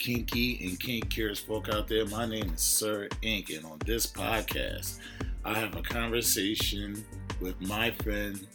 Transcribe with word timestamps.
kinky 0.00 0.58
and 0.64 0.80
kink 0.80 1.10
curious 1.10 1.38
folk 1.38 1.68
out 1.68 1.86
there. 1.86 2.06
My 2.06 2.24
name 2.24 2.50
is 2.54 2.62
Sir 2.62 3.06
Inq, 3.22 3.54
And 3.54 3.66
on 3.66 3.78
this 3.84 4.06
podcast, 4.06 4.98
I 5.44 5.58
have 5.58 5.76
a 5.76 5.82
conversation 5.82 7.04
with 7.38 7.60
my 7.60 7.90
friend 7.90 8.46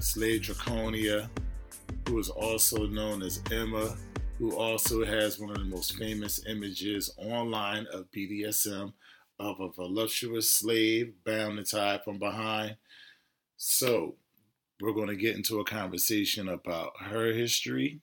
Slave 0.00 0.42
Draconia, 0.42 1.28
who 2.08 2.18
is 2.18 2.28
also 2.28 2.88
known 2.88 3.22
as 3.22 3.40
Emma, 3.52 3.96
who 4.38 4.56
also 4.56 5.04
has 5.04 5.38
one 5.38 5.50
of 5.50 5.58
the 5.58 5.64
most 5.64 5.96
famous 5.96 6.44
images 6.48 7.14
online 7.18 7.86
of 7.92 8.10
BDSM 8.10 8.92
of 9.38 9.60
a 9.60 9.68
voluptuous 9.68 10.50
slave 10.50 11.14
bound 11.24 11.58
and 11.58 11.70
tied 11.70 12.02
from 12.02 12.18
behind. 12.18 12.76
So, 13.58 14.16
we're 14.80 14.92
going 14.92 15.08
to 15.08 15.16
get 15.16 15.36
into 15.36 15.60
a 15.60 15.64
conversation 15.64 16.48
about 16.48 16.94
her 17.00 17.32
history 17.32 18.00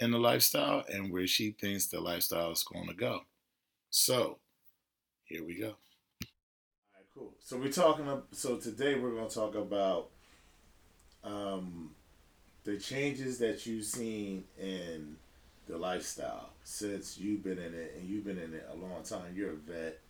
in 0.00 0.10
the 0.10 0.18
lifestyle 0.18 0.82
and 0.92 1.12
where 1.12 1.26
she 1.26 1.52
thinks 1.52 1.86
the 1.86 2.00
lifestyle 2.00 2.50
is 2.52 2.64
going 2.64 2.88
to 2.88 2.94
go. 2.94 3.20
So, 3.90 4.38
here 5.24 5.44
we 5.44 5.58
go. 5.58 5.66
All 5.66 5.74
right, 6.94 7.06
cool. 7.14 7.34
So 7.38 7.58
we're 7.58 7.70
talking. 7.70 8.06
So 8.32 8.56
today 8.56 8.94
we're 8.94 9.14
going 9.14 9.28
to 9.28 9.34
talk 9.34 9.54
about 9.54 10.08
um, 11.22 11.90
the 12.64 12.78
changes 12.78 13.38
that 13.38 13.66
you've 13.66 13.84
seen 13.84 14.44
in 14.58 15.16
the 15.68 15.76
lifestyle 15.76 16.50
since 16.64 17.18
you've 17.18 17.44
been 17.44 17.58
in 17.58 17.74
it, 17.74 17.96
and 17.98 18.08
you've 18.08 18.24
been 18.24 18.38
in 18.38 18.54
it 18.54 18.68
a 18.72 18.76
long 18.76 19.02
time. 19.04 19.34
You're 19.34 19.52
a 19.52 19.56
vet. 19.56 20.00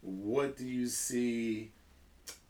What 0.00 0.56
do 0.56 0.64
you 0.64 0.86
see 0.86 1.70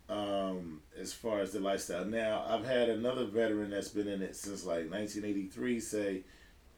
um, 0.08 0.80
as 0.98 1.12
far 1.12 1.40
as 1.40 1.52
the 1.52 1.60
lifestyle? 1.60 2.04
Now, 2.04 2.44
I've 2.48 2.64
had 2.64 2.88
another 2.88 3.24
veteran 3.24 3.70
that's 3.70 3.88
been 3.88 4.08
in 4.08 4.22
it 4.22 4.36
since 4.36 4.64
like 4.64 4.90
1983 4.90 5.80
say 5.80 6.22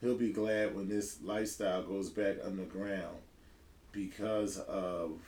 he'll 0.01 0.17
be 0.17 0.33
glad 0.33 0.75
when 0.75 0.89
this 0.89 1.19
lifestyle 1.23 1.83
goes 1.83 2.11
back 2.11 2.37
underground 2.45 3.17
because 3.93 4.59
of 4.59 5.19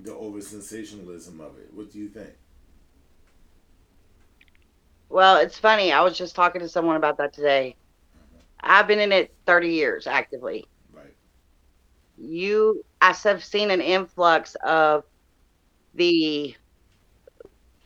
the 0.00 0.14
over 0.14 0.40
sensationalism 0.40 1.40
of 1.40 1.58
it. 1.58 1.72
What 1.72 1.92
do 1.92 1.98
you 1.98 2.08
think? 2.08 2.30
Well, 5.08 5.36
it's 5.36 5.58
funny. 5.58 5.92
I 5.92 6.00
was 6.00 6.16
just 6.16 6.34
talking 6.34 6.60
to 6.60 6.68
someone 6.68 6.96
about 6.96 7.18
that 7.18 7.32
today. 7.32 7.76
Mm-hmm. 8.16 8.38
I've 8.60 8.86
been 8.86 8.98
in 8.98 9.12
it 9.12 9.34
30 9.46 9.68
years 9.68 10.06
actively. 10.06 10.66
Right. 10.92 11.14
You, 12.16 12.84
I 13.00 13.12
have 13.24 13.44
seen 13.44 13.70
an 13.70 13.80
influx 13.80 14.56
of 14.64 15.04
the 15.94 16.56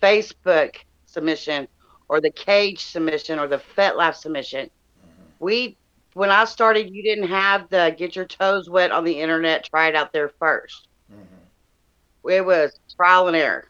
Facebook 0.00 0.76
submission 1.06 1.66
or 2.08 2.20
the 2.20 2.30
cage 2.30 2.84
submission 2.84 3.40
or 3.40 3.48
the 3.48 3.60
FetLife 3.76 4.14
submission. 4.14 4.66
Mm-hmm. 4.66 5.22
We, 5.40 5.76
when 6.16 6.30
I 6.30 6.46
started, 6.46 6.94
you 6.94 7.02
didn't 7.02 7.28
have 7.28 7.68
the 7.68 7.94
get 7.94 8.16
your 8.16 8.24
toes 8.24 8.70
wet 8.70 8.90
on 8.90 9.04
the 9.04 9.20
internet, 9.20 9.68
try 9.68 9.88
it 9.88 9.94
out 9.94 10.14
there 10.14 10.30
1st 10.30 10.86
mm-hmm. 11.12 12.30
It 12.30 12.42
was 12.42 12.80
trial 12.96 13.26
and 13.26 13.36
error, 13.36 13.68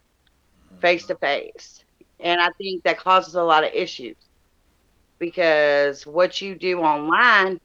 face 0.79 1.05
to 1.07 1.15
face. 1.15 1.83
And 2.21 2.39
I 2.39 2.51
think 2.57 2.83
that 2.83 2.99
causes 2.99 3.35
a 3.35 3.43
lot 3.43 3.65
of 3.65 3.73
issues 3.73 4.15
because 5.19 6.07
what 6.07 6.39
you 6.39 6.55
do 6.55 6.79
online 6.79 7.59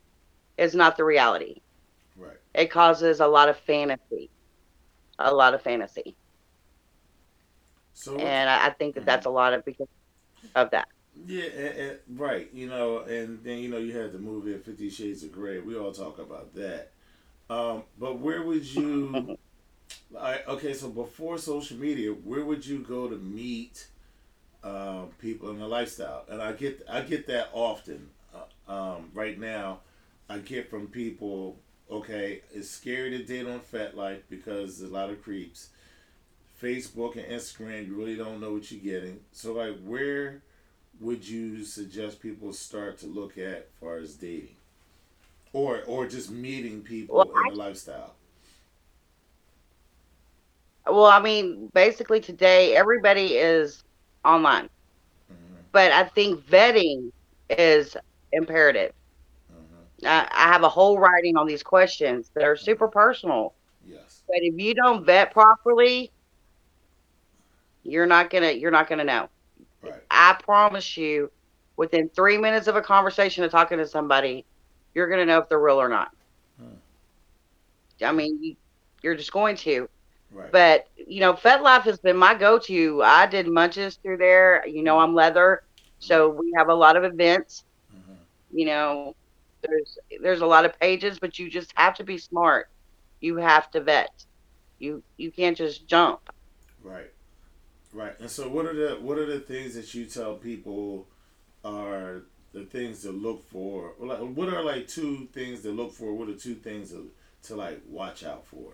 is 0.59 0.75
not 0.75 0.97
the 0.97 1.04
reality. 1.04 1.60
Right. 2.16 2.38
It 2.53 2.72
causes 2.72 3.21
a 3.21 3.26
lot 3.28 3.48
of 3.48 3.56
fantasy, 3.59 4.31
a 5.21 5.32
lot 5.32 5.54
of 5.54 5.62
fantasy, 5.62 6.16
So 7.92 8.16
and 8.16 8.50
I, 8.50 8.66
I 8.66 8.71
think 8.71 8.94
that 8.97 9.03
mm-hmm. 9.03 9.06
that's 9.06 9.26
a 9.26 9.31
lot 9.31 9.54
of 9.54 9.65
because 9.65 9.87
of 10.56 10.71
that. 10.72 10.88
Yeah, 11.26 11.44
and, 11.44 11.78
and, 11.78 11.98
right. 12.20 12.48
You 12.52 12.68
know, 12.68 13.00
and 13.00 13.42
then 13.44 13.58
you 13.58 13.68
know 13.68 13.78
you 13.78 13.96
had 13.96 14.12
the 14.12 14.18
movie 14.18 14.56
Fifty 14.58 14.90
Shades 14.90 15.22
of 15.22 15.32
Grey. 15.32 15.58
We 15.60 15.76
all 15.76 15.92
talk 15.92 16.18
about 16.18 16.54
that. 16.54 16.92
Um, 17.50 17.84
but 17.98 18.18
where 18.18 18.42
would 18.42 18.64
you? 18.64 19.38
I, 20.18 20.40
okay, 20.48 20.74
so 20.74 20.88
before 20.90 21.38
social 21.38 21.76
media, 21.78 22.10
where 22.10 22.44
would 22.44 22.66
you 22.66 22.80
go 22.80 23.08
to 23.08 23.16
meet 23.16 23.88
um, 24.64 25.10
people 25.18 25.50
in 25.50 25.58
the 25.58 25.68
lifestyle? 25.68 26.24
And 26.28 26.42
I 26.42 26.52
get 26.52 26.82
I 26.90 27.02
get 27.02 27.26
that 27.28 27.50
often. 27.52 28.10
Uh, 28.34 28.72
um, 28.72 29.10
right 29.14 29.38
now, 29.38 29.80
I 30.28 30.38
get 30.38 30.70
from 30.70 30.88
people. 30.88 31.58
Okay, 31.90 32.42
it's 32.54 32.70
scary 32.70 33.10
to 33.10 33.24
date 33.24 33.46
on 33.46 33.60
FetLife 33.60 34.22
because 34.30 34.78
there's 34.78 34.90
a 34.90 34.94
lot 34.94 35.10
of 35.10 35.22
creeps. 35.22 35.70
Facebook 36.62 37.16
and 37.16 37.26
Instagram, 37.26 37.86
you 37.88 37.94
really 37.96 38.16
don't 38.16 38.40
know 38.40 38.52
what 38.52 38.70
you're 38.70 38.80
getting. 38.80 39.20
So, 39.32 39.52
like, 39.54 39.78
where 39.82 40.42
would 41.02 41.26
you 41.26 41.64
suggest 41.64 42.20
people 42.20 42.52
start 42.52 42.98
to 42.98 43.06
look 43.06 43.36
at 43.36 43.68
far 43.80 43.96
as 43.96 44.14
dating? 44.14 44.56
Or 45.52 45.82
or 45.86 46.06
just 46.06 46.30
meeting 46.30 46.80
people 46.80 47.16
Well, 47.16 47.30
in 47.48 47.54
the 47.54 47.58
lifestyle? 47.58 48.14
Well, 50.86 51.06
I 51.06 51.20
mean, 51.20 51.70
basically 51.74 52.20
today 52.20 52.74
everybody 52.74 53.36
is 53.36 53.84
online, 54.24 54.64
mm-hmm. 55.30 55.60
but 55.72 55.92
I 55.92 56.04
think 56.04 56.41
vetting 56.46 57.12
is 57.50 57.96
imperative. 58.32 58.92
Mm-hmm. 59.52 60.06
I, 60.06 60.28
I 60.32 60.52
have 60.52 60.62
a 60.62 60.68
whole 60.68 60.98
writing 60.98 61.36
on 61.36 61.46
these 61.46 61.62
questions 61.62 62.30
that 62.34 62.44
are 62.44 62.56
super 62.56 62.86
mm-hmm. 62.86 62.98
personal, 62.98 63.54
yes. 63.86 64.22
But 64.26 64.38
if 64.41 64.58
you 64.58 64.74
don't 64.74 65.04
vet 65.04 65.32
properly, 65.32 66.10
you're 67.82 68.06
not 68.06 68.30
gonna 68.30 68.52
you're 68.52 68.70
not 68.70 68.88
gonna 68.88 69.04
know. 69.04 69.28
Right 69.82 70.03
I 70.10 70.37
promise 70.43 70.97
you, 70.97 71.31
within 71.76 72.09
three 72.15 72.38
minutes 72.38 72.66
of 72.69 72.76
a 72.76 72.82
conversation 72.82 73.44
of 73.44 73.50
talking 73.50 73.78
to 73.78 73.87
somebody, 73.87 74.47
you're 74.94 75.09
gonna 75.09 75.26
know 75.26 75.38
if 75.38 75.48
they're 75.48 75.60
real 75.60 75.81
or 75.81 75.88
not. 75.88 76.09
I 78.03 78.12
mean, 78.12 78.38
you, 78.42 78.54
you're 79.03 79.15
just 79.15 79.32
going 79.32 79.56
to. 79.56 79.88
right 80.32 80.53
But 80.53 80.84
you 80.97 81.21
know, 81.21 81.34
FetLife 81.34 81.82
has 81.82 81.98
been 81.98 82.16
my 82.16 82.34
go-to. 82.34 83.03
I 83.03 83.26
did 83.26 83.47
munches 83.48 83.98
through 84.03 84.19
there. 84.19 84.66
You 84.66 84.82
know, 84.82 84.98
I'm 84.98 85.15
leather, 85.15 85.60
so 85.98 86.28
we 86.31 86.53
have 86.56 86.69
a 86.69 86.75
lot 86.75 86.97
of 86.97 87.04
events. 87.04 87.65
Mhm. 87.92 88.16
You 88.50 88.66
know, 88.66 89.15
there's 89.62 89.98
there's 90.22 90.41
a 90.41 90.47
lot 90.47 90.65
of 90.65 90.78
pages, 90.78 91.19
but 91.19 91.38
you 91.38 91.50
just 91.50 91.72
have 91.76 91.94
to 91.97 92.04
be 92.04 92.19
smart. 92.19 92.66
You 93.21 93.37
have 93.37 93.71
to 93.71 93.81
vet. 93.82 94.10
You 94.78 95.03
you 95.16 95.32
can't 95.32 95.56
just 95.56 95.87
jump. 95.88 96.21
right 96.82 97.10
right 97.92 98.19
and 98.20 98.30
so 98.30 98.48
what 98.48 98.66
are 98.66 98.75
the 98.75 98.97
what 99.00 99.19
are 99.19 99.26
the 99.26 99.41
things 99.41 99.75
that 99.75 99.92
you 99.94 100.04
tell 100.06 100.34
people 100.34 101.06
are 101.64 102.22
the 102.53 102.64
things 102.64 103.03
to 103.03 103.10
look 103.10 103.48
for? 103.48 103.92
Like 103.98 104.19
what 104.19 104.48
are 104.53 104.62
like 104.62 104.86
two 104.86 105.28
things 105.32 105.62
to 105.62 105.70
look 105.70 105.92
for? 105.92 106.12
What 106.12 106.28
are 106.28 106.34
two 106.34 106.54
things 106.54 106.91
to, 106.91 107.10
to 107.44 107.56
like 107.56 107.80
watch 107.88 108.25
out 108.25 108.47
for? 108.47 108.72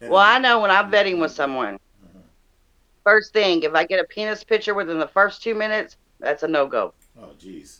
And- 0.00 0.10
Well, 0.10 0.20
I 0.20 0.38
know 0.38 0.60
when 0.60 0.70
I'm 0.70 0.90
vetting 0.90 1.20
with 1.20 1.32
someone, 1.32 1.74
uh-huh. 1.74 2.18
first 3.02 3.32
thing, 3.32 3.62
if 3.62 3.74
I 3.74 3.84
get 3.84 4.00
a 4.00 4.04
penis 4.04 4.44
picture 4.44 4.74
within 4.74 4.98
the 4.98 5.08
first 5.08 5.42
two 5.42 5.54
minutes, 5.54 5.96
that's 6.20 6.42
a 6.42 6.48
no 6.48 6.66
go. 6.66 6.94
oh 7.20 7.30
jeez. 7.38 7.78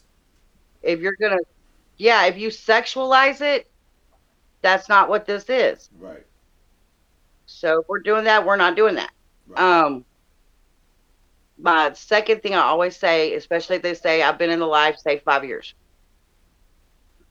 If 0.82 1.00
you're 1.00 1.16
gonna, 1.20 1.38
yeah, 1.96 2.26
if 2.26 2.36
you 2.36 2.48
sexualize 2.48 3.40
it, 3.40 3.70
that's 4.62 4.88
not 4.88 5.08
what 5.08 5.26
this 5.26 5.48
is. 5.48 5.90
right 5.98 6.26
So 7.64 7.80
if 7.80 7.86
we're 7.88 8.00
doing 8.00 8.24
that, 8.24 8.44
we're 8.44 8.56
not 8.56 8.76
doing 8.76 8.96
that. 8.96 9.10
right 9.46 9.62
Um, 9.62 10.04
my 11.58 11.92
second 11.94 12.42
thing 12.42 12.54
I 12.54 12.60
always 12.62 12.96
say, 12.96 13.34
especially 13.34 13.76
if 13.76 13.82
they 13.82 13.94
say 13.94 14.22
I've 14.22 14.38
been 14.38 14.50
in 14.50 14.60
the 14.60 14.66
life, 14.66 14.96
say 14.98 15.18
five 15.18 15.44
years. 15.44 15.74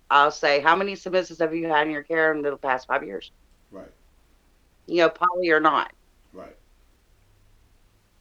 I'll 0.09 0.31
say, 0.31 0.61
how 0.61 0.75
many 0.75 0.93
submissives 0.93 1.39
have 1.39 1.53
you 1.53 1.67
had 1.67 1.87
in 1.87 1.93
your 1.93 2.03
care 2.03 2.33
in 2.33 2.41
the 2.41 2.57
past 2.57 2.87
five 2.87 3.03
years? 3.03 3.31
right 3.71 3.91
You 4.87 4.97
know, 4.97 5.09
poly 5.09 5.49
or 5.51 5.59
not. 5.59 5.93
right 6.33 6.55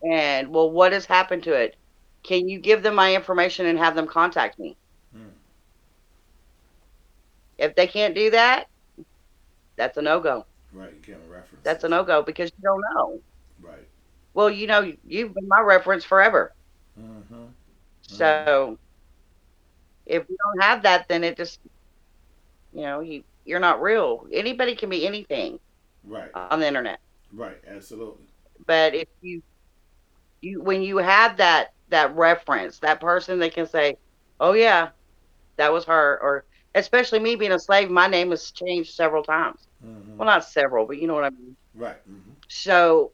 And 0.08 0.48
well, 0.54 0.70
what 0.70 0.92
has 0.92 1.06
happened 1.06 1.42
to 1.44 1.54
it? 1.54 1.76
Can 2.22 2.48
you 2.48 2.58
give 2.60 2.82
them 2.82 2.94
my 2.94 3.14
information 3.14 3.66
and 3.66 3.78
have 3.78 3.94
them 3.96 4.06
contact 4.06 4.58
me? 4.58 4.78
Hmm. 5.12 5.28
If 7.58 7.74
they 7.74 7.86
can't 7.86 8.14
do 8.14 8.30
that, 8.30 8.68
that's 9.76 9.96
a 9.96 10.02
no 10.02 10.20
go. 10.20 10.46
Right 10.72 10.92
you 10.94 11.00
can't 11.00 11.20
reference 11.28 11.64
That's 11.64 11.84
a 11.84 11.88
no 11.88 12.04
go 12.04 12.22
because 12.22 12.50
you 12.56 12.62
don't 12.62 12.82
know. 12.94 13.20
right 13.60 13.88
Well, 14.34 14.50
you 14.50 14.66
know, 14.66 14.92
you've 15.04 15.34
been 15.34 15.48
my 15.48 15.60
reference 15.60 16.04
forever. 16.04 16.54
mm-hmm. 16.98 17.46
So 18.02 18.78
if 20.06 20.26
we 20.28 20.36
don't 20.36 20.62
have 20.62 20.82
that, 20.82 21.06
then 21.08 21.24
it 21.24 21.36
just, 21.36 21.60
you 22.72 22.82
know, 22.82 23.00
you 23.00 23.24
you're 23.44 23.60
not 23.60 23.82
real. 23.82 24.26
Anybody 24.32 24.74
can 24.76 24.88
be 24.90 25.06
anything. 25.06 25.58
Right. 26.04 26.32
on 26.34 26.60
the 26.60 26.66
internet. 26.66 27.00
Right. 27.32 27.58
Absolutely. 27.66 28.26
But 28.66 28.94
if 28.94 29.08
you 29.20 29.42
you 30.40 30.62
when 30.62 30.82
you 30.82 30.98
have 30.98 31.36
that 31.38 31.68
that 31.88 32.14
reference, 32.16 32.78
that 32.80 33.00
person 33.00 33.38
that 33.40 33.54
can 33.54 33.66
say, 33.66 33.96
"Oh 34.40 34.52
yeah, 34.52 34.90
that 35.56 35.72
was 35.72 35.84
her," 35.86 36.18
or 36.22 36.44
especially 36.74 37.18
me 37.20 37.36
being 37.36 37.52
a 37.52 37.58
slave, 37.58 37.90
my 37.90 38.06
name 38.08 38.30
has 38.30 38.50
changed 38.50 38.94
several 38.94 39.22
times. 39.22 39.66
Hmm 39.82 40.18
Well, 40.18 40.26
not 40.26 40.44
several, 40.44 40.86
but 40.86 40.98
you 40.98 41.06
know 41.08 41.14
what 41.14 41.24
I 41.24 41.30
mean. 41.30 41.56
Right. 41.74 41.98
hmm 42.06 42.32
So 42.48 43.12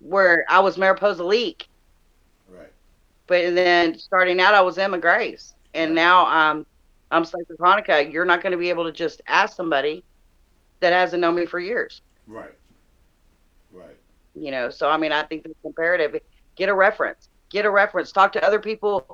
where 0.00 0.44
I 0.48 0.60
was 0.60 0.78
Mariposa 0.78 1.24
Leak, 1.24 1.68
Right. 2.48 2.72
but 3.28 3.54
then 3.54 3.98
starting 3.98 4.40
out 4.40 4.54
I 4.54 4.60
was 4.62 4.78
Emma 4.78 4.98
Grace, 4.98 5.54
and 5.74 5.94
Right. 5.94 5.94
now 5.94 6.26
I'm 6.26 6.64
I'm 7.10 7.24
Slave 7.24 7.44
Draconia. 7.48 8.12
You're 8.12 8.24
not 8.24 8.42
going 8.42 8.52
to 8.52 8.58
be 8.58 8.70
able 8.70 8.84
to 8.84 8.92
just 8.92 9.20
ask 9.26 9.56
somebody 9.56 10.04
that 10.80 10.92
hasn't 10.92 11.20
known 11.20 11.36
me 11.36 11.46
for 11.46 11.58
years. 11.60 12.02
Right. 12.26 12.54
Right. 13.72 13.96
you 14.34 14.50
know 14.50 14.70
so 14.70 14.88
i 14.88 14.96
mean 14.96 15.12
i 15.12 15.22
think 15.22 15.42
it's 15.44 15.58
imperative 15.64 16.16
get 16.56 16.68
a 16.68 16.74
reference 16.74 17.28
get 17.50 17.64
a 17.66 17.70
reference 17.70 18.12
talk 18.12 18.32
to 18.32 18.44
other 18.44 18.60
people 18.60 19.10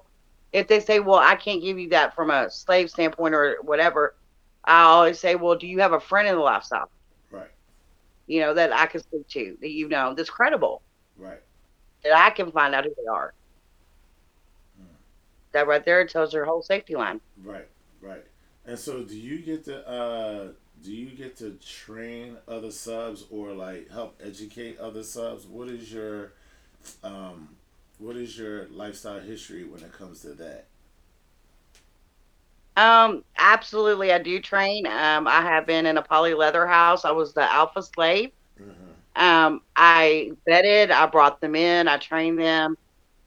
if 0.52 0.68
they 0.68 0.80
say 0.80 1.00
well 1.00 1.18
i 1.18 1.34
can't 1.34 1.62
give 1.62 1.78
you 1.78 1.88
that 1.90 2.14
from 2.14 2.30
a 2.30 2.50
slave 2.50 2.90
standpoint 2.90 3.34
or 3.34 3.56
whatever 3.62 4.14
i 4.66 4.82
always 4.82 5.18
say 5.18 5.34
well 5.34 5.56
do 5.56 5.66
you 5.66 5.80
have 5.80 5.92
a 5.92 6.00
friend 6.00 6.28
in 6.28 6.34
the 6.34 6.40
lifestyle 6.40 6.90
Right. 7.30 7.50
you 8.26 8.40
know 8.40 8.54
that 8.54 8.72
i 8.72 8.86
can 8.86 9.00
speak 9.00 9.28
to 9.28 9.56
that 9.60 9.70
you 9.70 9.88
know 9.88 10.14
that's 10.14 10.30
credible 10.30 10.82
Right. 11.16 11.40
that 12.04 12.14
i 12.16 12.30
can 12.30 12.50
find 12.52 12.74
out 12.74 12.84
who 12.84 12.94
they 12.96 13.06
are 13.10 13.32
Mm. 14.80 14.86
that 15.52 15.66
right 15.66 15.84
there 15.84 16.06
tells 16.06 16.32
your 16.32 16.44
whole 16.44 16.62
safety 16.62 16.94
line 16.94 17.20
Right. 17.42 17.68
Right. 18.00 18.24
And 18.64 18.78
so, 18.78 19.02
do 19.02 19.16
you 19.16 19.38
get 19.38 19.64
to 19.66 19.88
uh, 19.88 20.48
do 20.82 20.92
you 20.92 21.10
get 21.10 21.36
to 21.38 21.52
train 21.64 22.36
other 22.48 22.70
subs 22.70 23.24
or 23.30 23.52
like 23.52 23.90
help 23.90 24.20
educate 24.24 24.78
other 24.78 25.02
subs? 25.02 25.46
What 25.46 25.68
is 25.68 25.92
your 25.92 26.32
um, 27.04 27.56
what 27.98 28.16
is 28.16 28.36
your 28.38 28.66
lifestyle 28.68 29.20
history 29.20 29.64
when 29.64 29.80
it 29.82 29.92
comes 29.92 30.20
to 30.22 30.28
that? 30.34 30.66
Um 32.76 33.24
absolutely 33.38 34.12
i 34.12 34.18
do 34.18 34.40
train 34.40 34.86
um 34.86 35.26
i 35.26 35.40
have 35.40 35.66
been 35.66 35.86
in 35.86 35.96
a 35.96 36.02
poly 36.02 36.34
leather 36.34 36.66
house 36.66 37.04
i 37.04 37.10
was 37.10 37.32
the 37.32 37.52
alpha 37.52 37.82
slave 37.82 38.30
Mm-hmm. 38.60 39.22
Um, 39.22 39.62
I 39.76 40.32
vetted, 40.46 40.90
I 40.90 41.06
brought 41.06 41.40
them 41.40 41.54
in, 41.54 41.88
I 41.88 41.96
trained 41.96 42.38
them 42.38 42.76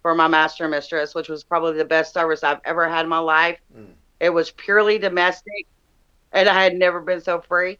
for 0.01 0.13
my 0.15 0.27
master 0.27 0.65
and 0.65 0.71
mistress, 0.71 1.15
which 1.15 1.29
was 1.29 1.43
probably 1.43 1.77
the 1.77 1.85
best 1.85 2.13
service 2.13 2.43
I've 2.43 2.61
ever 2.65 2.87
had 2.87 3.05
in 3.05 3.09
my 3.09 3.19
life. 3.19 3.59
Mm. 3.75 3.87
It 4.19 4.29
was 4.29 4.51
purely 4.51 4.97
domestic, 4.97 5.67
and 6.31 6.47
I 6.47 6.63
had 6.63 6.75
never 6.75 7.01
been 7.01 7.21
so 7.21 7.41
free. 7.41 7.79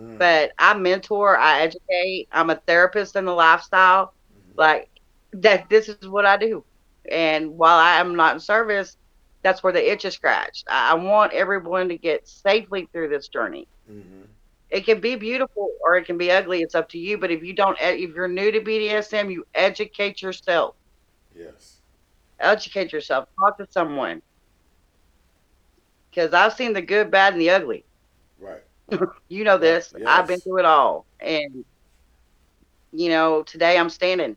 Mm-hmm. 0.00 0.16
But 0.16 0.52
I 0.58 0.74
mentor, 0.74 1.36
I 1.36 1.60
educate, 1.60 2.28
I'm 2.32 2.50
a 2.50 2.56
therapist 2.56 3.16
in 3.16 3.24
the 3.24 3.34
lifestyle. 3.34 4.14
Like 4.56 4.88
that, 5.32 5.68
this 5.68 5.88
is 5.88 6.08
what 6.08 6.26
I 6.26 6.36
do. 6.36 6.64
And 7.10 7.56
while 7.58 7.78
I 7.78 7.98
am 8.00 8.14
not 8.14 8.34
in 8.34 8.40
service, 8.40 8.96
that's 9.42 9.62
where 9.62 9.72
the 9.72 9.90
itch 9.92 10.04
is 10.04 10.14
scratched. 10.14 10.66
I 10.68 10.92
I 10.92 10.94
want 10.94 11.32
everyone 11.32 11.88
to 11.88 11.96
get 11.98 12.26
safely 12.28 12.88
through 12.92 13.08
this 13.08 13.28
journey 13.28 13.68
Mm-hmm. 13.90 14.22
it 14.70 14.84
can 14.84 15.00
be 15.00 15.16
beautiful 15.16 15.70
or 15.84 15.96
it 15.96 16.04
can 16.04 16.16
be 16.18 16.30
ugly. 16.30 16.60
It's 16.62 16.74
up 16.74 16.88
to 16.90 16.98
you. 16.98 17.18
But 17.18 17.30
if 17.30 17.42
you 17.42 17.52
don't, 17.54 17.76
if 17.80 18.14
you're 18.14 18.28
new 18.28 18.50
to 18.52 18.60
BDSM, 18.60 19.30
you 19.32 19.44
educate 19.54 20.22
yourself. 20.22 20.76
Yes. 21.34 21.80
Educate 22.40 22.92
yourself. 22.92 23.28
Talk 23.38 23.58
to 23.58 23.66
someone. 23.70 24.22
Because 26.10 26.32
I've 26.32 26.52
seen 26.54 26.72
the 26.72 26.82
good, 26.82 27.10
bad, 27.10 27.32
and 27.32 27.40
the 27.40 27.50
ugly. 27.50 27.84
Right. 28.38 28.62
You 29.28 29.44
know 29.44 29.58
this. 29.58 29.92
Yes. 29.96 30.06
I've 30.06 30.26
been 30.26 30.40
through 30.40 30.58
it 30.60 30.64
all. 30.64 31.06
And, 31.20 31.64
you 32.92 33.08
know, 33.08 33.42
today 33.42 33.78
I'm 33.78 33.90
standing. 33.90 34.36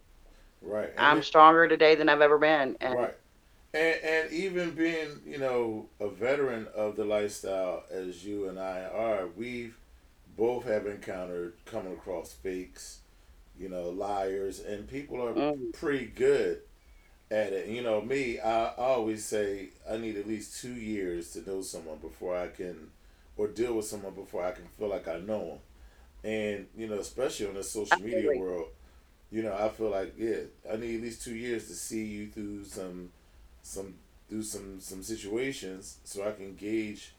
Right. 0.62 0.92
And 0.98 1.06
I'm 1.06 1.18
it- 1.18 1.24
stronger 1.24 1.68
today 1.68 1.96
than 1.96 2.10
I've 2.10 2.22
ever 2.22 2.38
been. 2.38 2.76
And 2.82 2.96
Right. 2.96 3.16
And 3.74 3.96
and 4.04 4.32
even 4.32 4.72
being, 4.72 5.22
you 5.26 5.38
know, 5.40 5.88
a 6.00 6.08
veteran 6.10 6.68
of 6.76 6.96
the 6.96 7.06
lifestyle 7.06 7.84
as 7.92 8.24
you 8.26 8.48
and 8.48 8.60
I 8.60 8.84
are, 8.84 9.28
we've 9.28 9.76
both 10.38 10.66
have 10.66 10.88
encountered 10.88 11.54
coming 11.66 11.94
across 11.94 12.34
fakes, 12.34 13.00
you 13.60 13.70
know, 13.70 13.90
liars, 13.90 14.60
and 14.60 14.88
people 14.88 15.22
are 15.24 15.34
Mm. 15.34 15.74
pretty 15.74 16.06
good 16.08 16.62
at 17.32 17.54
it. 17.54 17.68
You 17.70 17.82
know, 17.84 18.02
me, 18.02 18.40
I, 18.40 18.68
I 18.70 18.76
always 18.78 19.26
say 19.26 19.70
I 19.90 19.98
need 19.98 20.18
at 20.18 20.28
least 20.28 20.62
two 20.62 20.74
years 20.76 21.32
to 21.34 21.50
know 21.50 21.62
someone 21.62 21.98
before 22.00 22.38
I 22.38 22.48
can, 22.50 22.92
or 23.38 23.48
deal 23.48 23.76
with 23.76 23.86
someone 23.86 24.14
before 24.16 24.46
I 24.46 24.52
can 24.52 24.68
feel 24.78 24.90
like 24.90 25.08
I 25.08 25.20
know 25.20 25.46
them. 25.46 25.60
And 26.24 26.68
you 26.78 26.88
know, 26.88 27.00
especially 27.00 27.48
on 27.48 27.56
the 27.56 27.64
social 27.64 28.02
media 28.02 28.32
world, 28.32 28.68
you 29.32 29.44
know, 29.44 29.54
I 29.56 29.70
feel 29.70 29.90
like 29.90 30.14
yeah, 30.18 30.38
I 30.72 30.78
need 30.78 30.96
at 30.98 31.02
least 31.02 31.24
two 31.24 31.36
years 31.36 31.68
to 31.68 31.74
see 31.76 32.06
you 32.06 32.28
through 32.30 32.66
some, 32.66 33.10
some 33.64 33.96
through 34.30 34.44
some 34.44 34.80
some 34.82 35.04
situations 35.04 35.98
so 36.04 36.28
I 36.28 36.34
can 36.34 36.56
gauge 36.56 37.14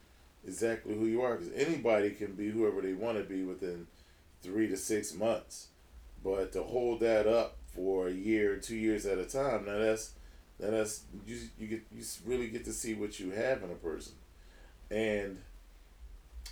exactly 0.46 0.94
who 0.94 1.06
you 1.06 1.23
are. 1.23 1.37
Because 1.37 1.52
anybody 1.55 2.11
can 2.11 2.35
be 2.35 2.50
whoever 2.50 2.82
they 2.82 2.94
want 2.94 3.19
to 3.19 3.25
be 3.25 3.43
within 3.44 3.88
three 4.43 4.69
to 4.69 4.76
six 4.76 5.14
months, 5.14 5.69
but 6.23 6.52
to 6.52 6.62
hold 6.62 7.00
that 7.00 7.26
up 7.26 7.56
for 7.75 8.08
a 8.08 8.12
year, 8.12 8.56
two 8.56 8.76
years 8.76 9.06
at 9.06 9.19
a 9.19 9.25
time, 9.25 9.67
now 9.67 9.79
that's 9.79 10.12
now 10.61 10.70
that's 10.70 11.02
you 11.26 11.38
you 11.58 11.67
get 11.67 11.82
you 11.93 12.05
really 12.26 12.49
get 12.49 12.64
to 12.67 12.73
see 12.73 12.94
what 12.94 13.19
you 13.20 13.32
have 13.32 13.62
in 13.62 13.70
a 13.70 13.75
person, 13.75 14.14
and 14.90 15.38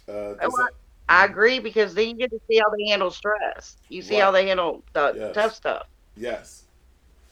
uh, 0.08 0.34
I 1.08 1.24
agree 1.26 1.58
because 1.58 1.94
then 1.94 2.08
you 2.08 2.16
get 2.16 2.30
to 2.30 2.40
see 2.50 2.58
how 2.58 2.70
they 2.70 2.90
handle 2.90 3.10
stress. 3.10 3.76
You 3.88 4.02
see 4.02 4.16
how 4.16 4.30
they 4.30 4.46
handle 4.48 4.84
the 4.94 5.16
Yes. 5.16 5.34
tough 5.34 5.54
stuff. 5.54 5.86
Yes. 6.16 6.64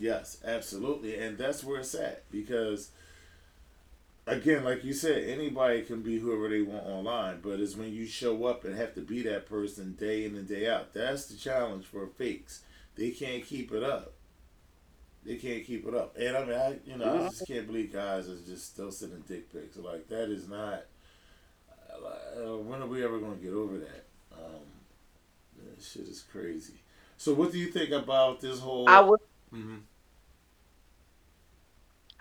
Yes, 0.00 0.38
absolutely. 0.44 1.19
And 1.19 1.37
that's 1.37 1.62
where 1.62 1.81
it's 1.81 1.94
at 1.94 2.29
because 2.32 2.91
again, 4.26 4.64
like 4.64 4.82
you 4.82 4.94
said, 4.94 5.25
anybody 5.29 5.82
can 5.82 6.00
be 6.00 6.19
whoever 6.19 6.49
they 6.49 6.62
want 6.62 6.87
online, 6.87 7.41
but 7.43 7.61
it's 7.61 7.76
when 7.76 7.93
you 7.93 8.06
show 8.06 8.47
up 8.47 8.64
and 8.64 8.75
have 8.76 8.94
to 8.94 9.02
be 9.02 9.23
that 9.23 9.47
person 9.47 9.94
day 10.00 10.25
in 10.25 10.35
and 10.37 10.49
day 10.49 10.69
out. 10.69 10.94
That's 10.94 11.26
the 11.26 11.37
challenge 11.37 11.85
for 11.85 12.06
fakes. 12.06 12.62
They 12.97 13.11
can't 13.11 13.44
keep 13.44 13.73
it 13.73 13.82
up. 13.82 14.14
They 15.25 15.37
can't 15.37 15.67
keep 15.67 15.87
it 15.87 15.94
up. 15.94 16.17
And 16.19 16.35
I 16.35 16.44
mean, 16.46 16.55
I 16.56 16.79
you 16.87 16.96
know, 16.96 17.12
I 17.12 17.29
just 17.29 17.46
can't 17.46 17.67
believe 17.67 17.93
guys 17.93 18.26
are 18.26 18.38
just 18.38 18.73
still 18.73 18.91
sending 18.91 19.23
dick 19.29 19.53
pics. 19.53 19.76
Like 19.76 20.08
that 20.08 20.31
is 20.31 20.49
not 20.49 20.85
uh, 21.93 22.56
when 22.56 22.81
are 22.81 22.87
we 22.87 23.05
ever 23.05 23.19
going 23.19 23.37
to 23.37 23.44
get 23.44 23.53
over 23.53 23.76
that? 23.76 24.05
Um, 24.32 24.64
that 25.58 25.82
shit 25.85 26.08
is 26.08 26.25
crazy. 26.32 26.75
So, 27.19 27.34
what 27.34 27.53
do 27.53 27.58
you 27.58 27.67
think 27.67 27.91
about 27.91 28.41
this 28.41 28.60
whole? 28.60 28.89
I 28.89 29.01
would 29.01 29.20
Mhm. 29.53 29.81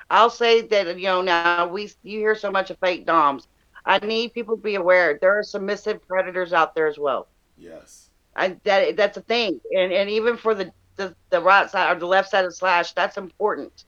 I'll 0.09 0.29
say 0.29 0.61
that 0.61 0.97
you 0.97 1.05
know 1.05 1.21
now 1.21 1.67
we 1.67 1.91
you 2.03 2.19
hear 2.19 2.35
so 2.35 2.51
much 2.51 2.69
of 2.69 2.77
fake 2.79 3.05
doms. 3.05 3.47
I 3.85 3.99
need 3.99 4.33
people 4.33 4.57
to 4.57 4.61
be 4.61 4.75
aware 4.75 5.17
there 5.19 5.37
are 5.37 5.43
submissive 5.43 6.05
predators 6.07 6.53
out 6.53 6.75
there 6.75 6.87
as 6.87 6.97
well. 6.97 7.27
Yes. 7.57 8.09
I 8.35 8.57
that 8.63 8.95
that's 8.95 9.17
a 9.17 9.21
thing, 9.21 9.59
and 9.75 9.91
and 9.91 10.09
even 10.09 10.37
for 10.37 10.55
the 10.55 10.71
the, 10.95 11.15
the 11.29 11.41
right 11.41 11.69
side 11.69 11.95
or 11.95 11.99
the 11.99 12.05
left 12.05 12.29
side 12.29 12.45
of 12.45 12.53
slash, 12.53 12.91
that's 12.93 13.17
important. 13.17 13.85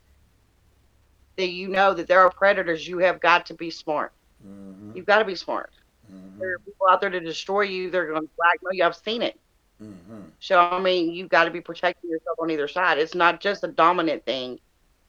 That 1.37 1.49
you 1.49 1.67
know 1.67 1.93
that 1.93 2.07
there 2.07 2.21
are 2.21 2.31
predators. 2.31 2.87
You 2.87 2.99
have 2.99 3.19
got 3.19 3.45
to 3.47 3.53
be 3.53 3.69
smart. 3.69 4.13
Mm-hmm. 4.45 4.95
You've 4.95 5.05
got 5.05 5.19
to 5.19 5.25
be 5.25 5.35
smart. 5.35 5.71
Mm-hmm. 6.11 6.39
There 6.39 6.53
are 6.53 6.59
people 6.59 6.87
out 6.89 7.01
there 7.01 7.09
to 7.09 7.19
destroy 7.19 7.61
you. 7.61 7.89
They're 7.89 8.07
going 8.07 8.21
to 8.21 8.29
blackmail 8.37 8.73
you. 8.73 8.83
I've 8.83 8.95
seen 8.95 9.21
it. 9.21 9.39
Mm-hmm. 9.81 10.21
So 10.39 10.59
I 10.59 10.79
mean, 10.79 11.11
you've 11.11 11.29
got 11.29 11.45
to 11.45 11.51
be 11.51 11.61
protecting 11.61 12.09
yourself 12.09 12.37
on 12.39 12.49
either 12.49 12.67
side. 12.67 12.97
It's 12.97 13.15
not 13.15 13.41
just 13.41 13.63
a 13.63 13.67
dominant 13.67 14.25
thing. 14.25 14.59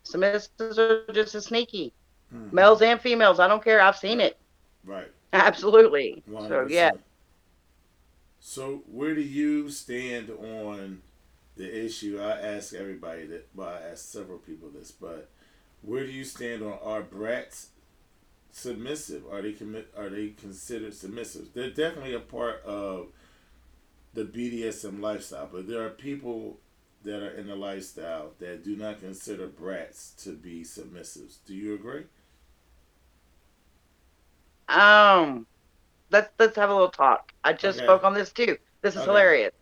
Submissives 0.05 0.79
are 0.79 1.13
just 1.13 1.35
as 1.35 1.47
sneaky. 1.47 1.95
Mm-hmm. 2.35 2.55
Males 2.55 2.83
and 2.83 3.01
females. 3.01 3.41
I 3.41 3.49
don't 3.49 3.63
care. 3.63 3.81
I've 3.81 3.97
seen 3.97 4.21
it. 4.21 4.39
Right. 4.85 5.11
Absolutely. 5.33 6.23
100%. 6.31 6.49
So 6.49 6.67
yeah, 6.69 6.93
So, 8.41 8.83
where 8.87 9.15
do 9.15 9.23
you 9.23 9.71
stand 9.71 10.31
on 10.31 11.03
the 11.57 11.85
issue? 11.87 12.21
I 12.21 12.33
ask 12.41 12.75
everybody 12.75 13.27
that. 13.27 13.49
Well, 13.55 13.69
I 13.69 13.91
asked 13.93 14.11
several 14.13 14.39
people 14.39 14.69
this, 14.71 14.91
but 14.91 15.31
where 15.83 16.05
do 16.05 16.13
you 16.13 16.25
stand 16.25 16.63
on 16.63 16.79
are 16.83 17.03
brats 17.03 17.69
submissive? 18.51 19.25
Are 19.31 19.43
they 19.43 19.53
commit? 19.53 19.93
Are 19.97 20.11
they 20.11 20.31
considered 20.31 20.95
submissive? 20.95 21.49
They're 21.55 21.71
definitely 21.71 22.15
a 22.15 22.21
part 22.21 22.63
of 22.65 23.09
the 24.15 24.25
BDSM 24.25 25.01
lifestyle, 25.01 25.49
but 25.53 25.69
there 25.69 25.85
are 25.85 25.91
people 25.91 26.59
that 27.05 27.23
are 27.23 27.31
in 27.31 27.47
the 27.49 27.57
lifestyle 27.57 28.33
that 28.39 28.65
do 28.65 28.77
not 28.77 29.01
consider 29.01 29.47
brats 29.47 30.13
to 30.25 30.31
be 30.35 30.63
submissives. 30.63 31.39
Do 31.47 31.55
you 31.55 31.75
agree? 31.75 32.05
Um, 34.69 35.47
let's 36.11 36.31
let's 36.39 36.57
have 36.57 36.71
a 36.71 36.75
little 36.75 36.91
talk. 36.91 37.33
I 37.45 37.53
just 37.55 37.79
Okay. 37.79 37.85
spoke 37.85 38.05
on 38.05 38.15
this 38.15 38.33
too. 38.33 38.59
This 38.83 38.97
is 38.97 39.05
Okay. 39.05 39.07
hilarious. 39.07 39.53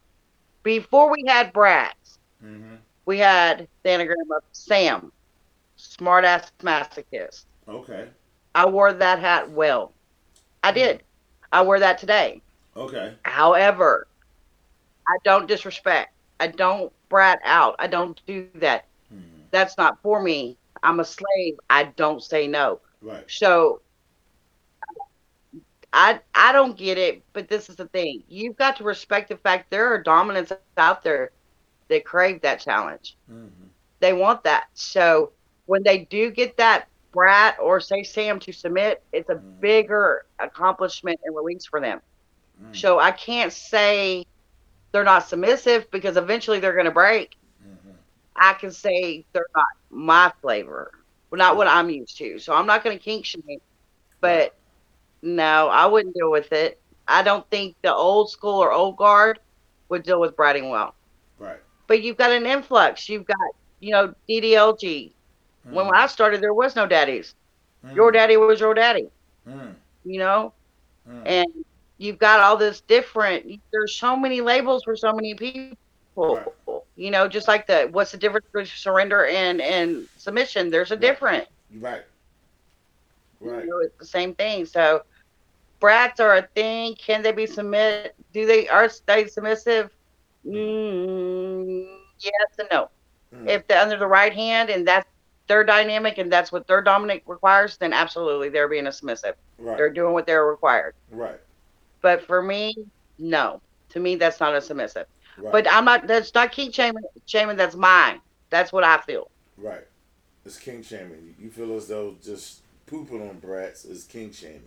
Before 0.65 1.11
we 1.11 1.25
had 1.29 1.53
brats, 1.53 2.19
Mm-hmm. 2.43 2.77
we 3.07 3.19
had 3.19 3.69
the 3.85 3.91
anagram 3.91 4.31
of 4.37 4.43
Sam, 4.53 5.13
smart 5.77 6.25
ass 6.25 6.53
masochist. 6.63 7.47
Okay. 7.69 8.11
I 8.55 8.67
wore 8.67 8.93
that 8.93 9.19
hat 9.19 9.51
well. 9.51 9.95
I 10.63 10.73
did. 10.73 11.05
I 11.53 11.63
wear 11.63 11.81
that 11.81 11.99
today. 11.99 12.43
Okay. 12.77 13.15
However, 13.25 14.07
I 15.07 15.17
don't 15.25 15.47
disrespect. 15.49 16.11
I 16.41 16.49
don't 16.49 16.93
brat 17.11 17.41
out. 17.45 17.77
I 17.81 17.89
don't 17.89 18.21
do 18.27 18.43
that. 18.45 18.71
Mhm. 19.13 19.49
That's 19.53 19.61
not 19.61 19.83
for 20.03 20.05
me. 20.23 20.43
I'm 20.83 21.01
a 21.01 21.05
slave. 21.05 21.59
I 21.69 21.85
don't 21.85 22.23
say 22.23 22.47
no. 22.49 22.81
Right. 23.03 23.27
So 23.29 23.83
I 25.93 26.21
I 26.35 26.53
don't 26.53 26.77
get 26.77 26.99
it, 26.99 27.25
but 27.33 27.49
this 27.49 27.69
is 27.69 27.77
the 27.77 27.87
thing. 27.89 28.23
You've 28.29 28.57
got 28.57 28.77
to 28.77 28.85
respect 28.85 29.29
the 29.29 29.37
fact 29.37 29.71
there 29.71 29.93
are 29.93 30.03
dominants 30.03 30.53
out 30.53 30.79
there 30.79 31.07
that 31.65 31.81
crave 32.05 32.15
that 32.19 32.33
challenge. 32.33 32.91
hmm 33.29 33.69
They 33.83 33.93
want 33.93 34.25
that. 34.25 34.49
So 34.59 35.33
when 35.67 35.83
they 35.83 35.99
do 35.99 36.31
get 36.31 36.57
that 36.57 36.87
brat 37.13 37.57
or 37.61 37.81
say 37.81 38.03
Sam 38.03 38.39
to 38.41 38.53
submit, 38.53 39.03
it's 39.13 39.29
a 39.31 39.37
Mhm. 39.37 39.61
bigger 39.61 40.23
accomplishment 40.39 41.19
and 41.25 41.35
release 41.37 41.67
for 41.67 41.81
them. 41.81 42.01
Mm-hmm. 42.63 42.73
So 42.73 42.99
I 42.99 43.13
can't 43.13 43.53
say 43.53 44.25
they're 44.93 45.05
not 45.05 45.27
submissive 45.29 45.91
because 45.91 46.17
eventually 46.17 46.61
they're 46.61 46.75
going 46.75 46.85
to 46.87 46.91
break. 46.93 47.37
hmm 47.61 47.97
I 48.37 48.55
can 48.55 48.71
say 48.71 49.27
they're 49.33 49.47
not 49.55 49.67
my 49.91 50.33
flavor, 50.41 50.93
well, 51.31 51.39
not 51.39 51.57
what 51.57 51.69
I'm 51.69 51.91
used 51.91 52.19
to. 52.19 52.39
So 52.39 52.55
I'm 52.55 52.67
not 52.67 52.83
going 52.85 52.97
to 52.97 53.03
kink 53.03 53.25
shame, 53.27 53.43
but 54.21 54.53
no, 55.23 55.69
I 55.69 55.87
wouldn't 55.87 56.15
deal 56.15 56.31
with 56.31 56.53
it. 56.53 56.81
I 57.07 57.23
don't 57.23 57.49
think 57.51 57.77
the 57.83 57.95
old 57.95 58.31
school 58.31 58.63
or 58.63 58.73
old 58.73 58.97
guard 58.97 59.39
would 59.89 60.03
deal 60.03 60.21
with 60.21 60.37
bratting 60.37 60.71
well. 60.71 60.95
Right. 61.39 61.61
But 61.89 62.03
you've 62.03 62.17
got 62.17 62.33
an 62.33 62.47
influx. 62.47 63.09
You've 63.09 63.27
got, 63.27 63.37
you 63.81 63.93
know, 63.93 64.15
DDLG. 64.29 65.15
When 65.69 65.87
Mhm. 65.87 65.95
I 65.95 66.07
started, 66.07 66.41
there 66.43 66.55
was 66.55 66.77
no 66.77 66.87
daddies. 66.87 67.35
Mhm. 67.83 67.95
Your 67.95 68.13
daddy 68.13 68.37
was 68.37 68.61
your 68.61 68.75
daddy, 68.75 69.09
Mhm. 69.47 69.77
you 70.05 70.19
know? 70.19 70.55
Mhm. 71.07 71.27
And 71.27 71.47
you've 72.01 72.19
got 72.19 72.41
all 72.41 72.57
this 72.57 72.81
different, 72.83 73.61
there's 73.73 73.97
so 73.97 74.17
many 74.17 74.41
labels 74.41 74.85
for 74.85 74.97
so 74.97 75.13
many 75.13 75.35
people. 75.35 75.77
Right. 76.17 76.45
You 76.97 77.11
know, 77.11 77.29
just 77.29 77.49
like 77.49 77.67
the, 77.67 77.89
what's 77.93 78.13
the 78.13 78.19
difference 78.19 78.47
between 78.47 78.67
surrender 78.67 79.27
and, 79.27 79.61
and 79.61 80.09
submission? 80.17 80.71
There's 80.71 80.93
a 80.93 80.97
Right. 80.97 81.01
difference. 81.03 81.47
Right. 81.79 82.03
Right. 83.41 83.65
You 83.65 83.71
know, 83.71 83.79
it's 83.81 83.97
the 83.99 84.07
same 84.07 84.35
thing. 84.35 84.65
So 84.67 85.03
brats 85.81 86.21
are 86.21 86.37
a 86.37 86.43
thing. 86.55 86.95
Can 86.97 87.23
they 87.23 87.33
be 87.33 87.47
submit? 87.47 88.15
Do 88.33 88.47
they 88.47 88.69
are 88.69 88.89
they 89.07 89.27
submissive? 89.27 89.91
Mm, 90.47 91.87
yes 92.19 92.59
and 92.59 92.69
no. 92.71 92.91
Mhm. 93.35 93.49
If 93.49 93.67
they're 93.67 93.81
under 93.81 93.97
the 93.99 94.07
right 94.07 94.33
hand 94.33 94.71
and 94.71 94.87
that's 94.87 95.09
their 95.49 95.65
dynamic 95.65 96.19
and 96.19 96.33
that's 96.33 96.53
what 96.53 96.67
their 96.67 96.83
dominant 96.83 97.23
requires, 97.27 97.77
then 97.79 97.93
absolutely 97.93 98.49
they're 98.49 98.69
being 98.69 98.87
a 98.87 98.93
submissive. 98.93 99.37
Right. 99.59 99.77
They're 99.77 99.91
doing 99.91 100.13
what 100.13 100.27
they're 100.27 100.47
required. 100.47 100.95
Right. 101.11 101.41
But 102.01 102.23
for 102.27 102.43
me, 102.43 102.75
no. 103.19 103.61
To 103.91 104.01
me, 104.01 104.17
that's 104.17 104.41
not 104.41 104.55
a 104.55 104.61
submissive. 104.61 105.07
Right. 105.39 105.53
But 105.53 105.73
I'm 105.73 105.85
not. 105.85 106.07
That's 106.07 106.35
not 106.35 106.53
kink 106.53 106.75
shaming. 106.75 107.03
Shaming. 107.27 107.57
That's 107.57 107.77
mine. 107.77 108.21
That's 108.51 108.73
what 108.73 108.85
I 108.85 108.99
feel. 108.99 109.31
Right. 109.57 109.87
It's 110.45 110.57
kink 110.57 110.85
shaming. 110.85 111.35
You 111.39 111.51
feel 111.51 111.77
as 111.77 111.89
though 111.89 112.17
just 112.23 112.61
pooping 112.87 113.29
on 113.29 113.39
brats 113.39 113.85
is 113.85 114.05
kink 114.05 114.35
shaming. 114.35 114.63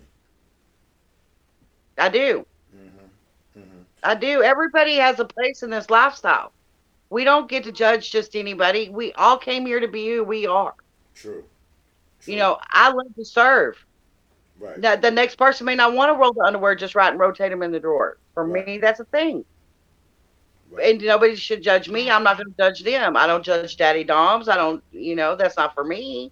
I 1.97 2.09
do. 2.09 2.45
Mm-hmm. 2.75 3.59
Mm-hmm. 3.59 3.81
I 4.03 4.15
do. 4.15 4.41
Everybody 4.41 4.95
has 4.95 5.19
a 5.19 5.25
place 5.25 5.63
in 5.63 5.69
this 5.69 5.89
lifestyle. 5.89 6.51
We 7.09 7.23
don't 7.23 7.49
get 7.49 7.63
to 7.65 7.71
judge 7.71 8.11
just 8.11 8.35
anybody. 8.35 8.89
We 8.89 9.13
all 9.13 9.37
came 9.37 9.65
here 9.65 9.79
to 9.79 9.87
be 9.87 10.07
who 10.07 10.23
we 10.23 10.47
are. 10.47 10.73
True. 11.13 11.43
You 12.25 12.37
know, 12.37 12.57
I 12.69 12.89
love 12.89 13.13
to 13.15 13.25
serve. 13.25 13.83
Right. 14.59 14.81
The, 14.81 14.97
the 15.01 15.11
next 15.11 15.35
person 15.35 15.65
may 15.65 15.75
not 15.75 15.93
want 15.93 16.09
to 16.09 16.19
roll 16.19 16.33
the 16.33 16.43
underwear 16.45 16.75
just 16.75 16.95
right 16.95 17.09
and 17.11 17.19
rotate 17.19 17.51
them 17.51 17.63
in 17.63 17.71
the 17.71 17.79
drawer. 17.79 18.17
For 18.33 18.45
Right. 18.45 18.65
me, 18.65 18.77
that's 18.77 18.99
a 18.99 19.05
thing. 19.05 19.45
Right. 20.71 20.95
And 20.95 21.01
nobody 21.01 21.35
should 21.35 21.61
judge 21.63 21.89
me. 21.89 22.09
I'm 22.09 22.23
not 22.23 22.37
going 22.37 22.49
to 22.49 22.57
judge 22.57 22.83
them. 22.83 23.15
I 23.17 23.27
don't 23.27 23.43
judge 23.43 23.77
daddy 23.77 24.03
doms. 24.03 24.47
I 24.49 24.55
don't, 24.55 24.83
you 24.91 25.15
know, 25.15 25.35
that's 25.35 25.57
not 25.57 25.73
for 25.73 25.83
me. 25.83 26.31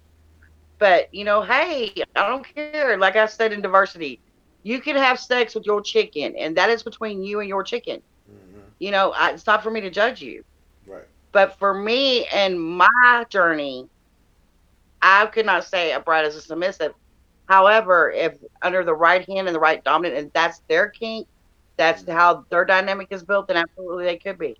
But, 0.78 1.12
you 1.14 1.24
know, 1.24 1.42
hey, 1.42 1.92
I 2.16 2.28
don't 2.28 2.44
care. 2.44 2.96
Like 2.98 3.16
I 3.16 3.26
said 3.26 3.52
in 3.52 3.60
diversity, 3.60 4.20
you 4.62 4.80
can 4.80 4.96
have 4.96 5.18
sex 5.18 5.54
with 5.54 5.64
your 5.66 5.80
chicken, 5.80 6.34
and 6.36 6.56
that 6.56 6.70
is 6.70 6.82
between 6.82 7.22
you 7.22 7.40
and 7.40 7.48
your 7.48 7.62
chicken. 7.62 8.02
Mm-hmm. 8.30 8.60
You 8.78 8.90
know, 8.90 9.12
I, 9.12 9.30
it's 9.30 9.46
not 9.46 9.62
for 9.62 9.70
me 9.70 9.80
to 9.80 9.90
judge 9.90 10.20
you. 10.20 10.44
Right. 10.86 11.06
But 11.32 11.58
for 11.58 11.74
me 11.74 12.26
and 12.26 12.60
my 12.60 13.24
journey, 13.28 13.88
I 15.02 15.26
could 15.26 15.46
not 15.46 15.64
say 15.64 15.92
a 15.92 16.00
bride 16.00 16.26
is 16.26 16.36
a 16.36 16.40
submissive. 16.42 16.94
However, 17.52 18.10
if 18.10 18.36
under 18.62 18.84
the 18.84 18.94
right 18.94 19.28
hand 19.28 19.48
and 19.48 19.54
the 19.54 19.60
right 19.60 19.82
dominant, 19.84 20.18
and 20.18 20.30
that's 20.34 20.60
their 20.68 20.90
kink, 20.90 21.28
that's 21.78 22.02
Mhm. 22.02 22.08
how 22.08 22.44
their 22.50 22.64
dynamic 22.64 23.08
is 23.10 23.24
built, 23.24 23.48
then 23.48 23.56
absolutely 23.58 24.04
they 24.06 24.18
could 24.18 24.38
be. 24.38 24.56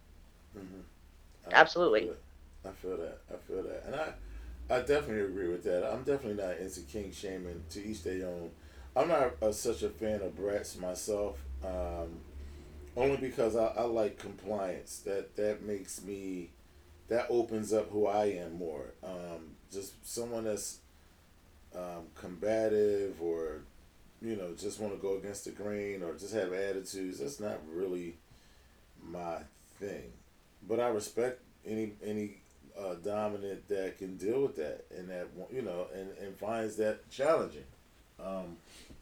Mm-hmm. 0.57 0.81
Absolutely. 1.53 2.13
I 2.65 2.71
feel 2.71 2.97
that. 2.97 3.19
I 3.33 3.37
feel 3.37 3.63
that. 3.63 3.85
And 3.87 3.95
I, 3.95 4.13
I 4.71 4.81
definitely 4.81 5.23
agree 5.23 5.49
with 5.49 5.65
that. 5.65 5.91
I'm 5.93 6.05
definitely 6.05 6.43
not 6.43 6.59
into 6.59 6.81
kink 6.83 7.15
shaming 7.15 7.63
to 7.71 7.85
each 7.85 8.03
their 8.03 8.27
own. 8.27 8.51
I'm 8.97 9.09
not 9.09 9.35
uh, 9.43 9.53
such 9.53 9.83
a 9.83 9.89
fan 9.91 10.23
of 10.23 10.37
brats 10.37 10.79
myself, 10.79 11.39
um, 11.65 12.21
only 12.97 13.17
because 13.19 13.57
I, 13.57 13.67
I 13.69 13.83
like 13.85 14.19
compliance. 14.19 15.01
That 15.07 15.37
that 15.37 15.63
makes 15.63 16.03
me, 16.05 16.51
that 17.09 17.27
opens 17.31 17.73
up 17.73 17.91
who 17.91 18.07
I 18.07 18.27
am 18.27 18.55
more. 18.55 18.95
Um, 19.05 19.57
just 19.73 19.95
someone 20.07 20.45
that's 20.45 20.81
um, 21.75 22.07
combative 22.15 23.21
or, 23.21 23.63
you 24.21 24.37
know, 24.37 24.53
just 24.59 24.81
want 24.81 24.95
to 24.95 25.01
go 25.01 25.17
against 25.17 25.45
the 25.45 25.51
grain 25.51 26.03
or 26.03 26.15
just 26.15 26.35
have 26.35 26.53
attitudes. 26.53 27.19
That's 27.19 27.41
not 27.41 27.59
really 27.73 28.17
my 29.03 29.39
thing. 29.79 30.13
But 30.69 30.81
I 30.81 30.89
respect 30.89 31.41
any 31.67 31.93
any 32.05 32.37
uh, 32.79 32.95
dominant 32.95 33.69
that 33.69 33.99
can 33.99 34.17
deal 34.17 34.43
with 34.43 34.57
that 34.57 34.85
and 34.97 35.09
that 35.09 35.27
you 35.53 35.63
know 35.63 35.87
and, 35.95 36.09
and 36.21 36.37
finds 36.37 36.77
that 36.77 37.11
challenging. 37.11 37.65
Um, 38.25 38.57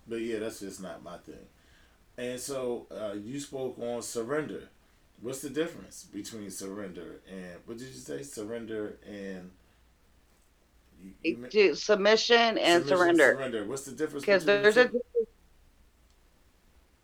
but 0.08 0.16
yeah, 0.16 0.38
that's 0.38 0.60
just 0.60 0.82
not 0.82 1.02
my 1.02 1.18
thing. 1.18 1.46
And 2.16 2.40
so 2.40 2.86
uh, 2.90 3.14
you 3.14 3.40
spoke 3.40 3.78
on 3.78 4.02
surrender. 4.02 4.68
What's 5.22 5.42
the 5.42 5.50
difference 5.50 6.04
between 6.04 6.50
surrender 6.50 7.20
and 7.28 7.56
what 7.66 7.78
did 7.78 7.88
you 7.88 7.94
say? 7.94 8.22
Surrender 8.22 8.96
and 9.06 9.50
you, 11.02 11.14
you 11.22 11.48
Do 11.50 11.74
submission 11.74 12.58
and 12.58 12.84
submission, 12.84 12.88
surrender. 12.88 13.34
Surrender. 13.34 13.64
What's 13.66 13.84
the 13.84 13.92
difference? 13.92 14.24
Because 14.24 14.44
there's 14.44 14.76
the 14.76 14.82
a 14.82 14.90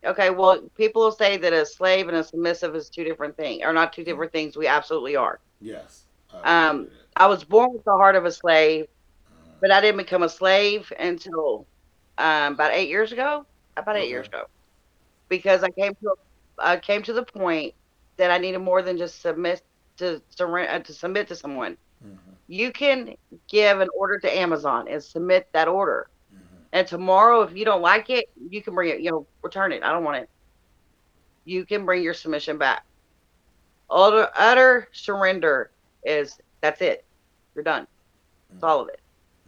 okay. 0.05 0.31
Well, 0.31 0.69
people 0.77 1.03
will 1.03 1.13
say 1.13 1.37
that 1.39 1.53
a 1.53 1.67
slave 1.67 2.09
and 2.09 2.17
a 2.17 2.25
submissive 2.25 2.75
is 2.75 2.89
two 2.91 3.05
different 3.05 3.37
things, 3.37 3.63
or 3.65 3.73
not 3.73 3.93
two 3.93 4.05
different 4.05 4.33
things. 4.33 4.57
We 4.57 4.67
absolutely 4.67 5.17
are. 5.17 5.41
yes. 5.61 6.05
I 6.33 6.39
Um, 6.45 6.77
agree 6.77 6.91
with 6.91 6.99
that. 6.99 7.09
I 7.17 7.27
was 7.27 7.45
born 7.45 7.73
with 7.73 7.85
the 7.85 7.93
heart 7.93 8.17
of 8.17 8.25
a 8.25 8.33
slave, 8.33 8.87
Uh, 9.31 9.61
but 9.61 9.71
I 9.73 9.81
didn't 9.81 9.99
become 9.99 10.23
a 10.23 10.29
slave 10.29 10.93
until 10.99 11.67
um, 12.19 12.55
about 12.55 12.73
eight 12.75 12.89
years 12.89 13.13
ago. 13.13 13.47
About 13.77 13.97
eight 13.97 14.09
Okay. 14.09 14.11
years 14.11 14.27
ago, 14.27 14.45
because 15.29 15.63
I 15.65 15.71
came 15.71 15.95
to 16.03 16.15
I 16.59 16.79
came 16.79 17.03
to 17.05 17.13
the 17.15 17.25
point 17.25 17.75
that 18.19 18.31
I 18.31 18.39
needed 18.39 18.59
more 18.61 18.83
than 18.83 18.99
just 18.99 19.21
submit 19.23 19.63
to 19.99 20.23
surrender 20.31 20.73
uh, 20.73 20.81
to 20.81 20.95
submit 20.95 21.29
to 21.29 21.37
someone. 21.37 21.79
You 22.49 22.73
can 22.73 23.15
give 23.49 23.81
an 23.81 23.89
order 23.99 24.19
to 24.21 24.37
Amazon 24.37 24.87
and 24.89 25.03
submit 25.03 25.47
that 25.53 25.69
order, 25.69 26.09
mhm. 26.33 26.67
and 26.73 26.87
tomorrow, 26.87 27.43
if 27.43 27.55
you 27.57 27.65
don't 27.65 27.83
like 27.83 28.11
it, 28.11 28.27
you 28.37 28.63
can 28.63 28.75
bring 28.75 28.91
it. 28.91 29.01
You 29.01 29.11
know, 29.13 29.27
return 29.43 29.73
it. 29.73 29.83
I 29.83 29.93
don't 29.93 30.05
want 30.05 30.19
it. 30.19 30.29
You 31.45 31.65
can 31.67 31.85
bring 31.85 32.03
your 32.03 32.15
submission 32.15 32.59
back. 32.59 32.83
Utter, 33.91 34.29
utter 34.37 34.89
surrender 34.93 35.71
is 36.05 36.39
that's 36.63 36.81
it. 36.81 37.05
You're 37.55 37.65
done. 37.65 37.87
That's 38.51 38.63
all 38.65 38.81
of 38.83 38.89
it. 38.89 39.01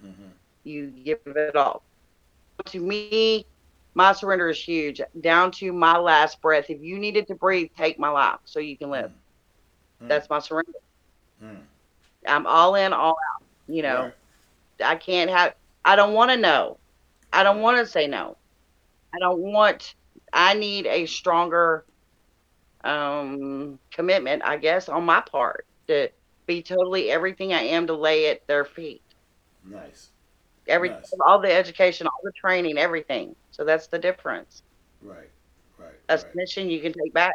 Mhm. 0.04 0.32
You 0.64 0.90
give 1.04 1.18
it 1.24 1.36
all. 1.56 1.82
To 2.66 2.80
me, 2.80 3.44
my 3.94 4.12
surrender 4.12 4.48
is 4.48 4.62
huge. 4.62 5.00
Down 5.20 5.50
to 5.52 5.72
my 5.72 5.98
last 5.98 6.40
breath. 6.40 6.70
If 6.70 6.80
you 6.82 6.98
needed 6.98 7.26
to 7.28 7.34
breathe, 7.34 7.68
take 7.76 7.98
my 7.98 8.10
life 8.10 8.38
so 8.44 8.58
you 8.60 8.76
can 8.76 8.90
live. 8.90 9.10
Mm. 10.02 10.08
That's 10.08 10.28
my 10.28 10.38
surrender. 10.38 10.72
I'm 12.26 12.46
all 12.46 12.74
in, 12.74 12.92
all 12.92 13.10
out. 13.10 13.44
You 13.66 13.82
know, 13.82 14.02
Right. 14.04 14.14
I 14.84 14.96
can't 14.96 15.30
have. 15.30 15.54
I 15.84 15.96
don't 15.96 16.14
want 16.14 16.30
to 16.30 16.36
know. 16.36 16.78
I 17.32 17.42
don't 17.42 17.60
want 17.60 17.78
to 17.78 17.86
say 17.86 18.06
no. 18.06 18.38
I 19.14 19.18
don't 19.18 19.40
want. 19.40 19.94
I 20.32 20.54
need 20.54 20.86
a 20.86 21.06
stronger 21.06 21.84
um 22.84 23.78
commitment, 23.92 24.42
I 24.44 24.56
guess, 24.56 24.88
on 24.88 25.04
my 25.04 25.22
part 25.30 25.66
to 25.88 26.08
be 26.46 26.62
totally 26.62 27.10
everything 27.10 27.52
I 27.52 27.62
am 27.62 27.86
to 27.88 27.94
lay 27.94 28.28
at 28.30 28.40
their 28.48 28.64
feet. 28.64 29.02
Nice. 29.64 30.10
Every 30.68 30.90
Nice. 30.90 31.12
all 31.24 31.40
the 31.40 31.52
education, 31.52 32.06
all 32.06 32.20
the 32.22 32.32
training, 32.32 32.78
everything. 32.78 33.34
So 33.50 33.64
that's 33.64 33.88
the 33.88 33.98
difference. 33.98 34.62
Right. 35.02 35.30
Right. 35.78 36.00
A 36.08 36.14
right. 36.14 36.20
submission 36.20 36.70
you 36.70 36.80
can 36.80 36.92
take 36.92 37.12
back. 37.12 37.34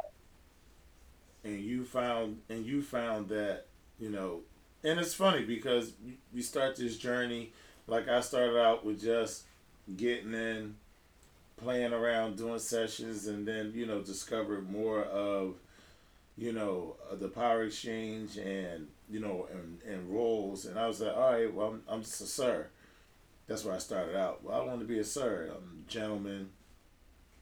and 1.43 1.59
you 1.59 1.85
found 1.85 2.41
and 2.49 2.65
you 2.65 2.81
found 2.81 3.29
that 3.29 3.65
you 3.99 4.09
know 4.09 4.41
and 4.83 4.99
it's 4.99 5.13
funny 5.13 5.43
because 5.43 5.93
we- 6.33 6.41
start 6.41 6.75
this 6.75 6.97
journey 6.97 7.51
like 7.87 8.07
i 8.07 8.19
started 8.21 8.59
out 8.59 8.85
with 8.85 9.01
just 9.01 9.43
getting 9.97 10.33
in 10.33 10.75
playing 11.57 11.93
around 11.93 12.37
doing 12.37 12.59
sessions 12.59 13.27
and 13.27 13.47
then 13.47 13.71
you 13.75 13.85
know 13.85 14.01
discovered 14.01 14.69
more 14.69 15.03
of 15.03 15.55
you 16.37 16.51
know, 16.51 16.95
uh, 17.11 17.15
the 17.15 17.27
power 17.27 17.63
exchange 17.63 18.37
and 18.37 18.87
you 19.09 19.19
know, 19.19 19.47
and, 19.51 19.79
and 19.87 20.09
roles. 20.09 20.65
And 20.65 20.79
I 20.79 20.87
was 20.87 21.01
like, 21.01 21.15
all 21.15 21.31
right, 21.33 21.53
well, 21.53 21.67
I'm, 21.67 21.83
I'm 21.87 22.01
just 22.01 22.21
a 22.21 22.25
sir. 22.25 22.67
That's 23.47 23.63
where 23.63 23.75
I 23.75 23.79
started 23.79 24.15
out. 24.15 24.43
Well, 24.43 24.59
I 24.59 24.65
wanted 24.65 24.79
to 24.79 24.85
be 24.85 24.99
a 24.99 25.03
sir, 25.03 25.49
I'm 25.51 25.83
a 25.85 25.91
gentleman, 25.91 26.49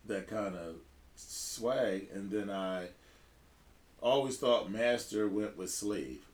that 0.05 0.27
kind 0.27 0.55
of 0.55 0.75
swag. 1.15 2.10
And 2.13 2.29
then 2.31 2.50
I 2.50 2.88
always 4.01 4.38
thought 4.38 4.71
master 4.71 5.27
went 5.27 5.57
with 5.57 5.69
slave. 5.69 6.25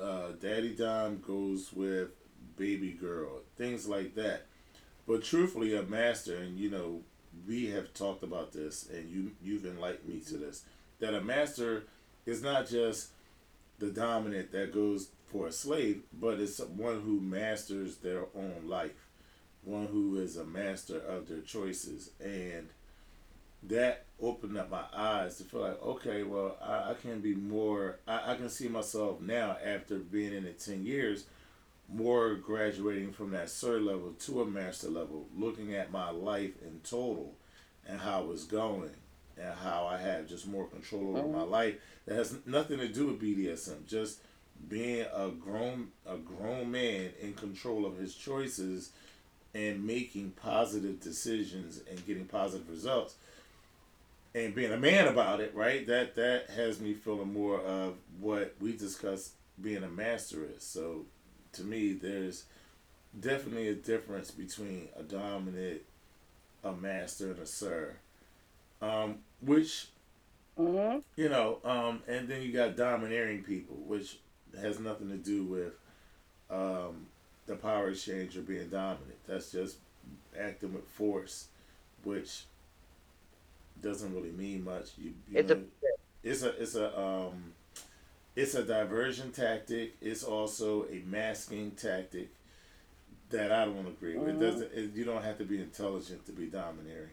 Uh, 0.00 0.32
Daddy 0.40 0.74
Dom 0.74 1.20
goes 1.20 1.72
with 1.72 2.08
baby 2.56 2.92
girl, 2.92 3.40
things 3.56 3.86
like 3.86 4.14
that. 4.14 4.46
But 5.06 5.22
truthfully, 5.22 5.76
a 5.76 5.82
master, 5.82 6.36
and 6.36 6.58
you 6.58 6.70
know, 6.70 7.02
we 7.46 7.66
have 7.70 7.92
talked 7.92 8.22
about 8.22 8.52
this, 8.52 8.88
and 8.92 9.10
you 9.10 9.32
you've 9.42 9.66
enlightened 9.66 10.08
me 10.08 10.20
to 10.20 10.36
this, 10.36 10.64
that 11.00 11.14
a 11.14 11.20
master 11.20 11.84
is 12.26 12.42
not 12.42 12.68
just 12.68 13.10
the 13.78 13.90
dominant 13.90 14.52
that 14.52 14.72
goes 14.72 15.08
for 15.26 15.48
a 15.48 15.52
slave, 15.52 16.02
but 16.12 16.40
it's 16.40 16.60
one 16.60 17.00
who 17.00 17.20
masters 17.20 17.96
their 17.96 18.26
own 18.34 18.62
life, 18.66 19.08
one 19.62 19.86
who 19.86 20.16
is 20.18 20.36
a 20.36 20.44
master 20.44 20.98
of 20.98 21.28
their 21.28 21.40
choices. 21.40 22.10
And 22.20 22.68
that 23.68 24.04
opened 24.20 24.56
up 24.56 24.70
my 24.70 24.84
eyes 24.94 25.36
to 25.36 25.44
feel 25.44 25.60
like, 25.60 25.82
okay, 25.82 26.22
well, 26.22 26.56
I, 26.62 26.90
I 26.90 26.94
can 27.00 27.20
be 27.20 27.34
more, 27.34 27.98
I, 28.06 28.32
I 28.32 28.34
can 28.36 28.48
see 28.48 28.68
myself 28.68 29.20
now 29.20 29.56
after 29.64 29.96
being 29.98 30.32
in 30.32 30.44
it 30.44 30.60
10 30.60 30.84
years, 30.84 31.24
more 31.92 32.34
graduating 32.34 33.12
from 33.12 33.30
that 33.32 33.50
sir 33.50 33.78
level 33.78 34.12
to 34.20 34.42
a 34.42 34.46
master 34.46 34.88
level, 34.88 35.26
looking 35.36 35.74
at 35.74 35.92
my 35.92 36.10
life 36.10 36.52
in 36.62 36.80
total 36.82 37.34
and 37.86 38.00
how 38.00 38.30
it's 38.30 38.44
going 38.44 38.90
and 39.36 39.54
how 39.62 39.86
I 39.86 39.98
have 39.98 40.28
just 40.28 40.46
more 40.46 40.66
control 40.66 41.16
over 41.16 41.28
my 41.28 41.38
mm-hmm. 41.40 41.50
life. 41.50 41.74
That 42.06 42.16
has 42.16 42.36
nothing 42.46 42.78
to 42.78 42.88
do 42.88 43.08
with 43.08 43.20
BDSM. 43.20 43.86
Just 43.86 44.20
being 44.68 45.04
a 45.14 45.28
grown 45.28 45.88
a 46.06 46.16
grown 46.16 46.70
man 46.70 47.10
in 47.20 47.34
control 47.34 47.84
of 47.84 47.98
his 47.98 48.14
choices 48.14 48.90
and 49.54 49.84
making 49.84 50.32
positive 50.32 51.00
decisions 51.00 51.80
and 51.90 52.04
getting 52.06 52.24
positive 52.24 52.68
results 52.68 53.16
and 54.34 54.54
being 54.54 54.72
a 54.72 54.76
man 54.76 55.08
about 55.08 55.40
it 55.40 55.54
right 55.54 55.86
that 55.86 56.14
that 56.14 56.50
has 56.50 56.80
me 56.80 56.92
feeling 56.94 57.32
more 57.32 57.60
of 57.60 57.94
what 58.20 58.54
we 58.60 58.76
discussed 58.76 59.32
being 59.60 59.82
a 59.84 59.88
master 59.88 60.44
is 60.56 60.62
so 60.62 61.04
to 61.52 61.62
me 61.62 61.92
there's 61.92 62.44
definitely 63.20 63.68
a 63.68 63.74
difference 63.74 64.30
between 64.30 64.88
a 64.98 65.02
dominant 65.02 65.80
a 66.64 66.72
master 66.72 67.30
and 67.30 67.38
a 67.38 67.46
sir 67.46 67.94
um, 68.84 69.18
which 69.40 69.88
mm-hmm. 70.58 70.98
you 71.16 71.28
know, 71.28 71.58
um, 71.64 72.02
and 72.06 72.28
then 72.28 72.42
you 72.42 72.52
got 72.52 72.76
domineering 72.76 73.42
people, 73.42 73.76
which 73.86 74.18
has 74.60 74.78
nothing 74.78 75.08
to 75.08 75.16
do 75.16 75.44
with 75.44 75.72
um, 76.50 77.06
the 77.46 77.56
power 77.56 77.90
exchange 77.90 78.36
or 78.36 78.42
being 78.42 78.68
dominant. 78.68 79.18
That's 79.26 79.50
just 79.50 79.76
acting 80.38 80.74
with 80.74 80.86
force, 80.88 81.48
which 82.02 82.44
doesn't 83.82 84.14
really 84.14 84.30
mean 84.30 84.64
much. 84.64 84.90
You, 84.96 85.12
you 85.28 85.38
it's, 85.38 85.48
know, 85.48 85.56
a, 85.56 86.28
it's 86.28 86.42
a 86.42 86.62
it's 86.62 86.74
a 86.74 87.00
um, 87.00 87.52
it's 88.36 88.54
a 88.54 88.62
diversion 88.62 89.30
tactic. 89.30 89.94
It's 90.00 90.24
also 90.24 90.84
a 90.84 91.02
masking 91.06 91.72
tactic 91.72 92.28
that 93.30 93.52
I 93.52 93.64
don't 93.64 93.86
agree 93.86 94.16
with. 94.16 94.28
Mm-hmm. 94.28 94.42
It 94.42 94.46
doesn't. 94.46 94.72
It, 94.72 94.90
you 94.94 95.04
don't 95.04 95.22
have 95.22 95.38
to 95.38 95.44
be 95.44 95.60
intelligent 95.60 96.24
to 96.26 96.32
be 96.32 96.46
domineering. 96.46 97.10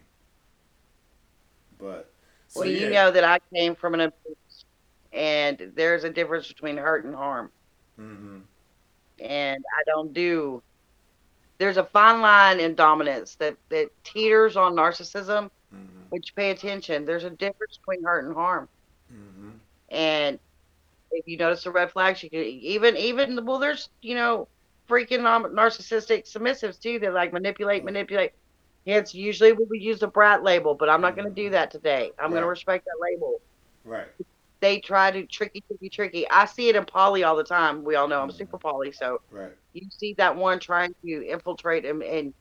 But 1.78 2.10
so, 2.48 2.60
well, 2.60 2.68
you 2.68 2.90
know 2.90 3.10
that 3.10 3.24
I 3.24 3.38
came 3.52 3.74
from 3.74 3.94
an 3.94 4.00
abuse, 4.00 4.64
and 5.12 5.72
there's 5.74 6.04
a 6.04 6.10
difference 6.10 6.48
between 6.48 6.76
hurt 6.76 7.04
and 7.04 7.14
harm. 7.14 7.50
Mm-hmm. 8.00 8.38
And 9.20 9.64
I 9.78 9.82
don't 9.86 10.12
do. 10.14 10.62
There's 11.58 11.76
a 11.76 11.84
fine 11.84 12.20
line 12.20 12.60
in 12.60 12.74
dominance 12.74 13.36
that 13.36 13.56
that 13.68 13.90
teeters 14.04 14.56
on 14.56 14.74
narcissism. 14.74 15.50
Mm-hmm. 16.12 16.16
Which 16.16 16.34
pay 16.34 16.50
attention. 16.50 17.04
There's 17.04 17.24
a 17.24 17.30
difference 17.30 17.78
between 17.78 18.04
hurt 18.04 18.26
and 18.26 18.34
harm. 18.34 18.68
Mm-hmm. 19.12 19.50
And 19.90 20.38
if 21.10 21.26
you 21.26 21.36
notice 21.36 21.64
the 21.64 21.70
red 21.70 21.90
flags, 21.90 22.22
you 22.22 22.30
can 22.30 22.40
even 22.40 22.96
even 22.96 23.34
the 23.34 23.42
well, 23.42 23.58
there's 23.58 23.88
you 24.00 24.14
know 24.14 24.48
freaking 24.88 25.20
narcissistic 25.20 26.30
submissives 26.30 26.80
too 26.80 26.98
that 27.00 27.14
like 27.14 27.32
manipulate, 27.32 27.84
manipulate. 27.84 28.32
It's 28.84 29.14
usually 29.14 29.52
we 29.52 29.78
use 29.78 30.00
the 30.00 30.08
brat 30.08 30.42
label, 30.42 30.74
but 30.74 30.88
I'm 30.88 31.00
not 31.00 31.14
going 31.14 31.28
to 31.28 31.34
do 31.34 31.50
that 31.50 31.70
today. 31.70 32.10
I'm 32.18 32.24
right. 32.24 32.30
going 32.30 32.42
to 32.42 32.48
respect 32.48 32.84
that 32.84 32.98
label. 33.00 33.40
Right. 33.84 34.08
They 34.60 34.80
try 34.80 35.10
to 35.10 35.24
tricky, 35.26 35.62
tricky, 35.68 35.88
tricky. 35.88 36.30
I 36.30 36.46
see 36.46 36.68
it 36.68 36.76
in 36.76 36.84
poly 36.84 37.22
all 37.22 37.36
the 37.36 37.44
time. 37.44 37.84
We 37.84 37.94
all 37.94 38.08
know 38.08 38.20
I'm 38.20 38.28
mm-hmm. 38.28 38.38
super 38.38 38.58
poly, 38.58 38.92
so 38.92 39.20
right. 39.30 39.52
you 39.72 39.86
see 39.90 40.14
that 40.14 40.34
one 40.34 40.58
trying 40.58 40.94
to 41.04 41.28
infiltrate 41.28 41.84
and, 41.84 42.02
and 42.02 42.34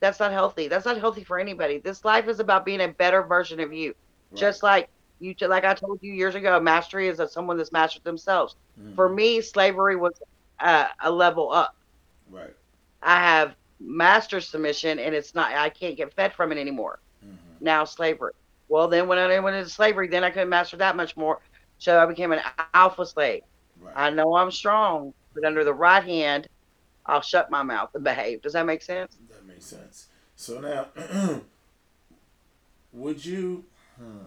that's 0.00 0.20
not 0.20 0.32
healthy. 0.32 0.68
That's 0.68 0.84
not 0.84 0.98
healthy 0.98 1.24
for 1.24 1.38
anybody. 1.38 1.78
This 1.78 2.04
life 2.04 2.28
is 2.28 2.40
about 2.40 2.64
being 2.64 2.80
a 2.80 2.88
better 2.88 3.22
version 3.22 3.60
of 3.60 3.72
you. 3.72 3.94
Right. 4.30 4.40
Just 4.40 4.62
like 4.62 4.88
you, 5.20 5.34
like 5.40 5.64
I 5.64 5.74
told 5.74 5.98
you 6.02 6.12
years 6.12 6.34
ago, 6.34 6.60
mastery 6.60 7.08
is 7.08 7.20
someone 7.32 7.56
that's 7.56 7.72
mastered 7.72 8.04
themselves. 8.04 8.56
Mm-hmm. 8.78 8.94
For 8.94 9.08
me, 9.08 9.40
slavery 9.40 9.96
was 9.96 10.20
uh, 10.60 10.86
a 11.02 11.10
level 11.10 11.50
up. 11.50 11.76
Right. 12.30 12.54
I 13.02 13.20
have 13.20 13.54
master 13.78 14.40
submission 14.40 14.98
and 14.98 15.14
it's 15.14 15.34
not 15.34 15.52
I 15.52 15.68
can't 15.68 15.96
get 15.96 16.12
fed 16.14 16.32
from 16.32 16.52
it 16.52 16.58
anymore. 16.58 16.98
Mm-hmm. 17.24 17.64
Now 17.64 17.84
slavery. 17.84 18.32
Well 18.68 18.88
then 18.88 19.06
when 19.08 19.18
I 19.18 19.38
went 19.38 19.56
into 19.56 19.70
slavery, 19.70 20.08
then 20.08 20.24
I 20.24 20.30
couldn't 20.30 20.48
master 20.48 20.76
that 20.78 20.96
much 20.96 21.16
more. 21.16 21.40
So 21.78 22.02
I 22.02 22.06
became 22.06 22.32
an 22.32 22.40
alpha 22.74 23.04
slave. 23.04 23.42
Right. 23.80 23.92
I 23.94 24.10
know 24.10 24.34
I'm 24.36 24.50
strong, 24.50 25.12
but 25.34 25.44
under 25.44 25.62
the 25.62 25.74
right 25.74 26.02
hand, 26.02 26.48
I'll 27.04 27.20
shut 27.20 27.50
my 27.50 27.62
mouth 27.62 27.90
and 27.94 28.02
behave. 28.02 28.42
Does 28.42 28.54
that 28.54 28.66
make 28.66 28.82
sense? 28.82 29.18
That 29.28 29.45
makes 29.56 29.66
sense. 29.66 30.06
So 30.36 30.60
now 30.60 30.88
would 32.92 33.24
you 33.24 33.64
hmm, 33.98 34.18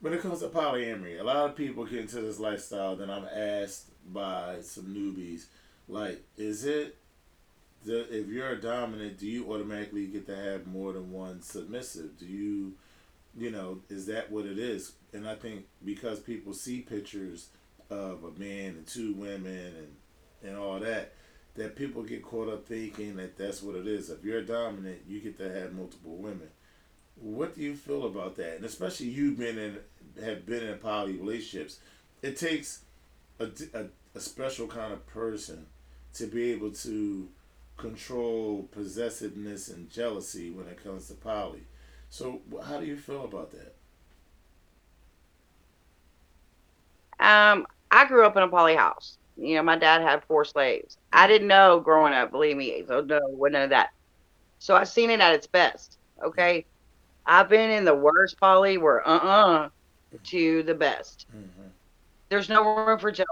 when 0.00 0.12
it 0.12 0.20
comes 0.20 0.40
to 0.40 0.48
polyamory, 0.48 1.20
a 1.20 1.24
lot 1.24 1.50
of 1.50 1.56
people 1.56 1.84
get 1.84 2.00
into 2.00 2.20
this 2.20 2.38
lifestyle, 2.38 2.94
then 2.94 3.10
I'm 3.10 3.24
asked 3.24 3.86
by 4.12 4.58
some 4.62 4.84
newbies, 4.84 5.46
like, 5.88 6.22
is 6.36 6.64
it 6.64 6.96
the, 7.84 8.02
if 8.16 8.28
you're 8.28 8.50
a 8.50 8.60
dominant, 8.60 9.18
do 9.18 9.26
you 9.26 9.52
automatically 9.52 10.06
get 10.06 10.26
to 10.26 10.36
have 10.36 10.66
more 10.66 10.92
than 10.92 11.10
one 11.10 11.42
submissive? 11.42 12.16
Do 12.18 12.26
you, 12.26 12.74
you 13.36 13.50
know, 13.50 13.80
is 13.88 14.06
that 14.06 14.30
what 14.30 14.46
it 14.46 14.58
is? 14.58 14.92
And 15.12 15.28
I 15.28 15.34
think 15.34 15.66
because 15.84 16.20
people 16.20 16.52
see 16.52 16.80
pictures 16.80 17.48
of 17.90 18.22
a 18.22 18.38
man 18.38 18.76
and 18.76 18.86
two 18.86 19.14
women 19.14 19.72
and 19.76 19.94
and 20.40 20.56
all 20.56 20.78
that, 20.78 21.12
that 21.58 21.76
people 21.76 22.02
get 22.02 22.22
caught 22.22 22.48
up 22.48 22.66
thinking 22.66 23.16
that 23.16 23.36
that's 23.36 23.62
what 23.62 23.74
it 23.74 23.86
is. 23.86 24.10
If 24.10 24.24
you're 24.24 24.42
dominant, 24.42 25.00
you 25.06 25.20
get 25.20 25.38
to 25.38 25.52
have 25.52 25.72
multiple 25.72 26.16
women. 26.16 26.48
What 27.20 27.56
do 27.56 27.62
you 27.62 27.74
feel 27.74 28.06
about 28.06 28.36
that? 28.36 28.56
And 28.56 28.64
especially 28.64 29.08
you 29.08 29.32
been 29.32 29.58
in 29.58 29.78
have 30.24 30.46
been 30.46 30.64
in 30.64 30.78
poly 30.78 31.12
relationships, 31.12 31.78
it 32.22 32.36
takes 32.36 32.82
a, 33.38 33.48
a, 33.74 33.86
a 34.14 34.20
special 34.20 34.66
kind 34.66 34.92
of 34.92 35.06
person 35.06 35.66
to 36.14 36.26
be 36.26 36.50
able 36.52 36.70
to 36.70 37.28
control 37.76 38.68
possessiveness 38.72 39.68
and 39.68 39.90
jealousy 39.90 40.50
when 40.50 40.66
it 40.66 40.82
comes 40.82 41.08
to 41.08 41.14
poly. 41.14 41.62
So, 42.10 42.40
how 42.64 42.80
do 42.80 42.86
you 42.86 42.96
feel 42.96 43.24
about 43.24 43.52
that? 43.52 43.74
Um, 47.20 47.66
I 47.90 48.06
grew 48.06 48.24
up 48.24 48.36
in 48.36 48.42
a 48.42 48.48
poly 48.48 48.76
house. 48.76 49.18
You 49.38 49.56
know, 49.56 49.62
my 49.62 49.76
dad 49.76 50.02
had 50.02 50.24
four 50.24 50.44
slaves. 50.44 50.98
I 51.12 51.26
didn't 51.26 51.48
know 51.48 51.80
growing 51.80 52.12
up, 52.12 52.30
believe 52.30 52.56
me. 52.56 52.84
So 52.86 53.00
no, 53.00 53.20
none 53.38 53.62
of 53.62 53.70
that. 53.70 53.90
So 54.58 54.74
I've 54.74 54.88
seen 54.88 55.10
it 55.10 55.20
at 55.20 55.34
its 55.34 55.46
best. 55.46 55.98
Okay, 56.22 56.66
I've 57.24 57.48
been 57.48 57.70
in 57.70 57.84
the 57.84 57.94
worst 57.94 58.38
poly 58.40 58.78
where 58.78 59.06
uh 59.06 59.18
uh-uh, 59.18 59.64
uh 59.64 59.68
to 60.24 60.62
the 60.64 60.74
best. 60.74 61.26
Mm-hmm. 61.34 61.68
There's 62.28 62.48
no 62.48 62.64
room 62.84 62.98
for 62.98 63.12
jealousy 63.12 63.30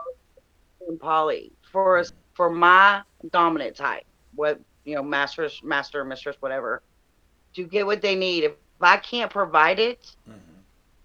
in 0.88 0.98
poly 0.98 1.52
for 1.72 1.98
us 1.98 2.12
for 2.34 2.48
my 2.50 3.02
dominant 3.32 3.76
type 3.76 4.04
what 4.36 4.60
you 4.84 4.94
know, 4.94 5.02
masters, 5.02 5.60
master, 5.64 6.04
mistress, 6.04 6.36
whatever, 6.40 6.82
to 7.54 7.64
get 7.64 7.84
what 7.84 8.00
they 8.00 8.14
need. 8.14 8.44
If 8.44 8.52
I 8.80 8.96
can't 8.98 9.30
provide 9.30 9.78
it, 9.78 10.14
mm-hmm. 10.28 10.38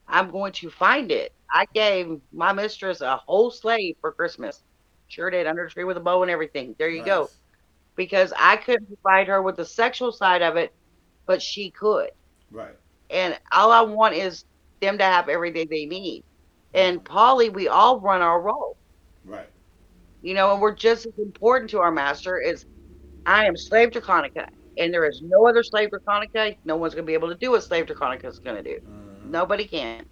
I'm 0.08 0.30
going 0.30 0.54
to 0.54 0.70
find 0.70 1.12
it. 1.12 1.34
I 1.52 1.66
gave 1.74 2.22
my 2.32 2.54
mistress 2.54 3.02
a 3.02 3.18
whole 3.18 3.50
slave 3.50 3.96
for 4.00 4.12
Christmas. 4.12 4.64
Sure 5.12 5.30
did, 5.30 5.45
under 5.45 5.65
the 5.65 5.69
tree 5.69 5.84
with 5.84 5.97
a 5.97 6.00
bow 6.00 6.21
and 6.21 6.32
everything. 6.32 6.74
There 6.78 6.89
you 6.89 7.00
nice. 7.00 7.06
go. 7.06 7.30
Because 7.95 8.32
I 8.38 8.56
couldn't 8.56 8.88
provide 8.88 9.28
her 9.28 9.41
with 9.41 9.58
the 9.58 9.65
sexual 9.65 10.13
side 10.13 10.41
of 10.41 10.56
it, 10.56 10.74
but 11.26 11.41
she 11.41 11.69
could. 11.69 12.12
Right. 12.50 12.76
And 13.10 13.38
all 13.52 13.71
I 13.71 13.82
want 13.82 14.15
is 14.15 14.45
them 14.80 14.97
to 14.97 15.04
have 15.04 15.28
everything 15.28 15.67
they 15.69 15.86
need. 15.86 16.24
And. 16.74 17.04
Poly, 17.04 17.50
we 17.50 17.67
all 17.67 18.00
run 18.00 18.21
our 18.21 18.39
role. 18.39 18.78
Right. 19.26 19.50
You 20.21 20.34
know, 20.34 20.54
and 20.54 20.62
we're 20.62 20.74
just 20.74 21.06
as 21.06 21.17
important 21.17 21.69
to 21.71 21.80
our 21.80 21.91
master 21.91 22.41
as 22.41 22.65
I 23.26 23.45
am 23.45 23.58
slave 23.58 23.91
to 23.91 24.02
Draconia, 24.02 24.47
and 24.78 24.93
there 24.93 25.06
is 25.06 25.21
no 25.21 25.45
other 25.45 25.63
slave 25.63 25.91
to 25.91 25.97
Draconia. 26.00 26.56
No 26.63 26.78
one's 26.78 26.93
going 26.93 27.04
to 27.04 27.08
be 27.08 27.13
able 27.13 27.28
to 27.28 27.36
do 27.36 27.52
what 27.52 27.63
slave 27.63 27.88
to 27.88 27.93
Draconia 27.93 28.26
is 28.26 28.39
going 28.39 28.56
to 28.56 28.63
do. 28.63 28.80
Mm-hmm. 28.80 29.32
Nobody 29.32 29.65
can. 29.65 30.06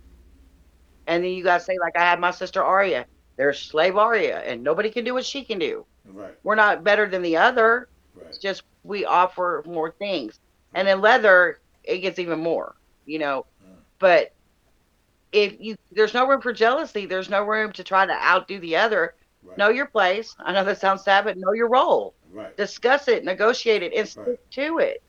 And 1.08 1.24
then 1.24 1.32
you 1.32 1.44
gotta 1.44 1.64
say, 1.64 1.78
like 1.80 1.98
I 1.98 2.02
had 2.02 2.20
my 2.20 2.30
sister 2.30 2.64
Aria. 2.64 3.06
There's 3.40 3.58
slave 3.62 3.96
Aria, 3.96 4.40
and 4.42 4.62
nobody 4.66 4.90
can 4.92 5.06
do 5.06 5.14
what 5.14 5.26
she 5.26 5.46
can 5.46 5.60
do. 5.60 5.86
Right. 6.06 6.36
We're 6.44 6.56
not 6.56 6.84
better 6.84 7.08
than 7.08 7.22
the 7.22 7.38
other. 7.38 7.88
Right. 8.14 8.28
It's 8.28 8.38
just 8.38 8.64
we 8.84 9.06
offer 9.06 9.64
more 9.66 9.92
things. 9.92 10.42
And 10.76 10.90
in 10.90 11.00
leather, 11.00 11.62
it 11.86 12.00
gets 12.00 12.20
even 12.20 12.40
more, 12.42 12.76
you 13.06 13.18
know. 13.18 13.46
Mm. 13.66 13.76
But 13.98 14.34
if 15.32 15.56
you 15.58 15.78
there's 15.94 16.14
no 16.14 16.28
room 16.28 16.42
for 16.42 16.52
jealousy, 16.52 17.06
there's 17.06 17.30
no 17.30 17.46
room 17.46 17.72
to 17.74 17.84
try 17.86 18.06
to 18.06 18.12
outdo 18.12 18.60
the 18.60 18.76
other. 18.76 19.16
Right. 19.42 19.58
Know 19.58 19.70
your 19.70 19.86
place. 19.88 20.36
I 20.40 20.52
know 20.52 20.66
that 20.66 20.82
sounds 20.82 21.04
sad, 21.06 21.24
but 21.24 21.38
know 21.38 21.54
your 21.54 21.70
role. 21.70 22.16
Right. 22.34 22.56
Discuss 22.58 23.08
it, 23.08 23.24
negotiate 23.24 23.84
it, 23.84 23.94
and 23.94 24.06
stick 24.06 24.28
Right. 24.28 24.52
to 24.52 24.80
it. 24.80 25.02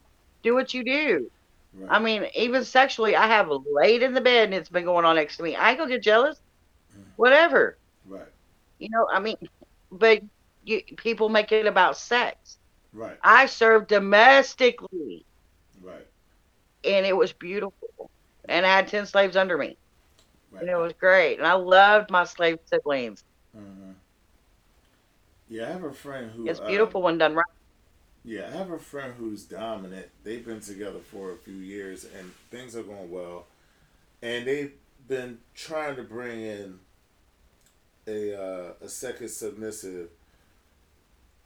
Do 0.45 0.55
what 0.55 0.73
you 0.73 0.85
do. 0.85 1.33
Right. 1.75 1.91
I 1.91 1.99
mean, 1.99 2.27
even 2.37 2.65
sexually, 2.65 3.17
I 3.17 3.27
have 3.27 3.51
laid 3.73 4.05
in 4.05 4.15
the 4.15 4.21
bed 4.21 4.45
and 4.45 4.55
it's 4.55 4.69
been 4.69 4.85
going 4.85 5.05
on 5.05 5.17
next 5.17 5.37
to 5.39 5.43
me. 5.43 5.57
I 5.57 5.71
ain't 5.71 5.79
gonna 5.79 5.91
get 5.91 6.03
jealous. 6.05 6.41
Mm. 6.97 7.03
Whatever. 7.17 7.77
You 8.81 8.91
know, 8.91 9.09
I 9.13 9.21
mean, 9.21 9.37
but 9.93 10.23
you, 10.65 10.83
people 10.99 11.31
make 11.31 11.53
it 11.53 11.67
about 11.67 11.99
sex. 11.99 12.59
Right. 12.93 13.19
I 13.23 13.47
served 13.47 13.89
domestically 13.89 15.27
Right. 15.83 16.09
and 16.85 17.07
it 17.07 17.17
was 17.17 17.33
beautiful. 17.33 18.11
And 18.49 18.67
I 18.67 18.77
had 18.77 18.89
10 18.89 19.07
slaves 19.07 19.37
under 19.37 19.59
me. 19.59 19.79
Right. 20.53 20.63
And 20.63 20.71
it 20.71 20.77
was 20.77 20.95
great. 20.95 21.39
And 21.39 21.47
I 21.47 21.55
loved 21.55 22.11
my 22.11 22.25
slave 22.25 22.59
siblings. 22.67 23.25
Mhm. 23.57 23.97
Yeah, 25.49 25.69
I 25.69 25.73
have 25.73 25.85
a 25.85 25.93
friend 25.93 26.31
who. 26.33 26.49
It's 26.49 26.61
uh, 26.61 26.67
beautiful 26.67 27.03
when 27.03 27.19
done 27.19 27.35
right. 27.35 27.45
Yeah, 28.25 28.49
I 28.53 28.57
have 28.57 28.71
a 28.71 28.79
friend 28.79 29.15
who's 29.19 29.45
dominant. 29.45 30.09
They've 30.25 30.45
been 30.45 30.61
together 30.61 31.01
for 31.01 31.33
a 31.33 31.37
few 31.37 31.55
years 31.55 32.05
and 32.05 32.33
things 32.51 32.77
are 32.77 32.83
going 32.83 33.11
well. 33.11 33.47
And 34.23 34.47
they've 34.47 34.75
been 35.09 35.39
trying 35.55 35.97
to 35.97 36.03
bring 36.05 36.41
in 36.43 36.81
a 38.07 38.41
uh, 38.41 38.73
a 38.81 38.89
second 38.89 39.29
submissive. 39.29 40.11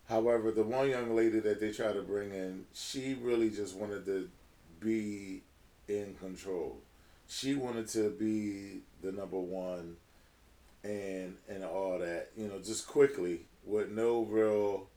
However, 0.08 0.50
the 0.50 0.62
one 0.62 0.90
young 0.90 1.16
lady 1.16 1.40
that 1.40 1.60
they 1.60 1.72
try 1.72 1.92
to 1.92 2.02
bring 2.02 2.30
in, 2.32 2.66
she 2.74 3.16
really 3.20 3.48
just 3.50 3.74
wanted 3.74 4.04
to 4.06 4.28
be 4.78 5.42
in 5.88 6.14
control. 6.20 6.78
She 7.26 7.54
wanted 7.54 7.88
to 7.88 8.10
be 8.10 8.82
the 9.02 9.12
number 9.12 9.38
one 9.38 9.96
and 10.82 11.36
and 11.48 11.64
all 11.64 11.98
that, 11.98 12.30
you 12.36 12.48
know, 12.48 12.58
just 12.58 12.86
quickly 12.86 13.46
with 13.64 13.90
no 13.90 14.22
real 14.24 14.88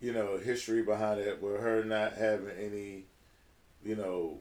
you 0.00 0.12
know, 0.12 0.38
history 0.38 0.82
behind 0.82 1.20
it 1.20 1.42
with 1.42 1.60
her 1.60 1.84
not 1.84 2.12
having 2.14 2.50
any, 2.58 3.04
you 3.84 3.96
know, 3.96 4.38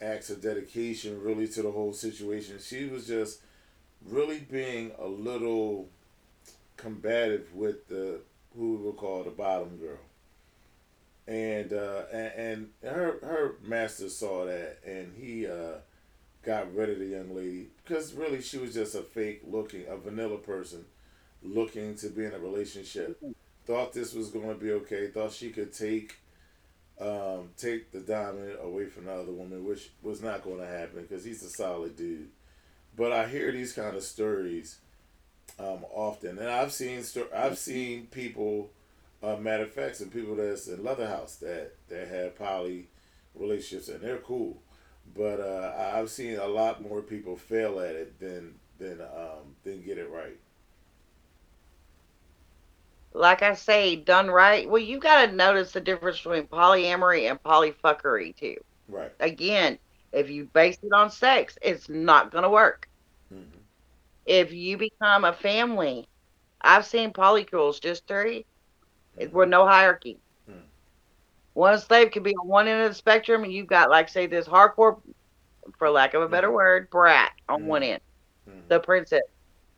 acts 0.00 0.30
of 0.30 0.42
dedication 0.42 1.22
really 1.22 1.48
to 1.48 1.62
the 1.62 1.70
whole 1.70 1.92
situation. 1.92 2.56
She 2.60 2.86
was 2.86 3.06
just 3.06 3.40
really 4.08 4.40
being 4.40 4.92
a 4.98 5.06
little 5.06 5.88
combative 6.76 7.54
with 7.54 7.88
the 7.88 8.20
who 8.56 8.76
we 8.76 8.84
would 8.84 8.96
call 8.96 9.24
the 9.24 9.30
bottom 9.30 9.76
girl. 9.76 9.98
And 11.26 11.72
uh 11.72 12.02
and, 12.12 12.32
and 12.36 12.68
her 12.82 13.18
her 13.22 13.54
master 13.62 14.08
saw 14.08 14.46
that 14.46 14.78
and 14.86 15.12
he 15.16 15.46
uh 15.46 15.78
got 16.44 16.72
rid 16.74 16.90
of 16.90 16.98
the 17.00 17.06
young 17.06 17.34
lady 17.34 17.66
because 17.82 18.14
really 18.14 18.40
she 18.40 18.58
was 18.58 18.72
just 18.74 18.94
a 18.94 19.02
fake 19.02 19.42
looking 19.44 19.84
a 19.88 19.96
vanilla 19.96 20.38
person 20.38 20.84
looking 21.42 21.96
to 21.96 22.08
be 22.08 22.24
in 22.24 22.32
a 22.32 22.38
relationship 22.38 23.20
thought 23.66 23.92
this 23.92 24.14
was 24.14 24.30
going 24.30 24.48
to 24.48 24.54
be 24.54 24.72
okay. 24.72 25.08
Thought 25.08 25.32
she 25.32 25.50
could 25.50 25.72
take 25.72 26.16
um, 27.00 27.50
take 27.58 27.92
the 27.92 28.00
diamond 28.00 28.56
away 28.62 28.86
from 28.86 29.04
the 29.04 29.12
other 29.12 29.32
woman, 29.32 29.64
which 29.64 29.90
was 30.02 30.22
not 30.22 30.42
going 30.42 30.60
to 30.60 30.66
happen 30.66 31.02
because 31.02 31.24
he's 31.24 31.42
a 31.42 31.50
solid 31.50 31.96
dude. 31.96 32.28
But 32.96 33.12
I 33.12 33.28
hear 33.28 33.52
these 33.52 33.72
kind 33.72 33.96
of 33.96 34.02
stories 34.02 34.78
um, 35.58 35.84
often, 35.92 36.38
and 36.38 36.48
I've 36.48 36.72
seen 36.72 37.02
sto- 37.02 37.28
I've 37.34 37.58
seen 37.58 38.06
people, 38.08 38.70
uh, 39.22 39.36
matter 39.36 39.64
of 39.64 39.72
fact, 39.72 39.96
some 39.96 40.10
people 40.10 40.36
that's 40.36 40.68
in 40.68 40.84
Leatherhouse 40.84 41.36
that 41.36 41.74
that 41.88 42.08
had 42.08 42.36
poly 42.36 42.88
relationships 43.34 43.88
and 43.88 44.00
they're 44.02 44.18
cool. 44.18 44.62
But 45.16 45.40
uh, 45.40 45.92
I've 45.94 46.10
seen 46.10 46.36
a 46.38 46.46
lot 46.48 46.82
more 46.82 47.02
people 47.02 47.36
fail 47.36 47.80
at 47.80 47.96
it 47.96 48.20
than 48.20 48.56
than 48.78 49.00
um, 49.00 49.56
than 49.64 49.82
get 49.82 49.98
it 49.98 50.10
right. 50.10 50.38
Like 53.14 53.42
I 53.42 53.54
say, 53.54 53.96
done 53.96 54.30
right. 54.30 54.68
Well, 54.68 54.80
you 54.82 54.98
got 55.00 55.26
to 55.26 55.32
notice 55.32 55.72
the 55.72 55.80
difference 55.80 56.18
between 56.18 56.46
polyamory 56.46 57.28
and 57.28 57.42
polyfuckery, 57.42 58.36
too. 58.36 58.58
Right. 58.88 59.12
Again, 59.20 59.78
if 60.12 60.30
you 60.30 60.46
base 60.46 60.78
it 60.82 60.92
on 60.92 61.10
sex, 61.10 61.58
it's 61.62 61.88
not 61.88 62.30
going 62.30 62.42
to 62.44 62.50
work. 62.50 62.88
hmm 63.30 63.64
If 64.26 64.52
you 64.52 64.76
become 64.76 65.24
a 65.24 65.32
family, 65.32 66.08
I've 66.60 66.84
seen 66.86 67.12
polycules, 67.12 67.80
just 67.80 68.06
three, 68.06 68.46
it- 69.16 69.32
with 69.32 69.48
no 69.48 69.66
hierarchy. 69.66 70.20
Hmm. 70.46 70.66
One 71.54 71.78
slave 71.78 72.10
could 72.12 72.22
be 72.22 72.34
on 72.34 72.46
one 72.48 72.68
end 72.68 72.82
of 72.82 72.90
the 72.90 72.94
spectrum, 72.94 73.42
and 73.44 73.52
you've 73.52 73.66
got, 73.66 73.90
like, 73.90 74.08
say, 74.08 74.26
this 74.26 74.46
hardcore, 74.46 75.00
for 75.78 75.90
lack 75.90 76.14
of 76.14 76.22
a 76.22 76.28
better 76.28 76.50
word, 76.50 76.88
brat 76.90 77.32
on 77.48 77.64
Hmm. 77.64 77.66
one 77.66 77.82
end, 77.82 78.00
hmm 78.46 78.68
the 78.68 78.80
princess. 78.80 79.22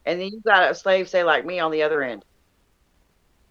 And 0.05 0.21
then 0.21 0.29
you've 0.33 0.45
got 0.45 0.71
a 0.71 0.75
slave, 0.75 1.09
say, 1.09 1.25
like 1.25 1.45
me, 1.47 1.61
on 1.61 1.73
the 1.73 1.83
other 1.83 2.03
end. 2.03 2.25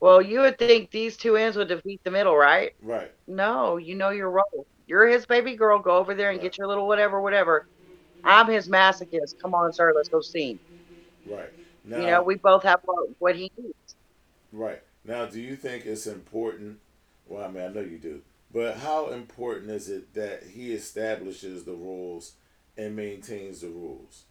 Well, 0.02 0.22
you 0.22 0.42
would 0.42 0.58
think 0.60 0.90
these 0.92 1.18
two 1.18 1.36
ends 1.36 1.56
would 1.58 1.68
defeat 1.68 2.02
the 2.04 2.08
middle, 2.12 2.36
right? 2.36 2.72
Right. 2.82 3.12
No, 3.28 3.78
you 3.78 3.96
know 3.96 4.10
your 4.10 4.30
role. 4.30 4.68
You're 4.88 5.08
his 5.08 5.26
baby 5.26 5.56
girl. 5.56 5.80
Go 5.80 5.98
over 5.98 6.16
there 6.16 6.32
and 6.32 6.42
get 6.42 6.58
your 6.58 6.68
little 6.68 6.88
whatever, 6.88 7.22
whatever. 7.22 7.68
I'm 8.24 8.48
his 8.48 8.68
masochist. 8.68 9.38
Come 9.42 9.54
on, 9.54 9.72
sir. 9.74 9.94
Let's 9.96 10.10
go 10.10 10.22
see. 10.22 10.52
him. 10.52 10.60
Right. 11.26 11.54
Now, 11.84 11.98
you 11.98 12.06
know, 12.08 12.24
we 12.24 12.36
both 12.36 12.64
have 12.64 12.82
what, 12.86 13.10
what 13.20 13.36
he 13.36 13.52
needs. 13.58 13.96
right. 14.52 14.82
Now, 15.06 15.26
do 15.26 15.40
you 15.40 15.56
think 15.56 15.86
it's 15.86 16.06
important? 16.08 16.80
Well, 17.28 17.44
I 17.44 17.48
mean, 17.48 17.64
I 17.64 17.68
know 17.70 17.82
you 17.82 17.98
do. 17.98 18.22
But 18.54 18.78
how 18.78 19.10
important 19.12 19.72
is 19.72 19.90
it 19.90 20.14
that 20.14 20.44
he 20.54 20.74
establishes 20.74 21.64
the 21.64 21.74
rules 21.74 22.34
and 22.78 22.96
maintains 22.96 23.62
the 23.62 23.68
rules? 23.70 24.24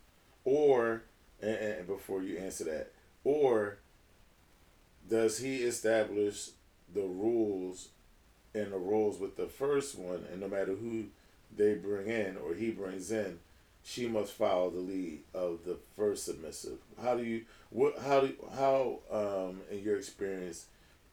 Or, 0.44 1.04
and, 1.40 1.56
and 1.56 1.86
before 1.86 2.22
you 2.22 2.38
answer 2.38 2.64
that, 2.64 2.92
or 3.24 3.78
does 5.08 5.38
he 5.38 5.56
establish 5.58 6.50
the 6.92 7.02
rules 7.02 7.88
and 8.56 8.72
the 8.72 8.78
rules 8.78 9.18
with 9.18 9.36
the 9.36 9.46
first 9.46 9.98
one, 9.98 10.24
and 10.32 10.40
no 10.40 10.48
matter 10.48 10.74
who 10.74 11.06
they 11.56 11.74
bring 11.74 12.08
in 12.08 12.36
or 12.36 12.54
he 12.54 12.70
brings 12.70 13.10
in, 13.10 13.38
she 13.84 14.08
must 14.08 14.32
follow 14.32 14.70
the 14.70 14.80
lead 14.80 15.20
of 15.32 15.60
the 15.64 15.76
first 15.96 16.24
submissive. 16.24 16.78
How 17.00 17.16
do 17.16 17.22
you 17.22 17.44
what 17.70 17.98
how 17.98 18.20
do 18.20 18.34
how 18.56 18.98
um 19.10 19.60
in 19.70 19.82
your 19.82 19.96
experience 19.96 20.66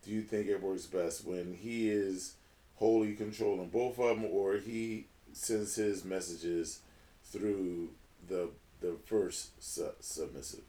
do 0.04 0.12
you 0.12 0.22
think 0.22 0.48
it 0.48 0.62
works 0.62 0.86
best 0.86 1.26
when 1.26 1.54
he 1.54 1.90
is 1.90 2.34
wholly 2.78 3.14
controlling 3.14 3.70
both 3.70 4.00
of 4.00 4.22
them 4.22 4.26
or 4.26 4.56
he 4.56 5.06
sends 5.34 5.76
his 5.76 6.04
messages 6.04 6.80
through 7.26 7.90
the 8.28 8.50
the 8.82 8.96
first 9.06 9.50
su- 9.64 9.94
submissive? 10.00 10.64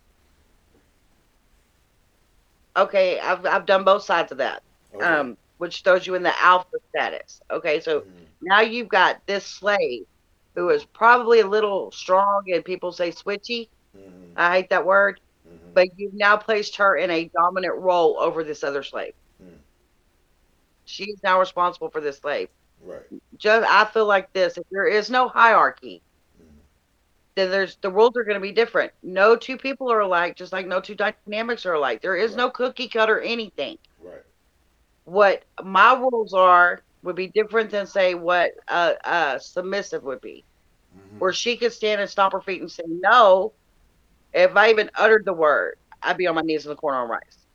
Okay, 2.76 3.18
I've 3.18 3.46
I've 3.46 3.66
done 3.66 3.84
both 3.84 4.02
sides 4.02 4.30
of 4.30 4.38
that. 4.38 4.62
Okay. 4.94 5.04
Um, 5.04 5.36
which 5.58 5.82
throws 5.82 6.06
you 6.06 6.14
in 6.14 6.22
the 6.22 6.42
alpha 6.42 6.76
status. 6.90 7.40
Okay, 7.50 7.80
so 7.80 8.00
Mhm. 8.00 8.26
now 8.42 8.60
you've 8.60 8.88
got 8.88 9.16
this 9.26 9.46
slave 9.46 10.04
who 10.54 10.70
is 10.70 10.84
probably 10.84 11.40
a 11.40 11.46
little 11.46 11.90
strong 11.92 12.44
and 12.52 12.64
people 12.64 12.92
say 12.92 13.10
switchy. 13.10 13.68
Mhm. 13.96 14.32
I 14.36 14.56
hate 14.56 14.70
that 14.70 14.84
word. 14.86 15.20
Mhm. 15.46 15.74
But 15.74 15.88
you've 15.96 16.14
now 16.14 16.36
placed 16.36 16.76
her 16.76 16.96
in 16.96 17.10
a 17.10 17.30
dominant 17.36 17.74
role 17.76 18.18
over 18.20 18.42
this 18.44 18.62
other 18.64 18.82
slave. 18.82 19.14
Mm. 19.42 19.58
She's 20.84 21.20
now 21.22 21.38
responsible 21.40 21.90
for 21.90 22.00
this 22.00 22.18
slave. 22.18 22.48
right. 22.82 23.06
Just 23.36 23.66
I 23.68 23.84
feel 23.84 24.06
like 24.06 24.32
this: 24.32 24.56
if 24.58 24.64
there 24.70 24.86
is 24.86 25.10
no 25.10 25.28
hierarchy, 25.28 26.02
Mhm. 26.38 26.60
then 27.36 27.50
there's 27.50 27.76
the 27.82 27.90
rules 27.90 28.16
are 28.16 28.24
going 28.24 28.36
to 28.36 28.40
be 28.40 28.52
different. 28.52 28.92
No 29.02 29.36
two 29.36 29.56
people 29.56 29.90
are 29.90 30.00
alike, 30.00 30.36
just 30.36 30.52
like 30.52 30.66
no 30.66 30.80
two 30.80 30.94
dynamics 30.94 31.66
are 31.66 31.74
alike. 31.74 32.00
There 32.02 32.16
is 32.16 32.36
no 32.36 32.50
cookie 32.50 32.88
cutter 32.88 33.20
anything. 33.20 33.78
What 35.04 35.44
my 35.62 35.94
rules 35.94 36.32
are 36.34 36.84
would 37.02 37.16
be 37.16 37.28
different 37.28 37.70
than 37.70 37.86
say 37.86 38.14
what 38.14 38.52
a, 38.68 38.96
a 39.04 39.40
submissive 39.40 40.02
would 40.04 40.20
be, 40.20 40.46
Mhm. 40.94 41.18
where 41.18 41.32
she 41.32 41.56
could 41.56 41.72
stand 41.72 42.00
and 42.00 42.10
stomp 42.10 42.32
her 42.32 42.40
feet 42.40 42.60
and 42.60 42.70
say 42.70 42.84
no. 42.86 43.54
If 44.32 44.56
I 44.56 44.70
even 44.70 44.90
uttered 44.96 45.24
the 45.24 45.34
word, 45.34 45.74
I'd 46.02 46.16
be 46.18 46.26
on 46.26 46.34
my 46.34 46.42
knees 46.42 46.64
in 46.66 46.70
the 46.70 46.76
corner 46.76 46.98
on 47.00 47.08
rice. 47.08 47.46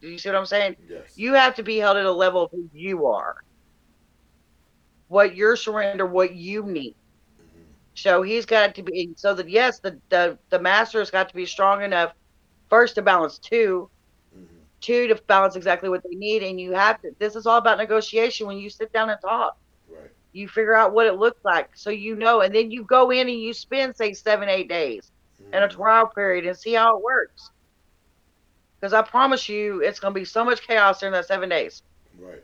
Do 0.00 0.08
you 0.08 0.18
see 0.18 0.28
what 0.28 0.36
I'm 0.36 0.46
saying? 0.46 0.76
Yes. 0.78 1.16
You 1.16 1.34
have 1.34 1.54
to 1.56 1.62
be 1.62 1.78
held 1.78 1.96
at 1.96 2.06
a 2.06 2.12
level 2.12 2.42
of 2.44 2.50
who 2.52 2.68
you 2.72 3.06
are, 3.06 3.34
what 5.08 5.34
your 5.36 5.56
surrender, 5.56 5.98
what 5.98 6.26
you 6.26 6.56
need. 6.58 6.88
Mhm. 7.38 7.74
So 7.94 8.22
he's 8.22 8.46
got 8.46 8.74
to 8.76 8.82
be 8.82 9.12
so 9.16 9.34
that 9.34 9.48
yes, 9.48 9.80
the 9.80 10.00
the 10.10 10.38
the 10.50 10.58
master 10.60 10.98
has 10.98 11.10
got 11.10 11.28
to 11.28 11.34
be 11.34 11.46
strong 11.46 11.82
enough 11.82 12.12
first 12.70 12.94
to 12.96 13.02
balance 13.02 13.38
two. 13.38 13.90
Two 14.80 15.08
to 15.08 15.14
balance 15.26 15.56
exactly 15.56 15.88
what 15.88 16.02
they 16.02 16.14
need, 16.16 16.42
and 16.42 16.60
you 16.60 16.72
have 16.72 17.00
to. 17.02 17.10
This 17.18 17.34
is 17.36 17.46
all 17.46 17.58
about 17.58 17.78
negotiation. 17.78 18.46
When 18.46 18.58
you 18.58 18.70
sit 18.70 18.92
down 18.92 19.10
and 19.10 19.20
talk, 19.20 19.56
Right. 19.88 20.10
you 20.32 20.48
figure 20.48 20.74
out 20.74 20.92
what 20.92 21.06
it 21.06 21.14
looks 21.14 21.40
like, 21.44 21.70
so 21.76 21.90
you 21.90 22.14
know, 22.16 22.40
and 22.40 22.54
then 22.54 22.70
you 22.70 22.84
go 22.84 23.10
in 23.10 23.28
and 23.28 23.38
you 23.40 23.52
spend 23.54 23.96
say 23.96 24.12
seven 24.12 24.48
eight 24.48 24.68
days. 24.68 25.10
and 25.52 25.62
a 25.64 25.68
Mhm. 25.68 25.70
trial 25.70 26.06
period 26.08 26.46
and 26.46 26.56
see 26.56 26.72
how 26.72 26.96
it 26.96 27.02
works. 27.02 27.50
Because 28.80 28.92
I 28.92 29.02
promise 29.02 29.48
you, 29.48 29.82
it's 29.82 29.98
going 30.00 30.12
to 30.14 30.18
be 30.20 30.24
so 30.24 30.44
much 30.44 30.66
chaos 30.66 30.98
during 31.00 31.12
that 31.12 31.26
seven 31.26 31.48
days. 31.48 31.82
Right. 32.18 32.42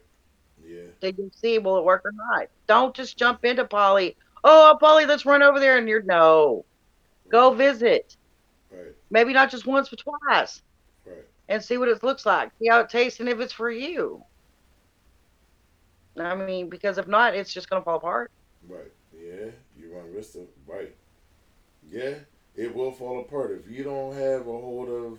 Yeah. 0.64 0.82
Then 1.00 1.14
you 1.18 1.30
see 1.34 1.58
will 1.58 1.78
it 1.78 1.84
work 1.84 2.02
or 2.04 2.12
not. 2.12 2.48
Don't 2.66 2.94
just 2.94 3.16
jump 3.18 3.44
into 3.44 3.64
poly. 3.64 4.16
Oh, 4.44 4.76
Poly, 4.80 5.06
let's 5.06 5.24
run 5.26 5.42
over 5.42 5.58
there 5.60 5.78
and 5.78 5.88
you're 5.88 6.02
no. 6.02 6.64
Go 7.28 7.52
visit. 7.54 8.16
Right. 8.70 8.94
Maybe 9.10 9.32
not 9.32 9.50
just 9.50 9.66
once, 9.66 9.88
but 9.88 10.00
twice. 10.00 10.62
And 11.52 11.62
see 11.62 11.76
what 11.76 11.88
it 11.88 12.02
looks 12.02 12.24
like. 12.24 12.50
See 12.58 12.68
how 12.68 12.80
it 12.80 12.88
tastes 12.88 13.20
and 13.20 13.28
if 13.28 13.38
it's 13.38 13.52
for 13.52 13.70
you. 13.70 14.24
I 16.18 16.34
mean, 16.34 16.70
because 16.70 16.96
if 16.98 17.06
not, 17.06 17.34
it's 17.34 17.52
just 17.52 17.68
gonna 17.68 17.84
fall 17.84 17.96
apart. 17.98 18.30
Right. 18.66 18.90
Yeah. 19.14 19.50
You 19.78 19.94
run 19.94 20.12
risk 20.14 20.36
of 20.36 20.48
right. 20.66 20.94
Yeah. 21.90 22.14
It 22.56 22.74
will 22.74 22.92
fall 22.92 23.20
apart 23.20 23.52
if 23.52 23.70
you 23.70 23.84
don't 23.84 24.14
have 24.14 24.42
a 24.42 24.44
hold 24.52 24.88
of 24.88 25.18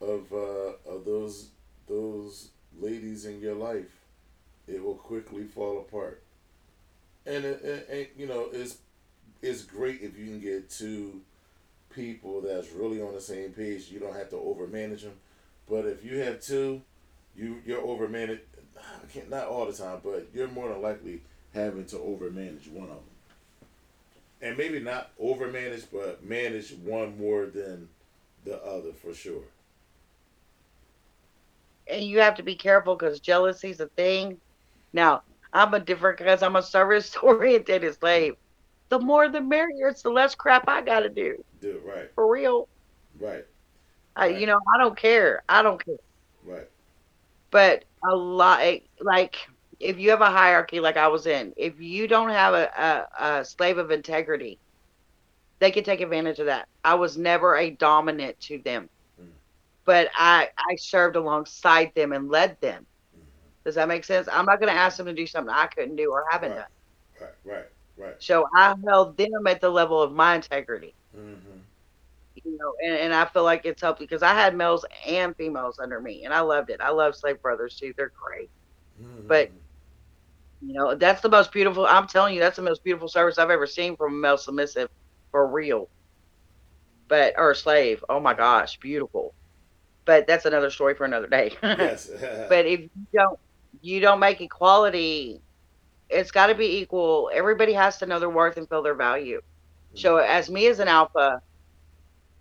of 0.00 0.32
uh, 0.32 0.90
of 0.90 1.04
those 1.04 1.50
those 1.88 2.48
ladies 2.80 3.24
in 3.26 3.40
your 3.40 3.54
life. 3.54 4.00
It 4.66 4.82
will 4.82 4.96
quickly 4.96 5.44
fall 5.44 5.78
apart. 5.78 6.22
And 7.24 7.44
it, 7.44 7.62
it, 7.62 7.88
it 7.90 8.12
you 8.18 8.26
know 8.26 8.48
it's 8.52 8.78
it's 9.42 9.62
great 9.62 10.02
if 10.02 10.18
you 10.18 10.26
can 10.26 10.40
get 10.40 10.70
two 10.70 11.20
people 11.90 12.40
that's 12.40 12.72
really 12.72 13.00
on 13.00 13.14
the 13.14 13.20
same 13.20 13.50
page. 13.50 13.90
You 13.90 14.00
don't 14.00 14.16
have 14.16 14.30
to 14.30 14.36
overmanage 14.36 15.02
them. 15.02 15.14
But 15.68 15.86
if 15.86 16.04
you 16.04 16.18
have 16.18 16.40
two, 16.40 16.82
you 17.36 17.62
you're 17.64 17.82
overmanaged. 17.82 18.40
I 18.78 19.06
can't 19.12 19.30
not 19.30 19.46
all 19.48 19.66
the 19.66 19.72
time, 19.72 20.00
but 20.02 20.28
you're 20.34 20.48
more 20.48 20.68
than 20.68 20.82
likely 20.82 21.22
having 21.54 21.86
to 21.86 21.96
overmanage 21.96 22.70
one 22.70 22.88
of 22.88 22.96
them. 22.96 23.04
And 24.42 24.58
maybe 24.58 24.80
not 24.80 25.10
overmanage, 25.18 25.86
but 25.92 26.22
manage 26.24 26.72
one 26.72 27.18
more 27.18 27.46
than 27.46 27.88
the 28.44 28.62
other 28.62 28.92
for 28.92 29.14
sure. 29.14 29.42
And 31.88 32.04
you 32.04 32.20
have 32.20 32.34
to 32.36 32.42
be 32.42 32.54
careful 32.56 32.96
because 32.96 33.20
jealousy's 33.20 33.80
a 33.80 33.88
thing. 33.88 34.40
Now, 34.92 35.22
I'm 35.52 35.72
a 35.74 35.80
different 35.80 36.18
because 36.18 36.42
I'm 36.42 36.56
a 36.56 36.62
service 36.62 37.16
oriented 37.22 37.94
slave. 37.98 38.34
The 38.88 39.00
more 39.00 39.28
the 39.28 39.40
merrier. 39.40 39.88
It's 39.88 40.02
the 40.02 40.10
less 40.10 40.34
crap 40.34 40.68
I 40.68 40.82
gotta 40.82 41.08
do. 41.08 41.44
Do 41.60 41.80
right, 41.84 42.10
For 42.14 42.30
real. 42.30 42.68
right, 43.18 43.44
Right. 44.24 44.40
you 44.40 44.46
know, 44.46 44.58
I 44.74 44.78
don't 44.78 44.96
care. 44.96 45.42
I 45.48 45.62
don't 45.62 45.82
care. 45.84 45.96
right. 46.44 46.68
But 47.50 47.84
a 48.04 48.14
lot, 48.14 48.60
like, 49.00 49.36
if 49.80 49.98
you 49.98 50.10
have 50.10 50.20
a 50.20 50.30
hierarchy 50.30 50.80
like 50.80 50.96
I 50.96 51.08
was 51.08 51.26
in, 51.26 51.52
if 51.56 51.80
you 51.80 52.06
don't 52.08 52.30
have 52.30 52.54
a, 52.54 52.70
a, 53.18 53.24
a 53.40 53.44
slave 53.44 53.78
of 53.78 53.90
integrity, 53.90 54.60
they 55.60 55.70
can 55.70 55.84
take 55.84 56.00
advantage 56.00 56.38
of 56.38 56.46
that. 56.46 56.68
I 56.84 56.94
was 56.94 57.16
never 57.16 57.56
a 57.56 57.70
dominant 57.70 58.38
to 58.40 58.58
them, 58.64 58.88
Mm. 59.20 59.32
but 59.84 60.08
I 60.16 60.48
I 60.58 60.76
served 60.76 61.16
alongside 61.16 61.92
them 61.94 62.12
and 62.12 62.28
led 62.30 62.56
them. 62.60 62.86
Mhm. 63.16 63.52
Does 63.64 63.74
that 63.76 63.88
make 63.88 64.04
sense? 64.04 64.28
I'm 64.30 64.44
not 64.46 64.60
going 64.60 64.72
to 64.72 64.78
ask 64.78 64.96
them 64.96 65.06
to 65.06 65.14
do 65.14 65.26
something 65.26 65.52
I 65.54 65.66
couldn't 65.66 65.96
do 65.96 66.10
or 66.12 66.24
haven't 66.30 66.54
Right. 66.54 66.56
done. 66.56 66.66
Right, 67.20 67.34
right, 67.44 67.66
right. 67.96 68.16
So 68.18 68.46
I 68.54 68.74
held 68.86 69.16
them 69.16 69.46
at 69.48 69.60
the 69.60 69.70
level 69.70 70.00
of 70.02 70.12
my 70.12 70.34
integrity. 70.36 70.94
Mm-hmm. 71.16 71.45
You 72.46 72.58
know, 72.58 72.74
and, 72.84 72.96
and 73.06 73.14
I 73.14 73.26
feel 73.26 73.44
like 73.44 73.66
it's 73.66 73.82
helped 73.82 74.00
because 74.00 74.22
I 74.22 74.34
had 74.34 74.56
males 74.56 74.86
and 75.06 75.36
females 75.36 75.78
under 75.82 76.00
me, 76.00 76.24
and 76.24 76.34
I 76.34 76.40
loved 76.42 76.70
it. 76.70 76.80
I 76.82 76.90
love 76.90 77.16
slave 77.16 77.42
brothers 77.42 77.76
too; 77.76 77.94
they're 77.98 78.12
great. 78.26 78.50
Mm-hmm. 79.00 79.28
But- 79.28 79.52
You 80.60 80.74
know, 80.74 80.94
that's 80.96 81.22
the 81.22 81.28
most 81.30 81.52
beautiful. 81.52 81.86
I'm 81.86 82.06
telling 82.08 82.34
you, 82.34 82.40
that's 82.40 82.56
the 82.56 82.62
most 82.62 82.84
beautiful 82.84 83.08
service 83.08 83.38
I've 83.38 83.50
ever 83.50 83.66
seen 83.66 83.96
from 83.96 84.14
a 84.14 84.16
male 84.16 84.38
submissive, 84.38 84.88
for 85.32 85.46
real. 85.50 85.90
But 87.08 87.34
or 87.38 87.52
a 87.52 87.56
slave. 87.56 88.04
Oh 88.08 88.20
my 88.20 88.34
gosh, 88.34 88.78
beautiful. 88.80 89.34
But 90.06 90.26
that's 90.26 90.46
another 90.46 90.70
story 90.70 90.94
for 90.94 91.04
another 91.04 91.28
day. 91.28 91.52
yes, 91.76 92.10
but 92.48 92.66
if 92.66 92.80
you 92.80 92.90
don't, 93.14 93.38
you 93.80 94.00
don't 94.00 94.20
make 94.20 94.40
equality. 94.40 95.42
It's 96.08 96.30
got 96.32 96.48
to 96.48 96.54
be 96.54 96.78
equal. 96.78 97.30
Everybody 97.34 97.72
has 97.74 97.98
to 97.98 98.06
know 98.06 98.20
their 98.20 98.30
worth 98.30 98.56
and 98.58 98.68
feel 98.68 98.82
their 98.82 98.94
value. 98.96 99.40
So 99.94 100.18
as 100.18 100.50
me 100.50 100.66
as 100.68 100.80
an 100.80 100.88
alpha, 100.88 101.40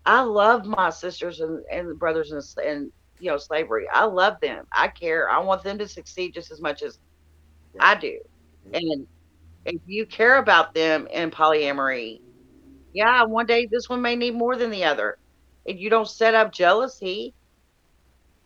I 0.05 0.21
love 0.21 0.65
my 0.65 0.89
sisters 0.89 1.39
and, 1.39 1.63
and 1.71 1.97
brothers 1.99 2.31
and, 2.31 2.43
in 2.65 2.91
you 3.19 3.31
know 3.31 3.37
slavery. 3.37 3.85
I 3.91 4.05
love 4.05 4.35
them. 4.41 4.65
I 4.73 4.87
care. 4.89 5.29
I 5.29 5.39
want 5.39 5.63
them 5.63 5.77
to 5.79 5.87
succeed 5.87 6.33
just 6.33 6.51
as 6.51 6.61
much 6.61 6.81
as 6.83 6.97
I 7.79 7.95
do. 7.95 8.17
And 8.73 9.07
if 9.65 9.81
you 9.85 10.05
care 10.07 10.37
about 10.37 10.73
them 10.73 11.07
in 11.11 11.31
polyamory, 11.31 12.19
yeah, 12.93 13.23
one 13.23 13.45
day 13.45 13.67
this 13.71 13.89
one 13.89 14.01
may 14.01 14.15
need 14.15 14.35
more 14.35 14.55
than 14.57 14.71
the 14.71 14.85
other. 14.85 15.17
And 15.67 15.79
you 15.79 15.89
don't 15.89 16.09
set 16.09 16.33
up 16.35 16.51
jealousy. 16.53 17.33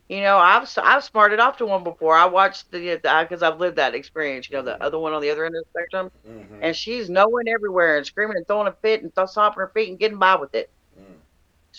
You 0.10 0.22
know, 0.22 0.38
I've 0.38 0.68
I've 0.78 1.04
smarted 1.04 1.40
off 1.40 1.58
to 1.58 1.66
one 1.66 1.84
before. 1.84 2.16
I 2.16 2.26
watched 2.26 2.72
the 2.72 3.00
because 3.04 3.44
I've 3.44 3.60
lived 3.60 3.78
that 3.78 3.96
experience. 3.96 4.50
You 4.50 4.58
know, 4.58 4.64
the 4.64 4.82
other 4.84 5.00
one 5.00 5.14
on 5.14 5.22
the 5.22 5.30
other 5.30 5.46
end 5.46 5.56
of 5.56 5.64
the 5.64 5.80
spectrum, 5.80 6.10
Mhm. 6.26 6.62
and 6.62 6.76
she's 6.76 7.10
knowing 7.10 7.48
everywhere 7.48 7.98
and 7.98 8.06
screaming 8.06 8.38
and 8.38 8.48
throwing 8.48 8.68
a 8.68 8.76
fit 8.82 9.02
and 9.04 9.12
stomping 9.30 9.60
her 9.62 9.72
feet 9.76 9.90
and 9.90 10.00
getting 10.00 10.18
by 10.20 10.36
with 10.36 10.54
it. 10.56 10.70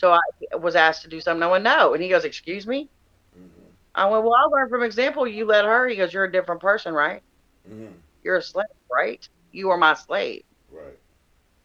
So 0.01 0.13
I 0.13 0.57
was 0.57 0.77
asked 0.77 1.03
to 1.03 1.09
do 1.09 1.21
something. 1.21 1.43
I 1.43 1.49
went 1.51 1.65
no, 1.65 1.93
and 1.95 2.03
he 2.03 2.09
goes, 2.09 2.25
"Excuse 2.25 2.67
me." 2.67 2.91
Mhm. 3.37 3.77
I 3.95 4.07
went, 4.09 4.25
"Well, 4.25 4.35
I 4.35 4.45
learned 4.47 4.71
from 4.71 4.83
example. 4.83 5.27
You 5.29 5.45
let 5.45 5.65
her." 5.65 5.87
He 5.87 5.97
goes, 5.97 6.13
"You're 6.13 6.25
a 6.25 6.33
different 6.33 6.61
person, 6.61 6.93
right? 6.95 7.23
Mhm. 7.69 8.03
You're 8.23 8.37
a 8.39 8.43
slave, 8.43 8.67
right? 8.91 9.29
You 9.53 9.71
are 9.71 9.77
my 9.77 9.95
slave." 9.95 10.45
Right. 10.71 10.99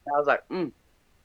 I 0.08 0.18
was 0.18 0.28
like, 0.28 0.42
mm, 0.50 0.72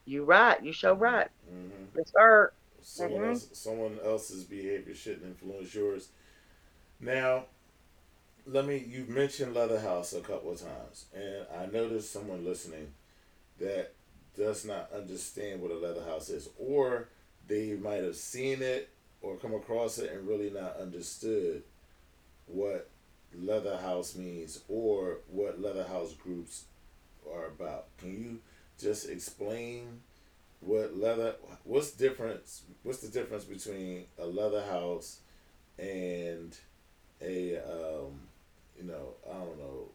"You 0.06 0.24
right. 0.24 0.62
You 0.62 0.72
show 0.72 0.94
right, 0.94 1.28
Mm-hmm. 1.50 1.98
yes, 1.98 2.12
sir." 2.16 2.52
Someone 2.82 3.22
Mhm. 3.22 3.30
else, 3.34 3.48
someone 3.52 3.98
else's 4.04 4.44
behavior 4.44 4.94
shouldn't 4.94 5.24
influence 5.26 5.74
yours. 5.74 6.08
Now, 7.00 7.46
let 8.46 8.66
me. 8.66 8.76
You've 8.78 9.08
mentioned 9.08 9.54
Leatherhouse 9.54 10.12
a 10.12 10.20
couple 10.20 10.52
of 10.52 10.60
times, 10.60 11.06
and 11.14 11.46
I 11.56 11.66
noticed 11.66 12.12
someone 12.12 12.44
listening 12.44 12.92
that 13.60 13.92
does 14.36 14.64
not 14.64 14.90
understand 14.94 15.60
what 15.60 15.70
a 15.70 15.74
Leatherhouse 15.74 16.28
is, 16.28 16.48
or 16.58 17.08
they 17.48 17.74
might 17.74 18.02
have 18.02 18.16
seen 18.16 18.62
it 18.62 18.88
or 19.22 19.36
come 19.36 19.54
across 19.54 19.98
it 19.98 20.12
and 20.12 20.26
really 20.26 20.50
not 20.50 20.76
understood 20.76 21.62
what 22.46 22.88
Leatherhouse 23.34 24.16
means 24.16 24.60
or 24.68 25.18
what 25.28 25.60
Leatherhouse 25.60 26.14
groups 26.14 26.64
are 27.30 27.46
about. 27.46 27.86
Can 27.98 28.10
you 28.10 28.40
just 28.78 29.08
explain 29.08 30.00
what 30.60 30.96
leather 30.96 31.34
what's 31.64 31.90
difference 31.92 32.62
what's 32.82 32.98
the 32.98 33.08
difference 33.08 33.44
between 33.44 34.04
a 34.18 34.26
leather 34.26 34.62
house 34.64 35.20
and 35.78 36.56
a 37.22 37.56
um 37.56 38.20
you 38.78 38.84
know 38.84 39.14
i 39.28 39.32
don't 39.32 39.58
know 39.58 39.88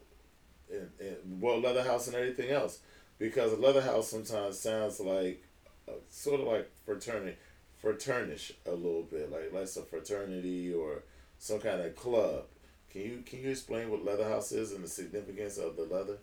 and, 0.71 0.89
and, 0.99 1.41
well 1.41 1.59
leather 1.59 1.83
house 1.83 2.07
and 2.07 2.15
everything 2.15 2.49
else 2.49 2.79
because 3.19 3.53
a 3.53 3.57
leather 3.57 3.81
house 3.81 4.09
sometimes 4.09 4.59
sounds 4.59 4.99
like 4.99 5.43
uh, 5.87 5.93
sort 6.09 6.41
of 6.41 6.47
like 6.47 6.69
fraternity 6.85 7.37
fraternish 7.83 8.53
a 8.65 8.71
little 8.71 9.03
bit 9.03 9.31
like 9.31 9.51
like 9.53 9.63
a 9.63 9.81
fraternity 9.83 10.73
or 10.73 11.03
some 11.37 11.59
kind 11.59 11.81
of 11.81 11.95
club 11.95 12.43
can 12.89 13.01
you 13.01 13.23
can 13.25 13.41
you 13.41 13.49
explain 13.51 13.89
what 13.91 14.05
leather 14.05 14.27
house 14.27 14.51
is 14.51 14.71
and 14.71 14.83
the 14.83 14.87
significance 14.87 15.57
of 15.57 15.75
the 15.75 15.83
leather 15.83 16.17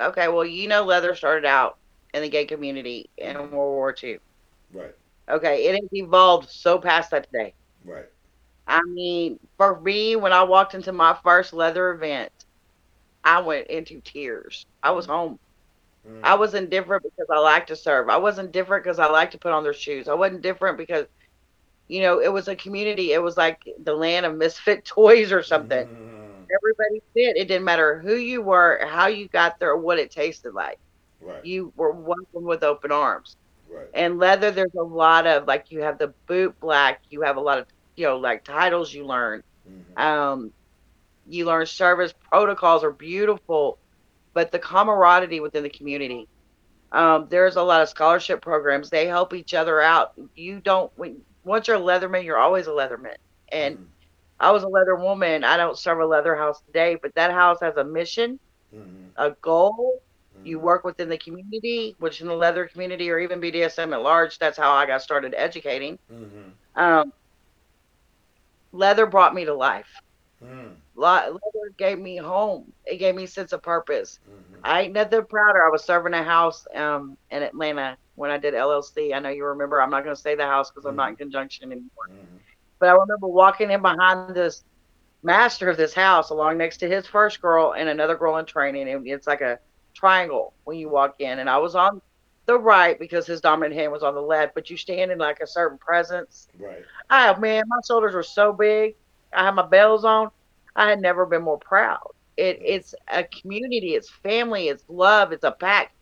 Okay, 0.00 0.28
well, 0.28 0.44
you 0.44 0.68
know, 0.68 0.82
leather 0.84 1.14
started 1.14 1.46
out 1.46 1.78
in 2.14 2.22
the 2.22 2.28
gay 2.30 2.46
community 2.46 3.10
in 3.16 3.36
World 3.36 3.50
War 3.52 3.92
II. 3.92 4.20
right 4.72 4.94
Okay, 5.28 5.66
it 5.66 5.74
has 5.74 5.88
evolved 5.92 6.50
so 6.50 6.78
past 6.80 7.10
that 7.10 7.24
today. 7.30 7.54
right 7.84 8.08
I 8.66 8.80
mean, 8.84 9.38
for 9.56 9.80
me, 9.80 10.16
when 10.16 10.32
I 10.32 10.42
walked 10.44 10.74
into 10.74 10.92
my 10.92 11.18
first 11.22 11.52
leather 11.52 11.90
event, 11.92 12.32
I 13.24 13.40
went 13.40 13.68
into 13.68 14.00
tears. 14.02 14.66
I 14.82 14.92
was 14.92 15.06
home. 15.06 15.38
Mm. 16.06 16.20
I 16.22 16.34
wasn't 16.36 16.70
different 16.70 17.02
because 17.04 17.26
I 17.30 17.38
like 17.38 17.66
to 17.68 17.76
serve. 17.76 18.08
I 18.10 18.16
wasn't 18.18 18.52
different 18.52 18.84
because 18.84 18.98
I 18.98 19.06
like 19.10 19.32
to 19.32 19.38
put 19.38 19.52
on 19.52 19.64
their 19.64 19.74
shoes. 19.74 20.08
I 20.08 20.14
wasn't 20.14 20.42
different 20.42 20.78
because, 20.78 21.06
you 21.88 22.00
know, 22.02 22.20
it 22.20 22.32
was 22.32 22.48
a 22.48 22.56
community. 22.56 23.12
It 23.12 23.22
was 23.22 23.36
like 23.36 23.58
the 23.82 23.94
land 23.94 24.26
of 24.26 24.36
misfit 24.36 24.84
toys 24.86 25.32
or 25.32 25.42
something. 25.42 25.84
Mhm. 26.18 26.48
Everybody 26.50 27.00
fit. 27.14 27.36
It 27.36 27.48
didn't 27.48 27.64
matter 27.64 28.00
who 28.00 28.14
you 28.16 28.42
were, 28.42 28.80
how 28.86 29.06
you 29.08 29.28
got 29.28 29.54
there, 29.60 29.70
or 29.70 29.78
what 29.78 29.98
it 29.98 30.10
tasted 30.12 30.52
like. 30.54 30.78
right 31.20 31.42
You 31.42 31.72
were 31.76 31.92
welcome 31.92 32.44
with 32.44 32.62
open 32.62 32.92
arms. 32.92 33.36
right 33.66 33.94
And 33.94 34.18
leather, 34.18 34.50
there's 34.50 34.74
a 34.78 34.82
lot 34.82 35.26
of 35.26 35.46
like 35.46 35.66
you 35.70 35.82
have 35.82 35.98
the 35.98 36.14
boot 36.28 36.54
black. 36.60 37.00
You 37.10 37.22
have 37.22 37.36
a 37.36 37.40
lot 37.40 37.58
of 37.58 37.66
you 37.96 38.06
know 38.06 38.18
like 38.18 38.44
titles 38.44 38.92
you 38.92 39.06
learn. 39.06 39.42
Mhm. 39.66 39.96
Um, 39.96 40.52
you 41.26 41.44
learn 41.46 41.66
service 41.66 42.12
protocols 42.30 42.84
are 42.84 42.92
beautiful, 42.92 43.78
but 44.36 44.52
the 44.52 44.60
camaraderie 44.60 45.40
within 45.40 45.64
the 45.64 45.70
community. 45.70 46.30
Um, 46.92 47.28
there's 47.30 47.56
a 47.56 47.62
lot 47.64 47.82
of 47.82 47.90
scholarship 47.90 48.42
programs. 48.42 48.90
They 48.90 49.06
help 49.08 49.34
each 49.34 49.54
other 49.54 49.80
out. 49.82 50.10
You 50.36 50.60
don't 50.60 50.92
when 50.96 51.22
once 51.44 51.68
you're 51.68 51.78
a 51.78 51.80
leatherman, 51.80 52.24
you're 52.24 52.38
always 52.38 52.68
a 52.68 52.72
leatherman. 52.72 53.16
And 53.52 53.78
Mhm. 53.78 53.88
I 54.40 54.52
was 54.52 54.64
a 54.64 54.68
leather 54.68 54.96
woman. 54.96 55.44
I 55.44 55.58
don't 55.58 55.78
serve 55.78 56.00
a 56.00 56.06
leather 56.06 56.36
house 56.36 56.60
today, 56.66 56.96
but 57.02 57.14
that 57.16 57.32
house 57.32 57.58
has 57.62 57.76
a 57.76 57.84
mission, 57.84 58.40
Mhm. 58.74 59.12
a 59.16 59.32
goal, 59.42 60.02
You 60.44 60.60
work 60.60 60.84
within 60.84 61.08
the 61.08 61.18
community, 61.18 61.96
which 61.98 62.20
in 62.20 62.28
the 62.28 62.34
leather 62.36 62.68
community 62.68 63.10
or 63.10 63.18
even 63.18 63.40
BDSM 63.40 63.92
at 63.94 64.02
large, 64.02 64.38
that's 64.38 64.58
how 64.58 64.72
I 64.72 64.86
got 64.86 65.02
started 65.02 65.34
educating. 65.36 65.98
Mm-hmm. 66.12 66.50
Um, 66.76 67.12
leather 68.72 69.06
brought 69.06 69.34
me 69.34 69.44
to 69.46 69.54
life. 69.54 70.02
Leather 70.96 71.38
gave 71.76 71.98
me 71.98 72.16
home. 72.16 72.72
It 72.84 72.96
gave 72.96 73.14
me 73.14 73.24
a 73.24 73.28
sense 73.28 73.52
of 73.52 73.62
purpose. 73.62 74.18
Mm-hmm. 74.28 74.60
I 74.64 74.82
ain't 74.82 74.94
nothing 74.94 75.24
prouder. 75.24 75.64
I 75.64 75.70
was 75.70 75.84
serving 75.84 76.14
a 76.14 76.22
house 76.22 76.66
um, 76.74 77.16
in 77.30 77.42
Atlanta 77.42 77.96
when 78.14 78.30
I 78.30 78.38
did 78.38 78.54
LLC. 78.54 79.14
I 79.14 79.18
know 79.18 79.28
you 79.28 79.44
remember. 79.44 79.80
I'm 79.80 79.90
not 79.90 80.04
going 80.04 80.16
to 80.16 80.20
say 80.20 80.34
the 80.34 80.46
house 80.46 80.70
because 80.70 80.86
I'm 80.86 80.96
not 80.96 81.10
in 81.10 81.16
conjunction 81.16 81.70
anymore. 81.70 82.08
Mm-hmm. 82.10 82.36
But 82.78 82.88
I 82.88 82.92
remember 82.92 83.28
walking 83.28 83.70
in 83.70 83.82
behind 83.82 84.34
this 84.34 84.64
master 85.22 85.68
of 85.68 85.76
this 85.76 85.94
house 85.94 86.30
along 86.30 86.58
next 86.58 86.78
to 86.78 86.88
his 86.88 87.06
first 87.06 87.40
girl 87.40 87.74
and 87.74 87.88
another 87.88 88.16
girl 88.16 88.36
in 88.38 88.46
training. 88.46 88.88
And 88.88 89.06
it's 89.06 89.26
like 89.26 89.40
a 89.40 89.58
triangle 89.94 90.54
when 90.64 90.78
you 90.78 90.88
walk 90.88 91.16
in. 91.20 91.38
And 91.38 91.48
I 91.48 91.58
was 91.58 91.74
on 91.74 92.00
the 92.46 92.58
right 92.58 92.98
because 92.98 93.26
his 93.26 93.40
dominant 93.40 93.74
hand 93.74 93.92
was 93.92 94.02
on 94.02 94.14
the 94.14 94.22
left, 94.22 94.54
but 94.54 94.70
you 94.70 94.76
stand 94.76 95.10
in 95.10 95.18
like 95.18 95.40
a 95.40 95.46
certain 95.46 95.78
presence. 95.78 96.48
Right. 96.58 96.84
I 97.10 97.36
man, 97.38 97.64
my 97.66 97.78
shoulders 97.86 98.14
were 98.14 98.22
so 98.22 98.52
big. 98.52 98.94
I 99.32 99.44
had 99.44 99.54
my 99.54 99.66
bells 99.66 100.04
on. 100.04 100.30
I 100.76 100.90
had 100.90 101.00
never 101.02 101.26
been 101.26 101.42
more 101.42 101.60
proud. 101.60 102.08
It 102.38 102.60
it's 102.64 102.94
a 103.08 103.24
community, 103.24 103.94
it's 103.96 104.10
family, 104.10 104.68
it's 104.68 104.84
love, 104.88 105.32
it's 105.32 105.44
a 105.44 105.52
pack. 105.52 105.92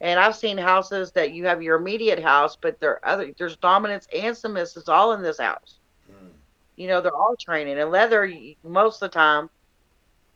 And 0.00 0.20
I've 0.20 0.36
seen 0.36 0.58
houses 0.58 1.12
that 1.12 1.32
you 1.32 1.46
have 1.46 1.62
your 1.62 1.76
immediate 1.78 2.20
house, 2.22 2.56
but 2.60 2.80
there 2.80 2.92
are 2.92 3.06
other 3.14 3.32
there's 3.38 3.56
dominance 3.58 4.06
and 4.14 4.36
submissives 4.36 4.88
all 4.88 5.12
in 5.12 5.22
this 5.22 5.40
house. 5.40 5.80
Mm. 6.10 6.32
You 6.76 6.88
know, 6.88 7.00
they're 7.02 7.14
all 7.14 7.36
training. 7.40 7.78
And 7.78 7.90
leather, 7.90 8.30
most 8.64 9.02
of 9.02 9.10
the 9.10 9.14
time, 9.14 9.50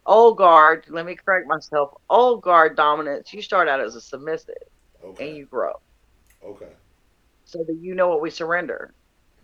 old 0.06 0.38
guard, 0.38 0.86
let 0.88 1.06
me 1.06 1.16
correct 1.16 1.46
myself, 1.48 1.92
old 2.10 2.42
guard 2.42 2.76
dominance, 2.76 3.32
you 3.32 3.42
start 3.42 3.68
out 3.68 3.80
as 3.80 3.96
a 3.96 4.00
submissive 4.00 4.54
Okay. 5.04 5.28
and 5.28 5.36
you 5.36 5.46
grow 5.46 5.74
okay. 6.44 6.72
so 7.44 7.64
that 7.64 7.76
you 7.80 7.94
know 7.94 8.08
what 8.08 8.20
we 8.22 8.30
surrender. 8.30 8.94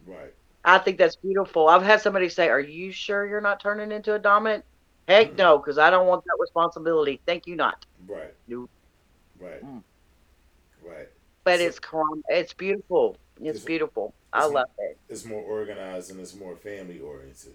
Right. 0.06 0.34
I 0.64 0.78
think 0.78 0.98
that's 0.98 1.16
beautiful. 1.16 1.68
I've 1.68 1.82
had 1.82 2.00
somebody 2.00 2.28
say, 2.28 2.48
Are 2.48 2.60
you 2.60 2.90
sure 2.90 3.26
you're 3.26 3.40
not 3.40 3.60
turning 3.60 3.92
into 3.92 4.14
a 4.14 4.18
dominant? 4.18 4.64
Heck 5.08 5.32
Mm. 5.32 5.36
no, 5.36 5.58
because 5.58 5.76
I 5.78 5.90
don't 5.90 6.06
want 6.06 6.24
that 6.24 6.36
responsibility. 6.40 7.20
Thank 7.26 7.46
you 7.46 7.56
not. 7.56 7.84
Right. 8.08 8.32
No. 8.48 8.68
Right. 9.38 9.62
Mm. 9.62 9.82
Right. 10.82 11.08
But 11.44 11.58
So- 11.58 11.64
it's 11.66 11.78
calm. 11.78 12.24
It's 12.28 12.54
beautiful. 12.54 13.16
It's 13.40 13.58
Is 13.58 13.64
it- 13.64 13.66
beautiful. 13.66 14.14
I 14.32 14.44
is 14.44 14.50
it- 14.50 14.54
love 14.54 14.70
it. 14.78 14.98
It's 15.10 15.24
more 15.26 15.42
organized 15.42 16.10
and 16.10 16.20
it's 16.20 16.34
more 16.34 16.56
family 16.56 17.00
oriented. 17.00 17.54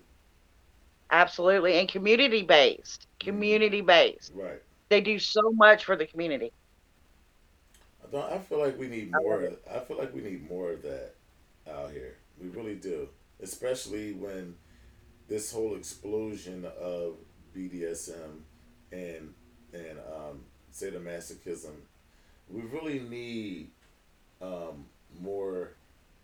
Absolutely. 1.12 1.80
And 1.80 1.90
community 1.90 2.44
based. 2.44 3.08
Community 3.20 3.82
based. 3.82 4.32
Right. 4.36 4.62
They 4.90 5.02
do 5.02 5.18
so 5.18 5.52
much 5.54 5.86
for 5.86 5.96
the 5.96 6.06
community. 6.06 6.52
I 8.04 8.12
don't. 8.12 8.32
I 8.32 8.38
feel 8.40 8.60
like 8.60 8.78
we 8.78 8.88
need 8.88 9.12
I 9.16 9.20
more. 9.20 9.52
I 9.72 9.80
feel 9.80 9.98
like 9.98 10.14
we 10.14 10.22
need 10.22 10.48
more 10.50 10.72
of 10.72 10.84
that 10.84 11.16
out 11.72 11.92
here. 11.92 12.16
We 12.42 12.48
really 12.50 12.76
do, 12.76 13.10
especially 13.42 14.14
when 14.14 14.56
this 15.28 15.52
whole 15.52 15.76
explosion 15.76 16.66
of 16.82 17.16
BDSM 17.56 18.42
and 18.92 19.34
and 19.74 20.00
um, 20.00 20.42
sadomasochism. 20.74 21.76
We 22.50 22.62
really 22.62 23.00
need 23.00 23.70
um, 24.42 24.86
more 25.22 25.74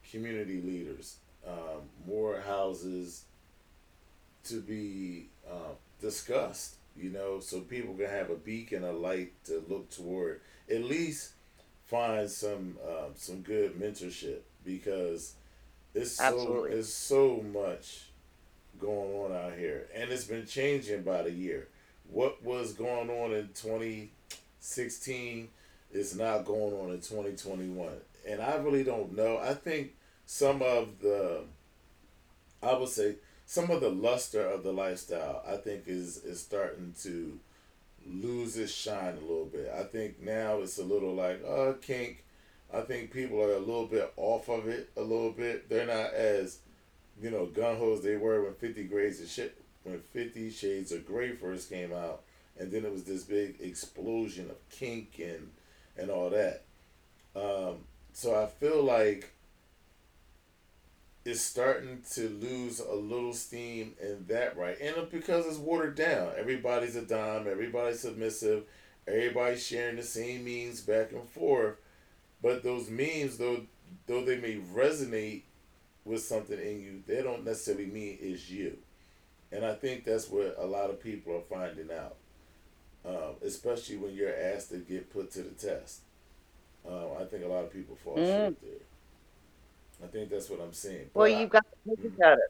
community 0.10 0.62
leaders, 0.62 1.18
um, 1.48 1.84
more 2.08 2.42
houses 2.42 3.26
to 4.46 4.62
be 4.62 5.28
uh, 5.48 5.74
discussed. 6.02 6.76
You 6.98 7.10
know, 7.10 7.42
so 7.42 7.60
people 7.60 7.94
can 7.94 8.10
have 8.10 8.30
a 8.30 8.36
beacon 8.36 8.84
a 8.84 8.92
light 8.94 9.34
to 9.46 9.64
look 9.68 9.90
toward. 9.90 10.40
At 10.70 10.84
least 10.86 11.34
find 11.86 12.30
some 12.30 12.78
um, 12.88 13.12
some 13.16 13.42
good 13.42 13.80
mentorship 13.80 14.40
because 14.64 15.34
it's 15.96 16.12
so 16.12 16.66
it's 16.66 16.94
so 16.94 17.44
much 17.54 18.04
going 18.80 19.14
on 19.14 19.32
out 19.32 19.58
here, 19.58 19.88
and 19.96 20.12
it's 20.12 20.26
been 20.26 20.46
changing 20.46 21.04
by 21.04 21.24
the 21.24 21.32
year. 21.32 21.68
What 22.12 22.44
was 22.44 22.74
going 22.74 23.10
on 23.10 23.34
in 23.34 23.50
twenty 23.50 24.12
sixteen 24.60 25.50
is 25.92 26.18
not 26.18 26.46
going 26.46 26.74
on 26.74 26.92
in 26.92 27.02
twenty 27.02 27.36
twenty 27.36 27.70
one, 27.70 27.98
and 28.28 28.42
I 28.42 28.56
really 28.58 28.84
don't 28.84 29.16
know. 29.16 29.38
I 29.38 29.54
think 29.54 29.94
some 30.26 30.62
of 30.62 31.00
the, 31.02 31.44
I 32.62 32.78
would 32.78 32.90
say, 32.90 33.16
some 33.46 33.72
of 33.72 33.82
the 33.82 33.90
luster 33.90 34.46
of 34.46 34.64
the 34.64 34.74
lifestyle, 34.74 35.44
I 35.48 35.58
think 35.58 35.88
is 35.88 36.18
is 36.24 36.40
starting 36.40 36.94
to 37.04 37.40
lose 38.08 38.58
its 38.58 38.72
shine 38.72 39.18
a 39.18 39.22
little 39.22 39.46
bit. 39.46 39.72
I 39.76 39.84
think 39.84 40.22
now 40.22 40.60
it's 40.60 40.78
a 40.78 40.84
little 40.84 41.16
like, 41.16 41.42
uh, 41.48 41.74
kink. 41.82 42.24
I 42.76 42.82
think 42.82 43.12
people 43.12 43.42
are 43.42 43.54
a 43.54 43.60
little 43.60 43.86
bit 43.86 44.12
off 44.18 44.50
of 44.50 44.68
it 44.68 44.90
a 44.98 45.02
little 45.02 45.32
bit. 45.32 45.70
They're 45.70 45.88
not 45.88 46.14
as, 46.14 46.60
you 47.22 47.32
know, 47.32 47.46
gun 47.46 47.78
ho 47.78 47.94
as 47.94 48.02
they 48.02 48.18
were 48.18 48.44
when 48.44 48.54
Fifty 48.56 48.84
Grades 48.84 49.22
of 49.22 49.30
shit 49.30 49.58
when 49.84 50.00
Fifty 50.00 50.50
Shades 50.50 50.92
of 50.92 51.08
Grey 51.08 51.32
first 51.32 51.70
came 51.70 51.94
out, 51.94 52.24
and 52.60 52.72
then 52.72 52.84
it 52.84 52.92
was 52.92 53.04
this 53.04 53.24
big 53.24 53.62
explosion 53.62 54.50
of 54.50 54.58
kink 54.70 55.20
and 55.20 55.52
and 55.98 56.10
all 56.10 56.30
that. 56.32 56.64
Um, 57.36 57.86
so 58.12 58.36
I 58.36 58.48
feel 58.48 58.84
like 58.84 59.32
it's 61.24 61.42
starting 61.42 62.02
to 62.14 62.30
lose 62.30 62.80
a 62.80 62.94
little 62.94 63.34
steam 63.34 63.94
in 64.02 64.26
that 64.28 64.58
right, 64.58 64.78
and 64.82 65.10
because 65.10 65.46
it's 65.46 65.58
watered 65.58 65.96
down. 65.96 66.34
Everybody's 66.38 66.96
a 66.96 67.02
dime. 67.02 67.48
Everybody's 67.48 68.02
submissive. 68.02 68.66
Everybody's 69.08 69.66
sharing 69.66 69.96
the 69.96 70.04
same 70.04 70.44
means 70.44 70.82
back 70.82 71.12
and 71.12 71.28
forth. 71.30 71.78
But 72.46 72.62
those 72.62 72.92
memes, 72.92 73.40
though, 73.40 73.62
though 74.06 74.24
they 74.24 74.38
may 74.38 74.58
resonate 74.72 75.42
with 76.06 76.22
something 76.22 76.60
in 76.60 76.80
you, 76.80 77.02
they 77.08 77.24
don't 77.24 77.44
necessarily 77.44 77.88
mean 77.88 78.20
it's 78.22 78.52
you. 78.52 78.78
And 79.52 79.66
I 79.66 79.74
think 79.74 80.06
that's 80.06 80.30
what 80.30 80.56
a 80.60 80.66
lot 80.68 80.92
of 80.92 81.02
people 81.02 81.36
are 81.36 81.42
finding 81.42 81.90
out, 81.92 82.18
um, 83.04 83.38
especially 83.44 83.98
when 83.98 84.14
you're 84.14 84.30
asked 84.32 84.70
to 84.70 84.78
get 84.78 85.12
put 85.12 85.32
to 85.32 85.42
the 85.42 85.50
test. 85.56 86.02
Um, 86.88 87.14
I 87.20 87.24
think 87.24 87.44
a 87.46 87.48
lot 87.48 87.64
of 87.64 87.74
people 87.74 87.96
fall 87.96 88.16
Mm. 88.16 88.28
short 88.28 88.62
there. 88.62 90.04
I 90.04 90.08
think 90.12 90.30
that's 90.30 90.48
what 90.48 90.62
I'm 90.62 90.72
saying. 90.74 91.10
Well, 91.16 91.28
But 91.28 91.36
I- 91.36 91.42
you've 91.42 91.50
got 91.50 91.66
the 91.84 91.96
cookie 91.96 92.10
Mhm. 92.10 92.22
cutter. 92.22 92.50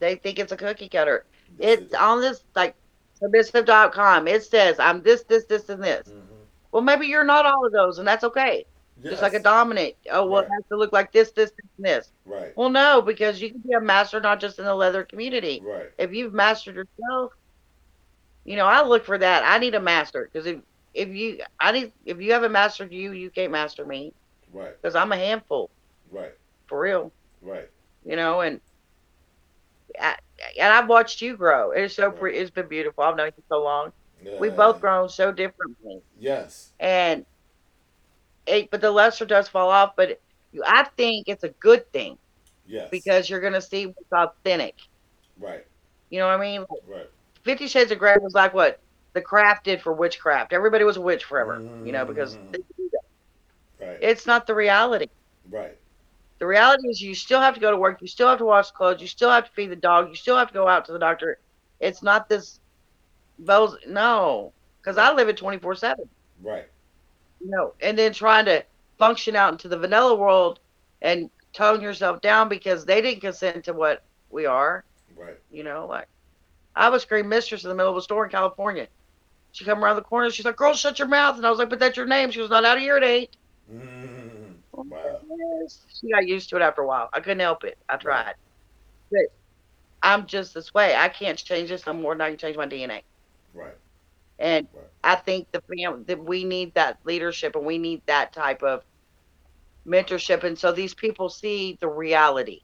They 0.00 0.16
think 0.16 0.40
it's 0.40 0.50
a 0.50 0.56
cookie 0.56 0.88
cutter. 0.88 1.26
It's 1.60 1.94
on 1.94 2.20
this, 2.20 2.42
like, 2.56 2.74
submissive.com. 3.20 4.26
It 4.26 4.42
says, 4.42 4.80
I'm 4.80 5.00
this, 5.02 5.22
this, 5.22 5.44
this, 5.44 5.68
and 5.68 5.80
this. 5.84 6.08
Mhm. 6.08 6.31
Well, 6.72 6.82
maybe 6.82 7.06
you're 7.06 7.24
not 7.24 7.46
all 7.46 7.66
of 7.66 7.72
those, 7.72 7.98
and 7.98 8.08
that's 8.08 8.24
okay. 8.24 8.66
Just 9.08 9.22
like 9.22 9.34
a 9.34 9.40
dominant. 9.40 9.94
Oh, 10.10 10.26
well, 10.26 10.42
Right. 10.42 10.46
it 10.46 10.48
has 10.52 10.64
to 10.70 10.76
look 10.78 10.92
like 10.92 11.12
this, 11.12 11.32
this, 11.32 11.50
this, 11.50 11.70
and 11.78 11.86
this. 11.86 12.12
Right, 12.26 12.56
Well, 12.56 12.70
no, 12.70 13.02
because 13.02 13.40
you 13.42 13.50
can 13.50 13.60
be 13.60 13.72
a 13.74 13.80
master 13.80 14.20
not 14.20 14.40
just 14.40 14.58
in 14.58 14.64
the 14.64 14.74
leather 14.74 15.04
community. 15.04 15.64
right, 15.64 15.90
If 15.98 16.12
you've 16.12 16.34
mastered 16.34 16.76
yourself, 16.76 17.32
you 18.44 18.56
know, 18.56 18.66
I 18.66 18.84
look 18.86 19.04
for 19.04 19.18
that. 19.18 19.42
I 19.44 19.58
need 19.58 19.74
a 19.74 19.80
master 19.80 20.28
because 20.32 20.46
if 20.46 20.60
if 20.94 21.08
you 21.08 21.38
I 21.60 21.72
need 21.72 21.92
if 22.04 22.20
you 22.20 22.32
haven't 22.32 22.52
mastered 22.52 22.92
you, 22.92 23.12
you 23.12 23.30
can't 23.30 23.52
master 23.52 23.84
me 23.84 24.12
right, 24.52 24.76
because 24.82 24.94
I'm 24.96 25.12
a 25.12 25.16
handful 25.16 25.70
right, 26.10 26.32
for 26.68 26.80
real. 26.80 27.12
right. 27.42 27.68
You 28.04 28.16
know, 28.16 28.40
and 28.40 28.60
I, 30.00 30.16
and 30.58 30.72
I've 30.72 30.88
watched 30.88 31.20
you 31.22 31.36
grow. 31.36 31.70
It's 31.72 31.94
so 31.96 32.10
pretty. 32.10 32.38
It's 32.38 32.50
been 32.50 32.68
beautiful. 32.68 33.04
I've 33.04 33.16
known 33.16 33.30
you 33.36 33.42
so 33.48 33.62
long. 33.62 33.92
We've 34.38 34.54
both 34.56 34.80
grown 34.80 35.08
so 35.08 35.32
differently. 35.32 36.02
Yes. 36.18 36.72
and 36.78 37.24
it, 38.46 38.70
but 38.70 38.80
the 38.80 38.90
lesser 38.90 39.24
does 39.24 39.48
fall 39.48 39.70
off. 39.70 39.92
But 39.96 40.18
you, 40.52 40.62
I 40.66 40.84
think 40.96 41.28
it's 41.28 41.44
a 41.44 41.50
good 41.60 41.90
thing 41.92 42.18
Yes. 42.66 42.88
because 42.90 43.28
you're 43.28 43.40
gonna 43.40 43.60
see 43.60 43.86
what's 43.86 44.12
authentic. 44.12 44.76
right, 45.38 45.64
You 46.10 46.18
know 46.20 46.26
what 46.28 46.38
I 46.38 46.40
mean? 46.40 46.64
right. 46.86 47.08
Fifty 47.44 47.66
Shades 47.66 47.90
of 47.90 47.98
Grey 47.98 48.16
was 48.20 48.34
like 48.34 48.54
what 48.54 48.80
the 49.14 49.20
craft 49.22 49.64
did 49.64 49.82
for 49.82 49.92
witchcraft. 49.92 50.52
Everybody 50.52 50.84
was 50.84 50.96
a 50.96 51.00
witch 51.00 51.24
forever, 51.24 51.64
you 51.82 51.92
know, 51.92 52.04
because 52.04 52.36
Mhm. 52.36 52.52
they. 52.52 52.58
Right, 53.80 53.98
it's 54.00 54.26
not 54.26 54.46
the 54.46 54.54
reality. 54.54 55.06
right, 55.50 55.76
The 56.38 56.46
reality 56.46 56.88
is 56.88 57.00
you 57.00 57.14
still 57.14 57.40
have 57.40 57.54
to 57.54 57.60
go 57.60 57.70
to 57.70 57.76
work, 57.76 58.00
you 58.00 58.08
still 58.08 58.28
have 58.28 58.38
to 58.38 58.44
wash 58.44 58.70
clothes, 58.70 59.00
you 59.00 59.06
still 59.06 59.30
have 59.30 59.46
to 59.46 59.52
feed 59.52 59.70
the 59.70 59.76
dog, 59.76 60.08
you 60.08 60.14
still 60.14 60.36
have 60.36 60.48
to 60.48 60.54
go 60.54 60.68
out 60.68 60.84
to 60.86 60.92
the 60.92 60.98
doctor. 60.98 61.38
It's 61.80 62.02
not 62.02 62.28
this 62.28 62.58
those 63.38 63.76
no, 63.86 64.52
because 64.80 64.98
I 64.98 65.12
live 65.12 65.28
it 65.28 65.36
twenty 65.36 65.58
four 65.58 65.74
seven. 65.74 66.08
right, 66.42 66.68
you 67.40 67.50
know, 67.50 67.74
and 67.80 67.98
then 67.98 68.12
trying 68.12 68.44
to 68.46 68.64
function 68.98 69.36
out 69.36 69.52
into 69.52 69.68
the 69.68 69.78
vanilla 69.78 70.14
world 70.14 70.60
and 71.02 71.30
tone 71.52 71.80
yourself 71.80 72.20
down 72.20 72.48
because 72.48 72.84
they 72.84 73.00
didn't 73.02 73.20
consent 73.20 73.64
to 73.64 73.72
what 73.72 74.02
we 74.30 74.46
are, 74.46 74.84
right. 75.16 75.38
you 75.50 75.62
know, 75.64 75.86
like 75.86 76.08
I 76.74 76.88
was 76.88 77.02
scream 77.02 77.28
mistress 77.28 77.64
in 77.64 77.68
the 77.70 77.74
middle 77.74 77.90
of 77.92 77.96
a 77.96 78.02
store 78.02 78.24
in 78.24 78.30
California. 78.30 78.88
She 79.52 79.64
come 79.64 79.84
around 79.84 79.96
the 79.96 80.02
corner, 80.02 80.30
she's 80.30 80.44
like, 80.46 80.56
Girl, 80.56 80.74
shut 80.74 80.98
your 80.98 81.08
mouth 81.08 81.36
and 81.36 81.46
I 81.46 81.50
was 81.50 81.58
like, 81.58 81.70
But 81.70 81.78
that's 81.80 81.96
your 81.96 82.06
name. 82.06 82.30
She 82.30 82.40
was 82.40 82.50
not 82.50 82.64
out 82.64 82.76
of 82.78 82.82
here 82.82 82.96
at 82.96 83.04
eight. 83.04 83.36
Mm, 83.72 84.56
wow. 84.72 85.20
She 85.88 86.10
got 86.10 86.26
used 86.26 86.48
to 86.50 86.56
it 86.56 86.62
after 86.62 86.82
a 86.82 86.86
while. 86.86 87.08
I 87.12 87.20
couldn't 87.20 87.40
help 87.40 87.64
it. 87.64 87.78
I 87.88 87.96
tried. 87.96 88.34
But 89.10 89.22
I'm 90.02 90.26
just 90.26 90.54
this 90.54 90.74
way. 90.74 90.94
I 90.96 91.08
can't 91.08 91.38
change 91.38 91.68
this 91.68 91.86
no 91.86 91.92
more 91.92 92.14
than 92.14 92.22
I 92.22 92.30
can 92.30 92.38
change 92.38 92.56
my 92.56 92.66
DNA. 92.66 93.02
Right, 93.54 93.76
And 94.38 94.68
Right. 94.72 94.86
I 95.04 95.16
think 95.16 95.50
the 95.52 95.62
family 95.62 96.04
that 96.04 96.22
we 96.24 96.44
need 96.44 96.74
that 96.74 96.98
leadership 97.04 97.54
and 97.56 97.64
we 97.66 97.78
need 97.78 98.02
that 98.06 98.32
type 98.32 98.62
of 98.62 98.84
mentorship. 99.86 100.44
And 100.44 100.58
so 100.58 100.72
these 100.72 100.94
people 100.94 101.28
see 101.28 101.76
the 101.80 101.88
reality, 101.88 102.60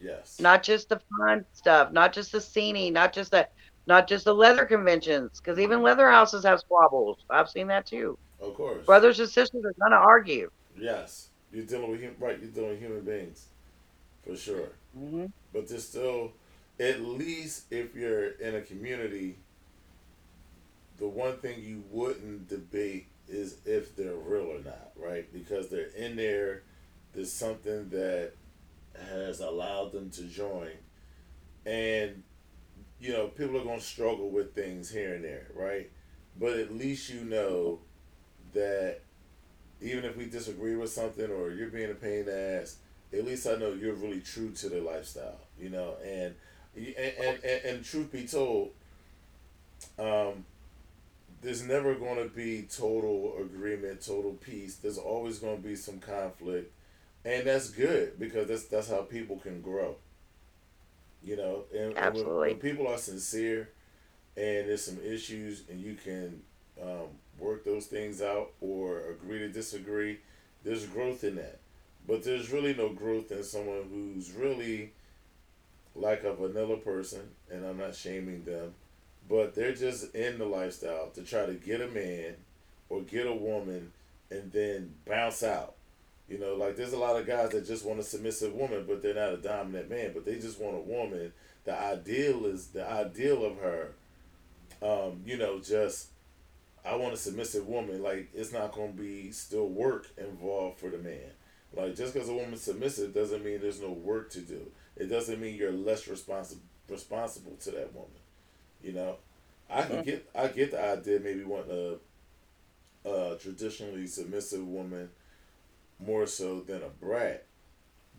Yes. 0.00 0.40
not 0.40 0.62
just 0.62 0.88
the 0.88 1.00
fun 1.18 1.44
stuff, 1.52 1.92
not 1.92 2.12
just 2.12 2.32
the 2.32 2.40
scenery, 2.40 2.90
not 2.90 3.12
just 3.12 3.30
the 3.30 3.48
not 3.86 4.06
just 4.08 4.24
the 4.26 4.34
leather 4.34 4.64
conventions, 4.64 5.40
because 5.40 5.58
even 5.58 5.82
leather 5.82 6.08
houses 6.08 6.44
have 6.44 6.60
squabbles. 6.60 7.18
I've 7.30 7.50
seen 7.50 7.66
that 7.68 7.86
too. 7.86 8.16
of 8.40 8.54
course. 8.54 8.84
Brothers 8.86 9.20
and 9.20 9.28
sisters 9.28 9.64
are 9.64 9.74
gonna 9.80 9.96
argue. 10.00 10.48
Yes. 10.76 11.28
You're 11.52 11.64
dealing 11.64 11.90
with 11.90 12.02
hum- 12.02 12.16
right. 12.18 12.38
You're 12.40 12.50
dealing 12.50 12.70
with 12.70 12.80
human 12.80 13.00
beings, 13.02 13.46
for 14.24 14.36
sure. 14.36 14.70
hmm 14.94 15.26
But 15.52 15.68
there's 15.68 15.86
still, 15.88 16.32
at 16.80 17.00
least 17.02 17.66
if 17.72 17.94
you're 17.94 18.30
in 18.32 18.54
a 18.54 18.60
community, 18.62 19.38
the 20.98 21.06
one 21.06 21.36
thing 21.38 21.62
you 21.62 21.84
wouldn't 21.90 22.48
debate 22.48 23.06
is 23.28 23.56
if 23.64 23.96
they're 23.96 24.14
real 24.14 24.46
or 24.46 24.60
not, 24.64 24.92
right? 24.96 25.30
Because 25.32 25.68
they're 25.68 25.90
in 25.96 26.16
there. 26.16 26.62
There's 27.14 27.32
something 27.32 27.88
that 27.90 28.32
has 29.10 29.40
allowed 29.40 29.92
them 29.92 30.10
to 30.10 30.22
join, 30.22 30.70
and 31.66 32.22
you 33.00 33.12
know 33.12 33.28
people 33.28 33.56
are 33.58 33.64
going 33.64 33.80
to 33.80 33.84
struggle 33.84 34.30
with 34.30 34.54
things 34.54 34.90
here 34.90 35.14
and 35.14 35.24
there, 35.24 35.46
right? 35.54 35.90
But 36.38 36.58
at 36.58 36.74
least 36.74 37.10
you 37.10 37.24
know 37.24 37.80
that 38.54 39.00
even 39.80 40.04
if 40.04 40.16
we 40.16 40.26
disagree 40.26 40.76
with 40.76 40.90
something 40.90 41.30
or 41.30 41.50
you're 41.50 41.68
being 41.68 41.90
a 41.90 41.94
pain 41.94 42.20
in 42.20 42.26
the 42.26 42.60
ass, 42.62 42.76
at 43.12 43.24
least 43.26 43.46
I 43.46 43.56
know 43.56 43.72
you're 43.72 43.94
really 43.94 44.20
true 44.20 44.50
to 44.52 44.68
the 44.68 44.80
lifestyle, 44.80 45.40
you 45.58 45.68
know. 45.68 45.94
And 46.04 46.34
and 46.76 46.94
and, 46.96 47.44
and, 47.44 47.64
and 47.64 47.84
truth 47.84 48.12
be 48.12 48.26
told, 48.26 48.70
um, 49.98 50.44
there's 51.42 51.62
never 51.62 51.94
going 51.94 52.16
to 52.16 52.28
be 52.34 52.62
total 52.62 53.34
agreement, 53.40 54.00
total 54.00 54.32
peace. 54.32 54.76
There's 54.76 54.98
always 54.98 55.40
going 55.40 55.60
to 55.60 55.68
be 55.68 55.76
some 55.76 55.98
conflict, 55.98 56.72
and 57.24 57.46
that's 57.46 57.70
good 57.70 58.18
because 58.18 58.48
that's 58.48 58.64
that's 58.64 58.88
how 58.88 59.02
people 59.02 59.36
can 59.36 59.60
grow. 59.60 59.96
You 61.24 61.36
know, 61.36 61.64
and, 61.74 61.96
and 61.96 62.14
when, 62.14 62.36
when 62.36 62.54
people 62.56 62.86
are 62.86 62.98
sincere, 62.98 63.70
and 64.36 64.68
there's 64.68 64.84
some 64.84 64.98
issues, 65.04 65.64
and 65.68 65.80
you 65.80 65.94
can 65.94 66.42
um, 66.80 67.08
work 67.38 67.64
those 67.64 67.86
things 67.86 68.22
out 68.22 68.52
or 68.60 69.02
agree 69.10 69.38
to 69.40 69.48
disagree, 69.48 70.20
there's 70.64 70.86
growth 70.86 71.24
in 71.24 71.36
that. 71.36 71.58
But 72.06 72.24
there's 72.24 72.50
really 72.50 72.74
no 72.74 72.88
growth 72.88 73.30
in 73.30 73.44
someone 73.44 73.84
who's 73.90 74.32
really 74.32 74.92
like 75.94 76.24
a 76.24 76.34
vanilla 76.34 76.76
person, 76.76 77.20
and 77.50 77.64
I'm 77.64 77.78
not 77.78 77.94
shaming 77.94 78.44
them, 78.44 78.74
but 79.28 79.54
they're 79.54 79.74
just 79.74 80.14
in 80.14 80.38
the 80.38 80.44
lifestyle 80.44 81.08
to 81.14 81.22
try 81.22 81.46
to 81.46 81.54
get 81.54 81.80
a 81.80 81.88
man 81.88 82.34
or 82.88 83.00
get 83.02 83.26
a 83.26 83.32
woman 83.32 83.92
and 84.30 84.52
then 84.52 84.94
bounce 85.06 85.42
out. 85.42 85.74
You 86.28 86.38
know, 86.38 86.54
like 86.54 86.76
there's 86.76 86.92
a 86.92 86.98
lot 86.98 87.20
of 87.20 87.26
guys 87.26 87.50
that 87.50 87.66
just 87.66 87.84
want 87.84 88.00
a 88.00 88.02
submissive 88.02 88.54
woman, 88.54 88.84
but 88.86 89.02
they're 89.02 89.14
not 89.14 89.34
a 89.34 89.36
dominant 89.36 89.90
man, 89.90 90.12
but 90.14 90.24
they 90.24 90.38
just 90.38 90.60
want 90.60 90.76
a 90.76 90.80
woman. 90.80 91.32
The 91.64 91.78
ideal 91.78 92.46
is 92.46 92.68
the 92.68 92.88
ideal 92.88 93.44
of 93.44 93.58
her, 93.58 93.92
um, 94.82 95.20
you 95.26 95.36
know, 95.36 95.60
just 95.60 96.08
I 96.84 96.96
want 96.96 97.14
a 97.14 97.18
submissive 97.18 97.66
woman. 97.68 98.02
Like 98.02 98.30
it's 98.34 98.52
not 98.52 98.72
going 98.72 98.92
to 98.92 98.98
be 98.98 99.30
still 99.30 99.68
work 99.68 100.08
involved 100.16 100.80
for 100.80 100.88
the 100.88 100.98
man. 100.98 101.30
Like 101.74 101.96
just 101.96 102.14
because 102.14 102.28
a 102.28 102.34
woman's 102.34 102.62
submissive 102.62 103.14
doesn't 103.14 103.44
mean 103.44 103.60
there's 103.60 103.80
no 103.80 103.90
work 103.90 104.30
to 104.30 104.40
do. 104.40 104.70
It 104.96 105.06
doesn't 105.06 105.40
mean 105.40 105.56
you're 105.56 105.72
less 105.72 106.08
responsible 106.08 106.62
responsible 106.88 107.56
to 107.60 107.70
that 107.70 107.94
woman. 107.94 108.10
You 108.82 108.92
know, 108.92 109.16
I 109.70 109.82
can 109.82 110.02
get 110.02 110.28
I 110.34 110.48
get 110.48 110.72
the 110.72 110.82
idea 110.82 111.20
maybe 111.20 111.44
wanting 111.44 111.98
a, 113.04 113.08
a 113.08 113.36
traditionally 113.38 114.06
submissive 114.06 114.66
woman 114.66 115.10
more 116.00 116.26
so 116.26 116.60
than 116.60 116.82
a 116.82 116.88
brat. 116.88 117.44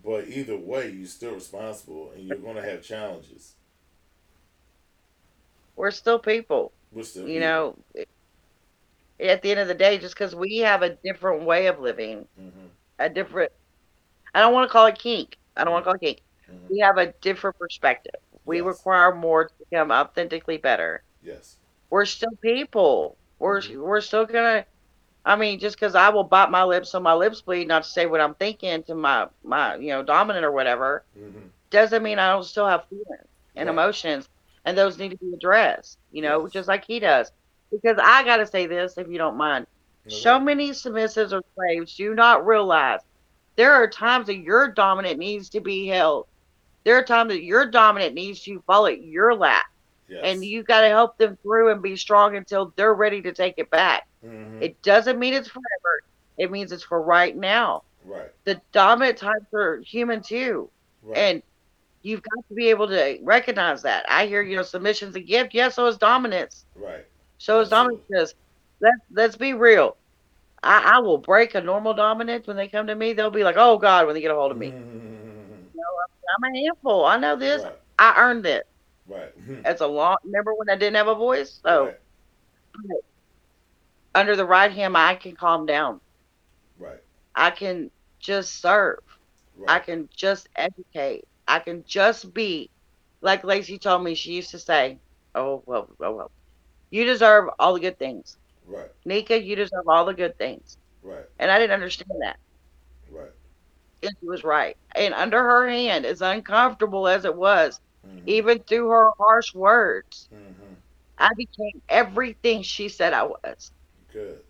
But 0.04 0.28
either 0.30 0.58
way, 0.58 0.92
you're 0.92 1.08
still 1.08 1.36
responsible, 1.36 2.12
and 2.16 2.24
you're 2.28 2.40
going 2.40 2.56
to 2.58 2.64
have 2.64 2.84
challenges. 2.84 3.56
We're 5.76 5.92
still 5.92 6.20
people. 6.20 6.74
We're 6.92 7.04
still 7.04 7.30
You 7.30 7.40
know, 7.40 7.78
at 9.20 9.42
the 9.42 9.52
end 9.52 9.60
of 9.60 9.68
the 9.68 9.74
day, 9.74 9.98
just 9.98 10.16
because 10.16 10.36
we 10.36 10.58
have 10.60 10.82
a 10.82 10.98
different 11.04 11.44
way 11.46 11.68
of 11.68 11.80
living, 11.80 12.28
hmm 12.38 12.70
a 13.00 13.10
different, 13.10 13.52
I 14.34 14.42
don't 14.42 14.54
want 14.54 14.70
to 14.70 14.74
call 14.74 14.88
it 14.88 15.00
kink. 15.00 15.38
I 15.58 15.64
don't 15.66 15.74
want 15.74 15.84
to 15.86 15.88
call 15.88 15.96
it 15.96 16.02
kink. 16.06 16.22
hmm 16.48 16.70
We 16.70 16.80
have 16.80 16.98
a 16.98 17.14
different 17.22 17.58
perspective. 17.60 18.16
We 18.46 18.62
Yes. 18.62 18.62
require 18.62 19.14
more 19.14 19.46
to 19.48 19.54
become 19.70 19.92
authentically 19.92 20.58
better. 20.58 21.04
Yes. 21.22 21.58
We're 21.90 22.06
still 22.06 22.32
people. 22.42 23.18
We're 23.40 23.62
Mhm. 23.62 23.78
we're 23.78 24.02
still 24.02 24.26
gonna. 24.26 24.66
I 25.26 25.36
mean, 25.36 25.60
just 25.60 25.76
because 25.78 25.96
I 25.96 26.10
will 26.10 26.24
bite 26.24 26.50
my 26.52 26.64
lips 26.64 26.90
so 26.92 27.00
my 27.00 27.14
lips 27.14 27.42
bleed, 27.42 27.68
not 27.68 27.84
to 27.84 27.90
say 27.90 28.06
what 28.06 28.22
I'm 28.22 28.36
thinking 28.36 28.84
to 28.84 28.96
my 28.96 29.28
my 29.44 29.76
you 29.76 29.90
know 29.90 30.04
dominant 30.04 30.46
or 30.46 30.52
whatever, 30.52 31.06
hmm 31.16 31.50
doesn't 31.72 32.04
mean 32.04 32.20
I 32.20 32.32
don't 32.32 32.44
still 32.44 32.68
have 32.68 32.88
feelings 32.90 33.28
and 33.56 33.70
Right. 33.70 33.70
emotions, 33.70 34.30
and 34.66 34.78
those 34.78 34.98
need 34.98 35.10
to 35.12 35.18
be 35.18 35.34
addressed. 35.36 35.98
You 36.12 36.22
know, 36.24 36.48
Yes. 36.48 36.50
just 36.50 36.68
like 36.68 36.86
he 36.86 37.00
does. 37.00 37.32
Because 37.72 37.98
I 38.02 38.24
gotta 38.24 38.46
say 38.48 38.68
this, 38.68 38.98
if 38.98 39.08
you 39.08 39.18
don't 39.18 39.38
mind. 39.38 39.68
So 40.08 40.40
many 40.40 40.72
submissives 40.72 41.34
or 41.34 41.42
slaves 41.56 41.96
do 41.96 42.14
not 42.16 42.46
realize 42.46 43.00
there 43.58 43.74
are 43.74 43.88
times 43.90 44.28
that 44.28 44.38
your 44.38 44.70
dominant 44.72 45.20
needs 45.20 45.50
to 45.52 45.62
be 45.62 45.88
held. 45.88 46.26
There 46.86 46.98
are 46.98 47.04
times 47.04 47.30
that 47.32 47.44
your 47.44 47.70
dominant 47.70 48.14
needs 48.16 48.42
to 48.44 48.62
fall 48.68 48.88
at 48.88 49.02
your 49.02 49.34
lap, 49.36 49.64
Yes. 50.08 50.22
and 50.24 50.44
you've 50.44 50.66
got 50.68 50.82
to 50.82 50.88
help 50.88 51.18
them 51.18 51.38
through 51.42 51.72
and 51.72 51.82
be 51.82 51.96
strong 51.96 52.36
until 52.36 52.74
they're 52.78 52.94
ready 52.94 53.22
to 53.24 53.34
take 53.34 53.56
it 53.58 53.70
back. 53.70 54.04
hmm 54.22 54.62
It 54.62 54.82
doesn't 54.84 55.20
mean 55.20 55.34
it's 55.34 55.48
forever. 55.50 56.02
It 56.38 56.52
means 56.52 56.72
it's 56.72 56.84
for 56.84 57.02
right 57.02 57.36
now. 57.36 57.84
right. 58.06 58.32
The 58.46 58.62
dominant 58.74 59.18
times 59.18 59.46
are 59.54 59.82
human 59.86 60.22
too, 60.22 60.70
Right. 61.02 61.18
and 61.18 61.42
you've 62.02 62.22
got 62.22 62.48
to 62.48 62.54
be 62.56 62.70
able 62.70 62.88
to 62.90 63.18
recognize 63.24 63.82
that. 63.84 64.06
I 64.10 64.26
hear 64.28 64.42
you 64.42 64.56
know 64.56 64.64
submission's 64.64 65.16
a 65.16 65.20
gift. 65.22 65.54
Yes, 65.54 65.76
so 65.76 65.86
is 65.88 65.98
dominance. 65.98 66.66
right. 66.76 67.06
So 67.38 67.60
is 67.62 67.70
dominance. 67.70 68.02
Because 68.10 68.34
let's 68.82 69.02
let's 69.12 69.36
be 69.38 69.54
real. 69.54 69.98
I, 70.64 70.96
I 70.96 71.00
will 71.00 71.18
break 71.18 71.56
a 71.56 71.62
normal 71.62 71.94
dominant 71.94 72.48
when 72.48 72.56
they 72.58 72.68
come 72.68 72.88
to 72.88 72.96
me. 72.96 73.14
They'll 73.14 73.30
be 73.32 73.44
like, 73.44 73.56
"Oh 73.58 73.78
God," 73.78 74.06
when 74.06 74.16
they 74.16 74.22
get 74.22 74.32
a 74.32 74.36
hold 74.36 74.52
of 74.52 74.58
me. 74.58 74.76
Mhm. 74.76 75.23
I'm 76.38 76.54
a 76.54 76.58
handful. 76.60 77.06
I 77.06 77.18
know 77.18 77.36
this. 77.38 77.64
Right. 77.64 77.74
I 78.00 78.16
earned 78.18 78.46
it. 78.46 78.66
Right. 79.08 79.34
It's 79.66 79.82
a 79.82 79.88
long. 79.88 80.18
Remember 80.24 80.54
when 80.56 80.70
I 80.70 80.76
didn't 80.76 80.96
have 80.96 81.08
a 81.08 81.16
voice? 81.16 81.60
So 81.66 81.86
Right. 81.86 81.98
under 84.16 84.36
the 84.36 84.46
right 84.46 84.72
hand, 84.72 84.98
I 84.98 85.16
can 85.16 85.36
calm 85.36 85.66
down. 85.66 86.00
Right. 86.80 87.00
I 87.36 87.52
can 87.52 87.92
just 88.20 88.60
serve. 88.62 89.00
Right. 89.58 89.70
I 89.72 89.80
can 89.80 90.10
just 90.16 90.48
educate. 90.56 91.26
I 91.48 91.60
can 91.60 91.84
just 91.86 92.34
be, 92.34 92.70
like 93.22 93.44
Lacey 93.44 93.78
told 93.80 94.04
me. 94.04 94.16
She 94.16 94.34
used 94.34 94.52
to 94.52 94.60
say, 94.60 95.00
"Oh 95.36 95.64
well, 95.66 95.90
oh 96.02 96.16
well, 96.16 96.32
you 96.92 97.06
deserve 97.06 97.50
all 97.60 97.74
the 97.74 97.80
good 97.82 98.00
things, 98.00 98.38
Right. 98.66 98.90
Nika. 99.06 99.42
You 99.42 99.56
deserve 99.56 99.88
all 99.88 100.06
the 100.06 100.14
good 100.14 100.38
things." 100.38 100.78
Right. 101.04 101.26
And 101.40 101.52
I 101.52 101.60
didn't 101.60 101.74
understand 101.74 102.12
that. 102.22 102.38
And 104.04 104.12
she 104.20 104.28
was 104.28 104.44
right. 104.44 104.78
And 104.96 105.14
under 105.14 105.42
her 105.44 105.68
hand, 105.70 106.06
as 106.06 106.22
uncomfortable 106.22 107.08
as 107.08 107.26
it 107.26 107.36
was, 107.36 107.80
Mhm. 108.06 108.24
even 108.28 108.64
through 108.64 108.90
her 108.90 109.12
harsh 109.18 109.54
words, 109.56 110.30
Mhm. 110.32 110.78
I 111.18 111.30
became 111.38 111.82
everything 111.90 112.64
she 112.64 112.90
said 112.90 113.14
I 113.14 113.24
was. 113.24 113.72
Good. 114.12 114.44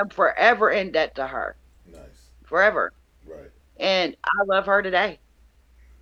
I'm 0.00 0.08
forever 0.10 0.70
in 0.70 0.92
debt 0.92 1.14
to 1.16 1.26
her. 1.26 1.56
Nice. 1.86 2.30
Forever. 2.44 2.92
Right. 3.26 3.50
And 3.78 4.16
I 4.24 4.44
love 4.46 4.66
her 4.66 4.82
today. 4.82 5.20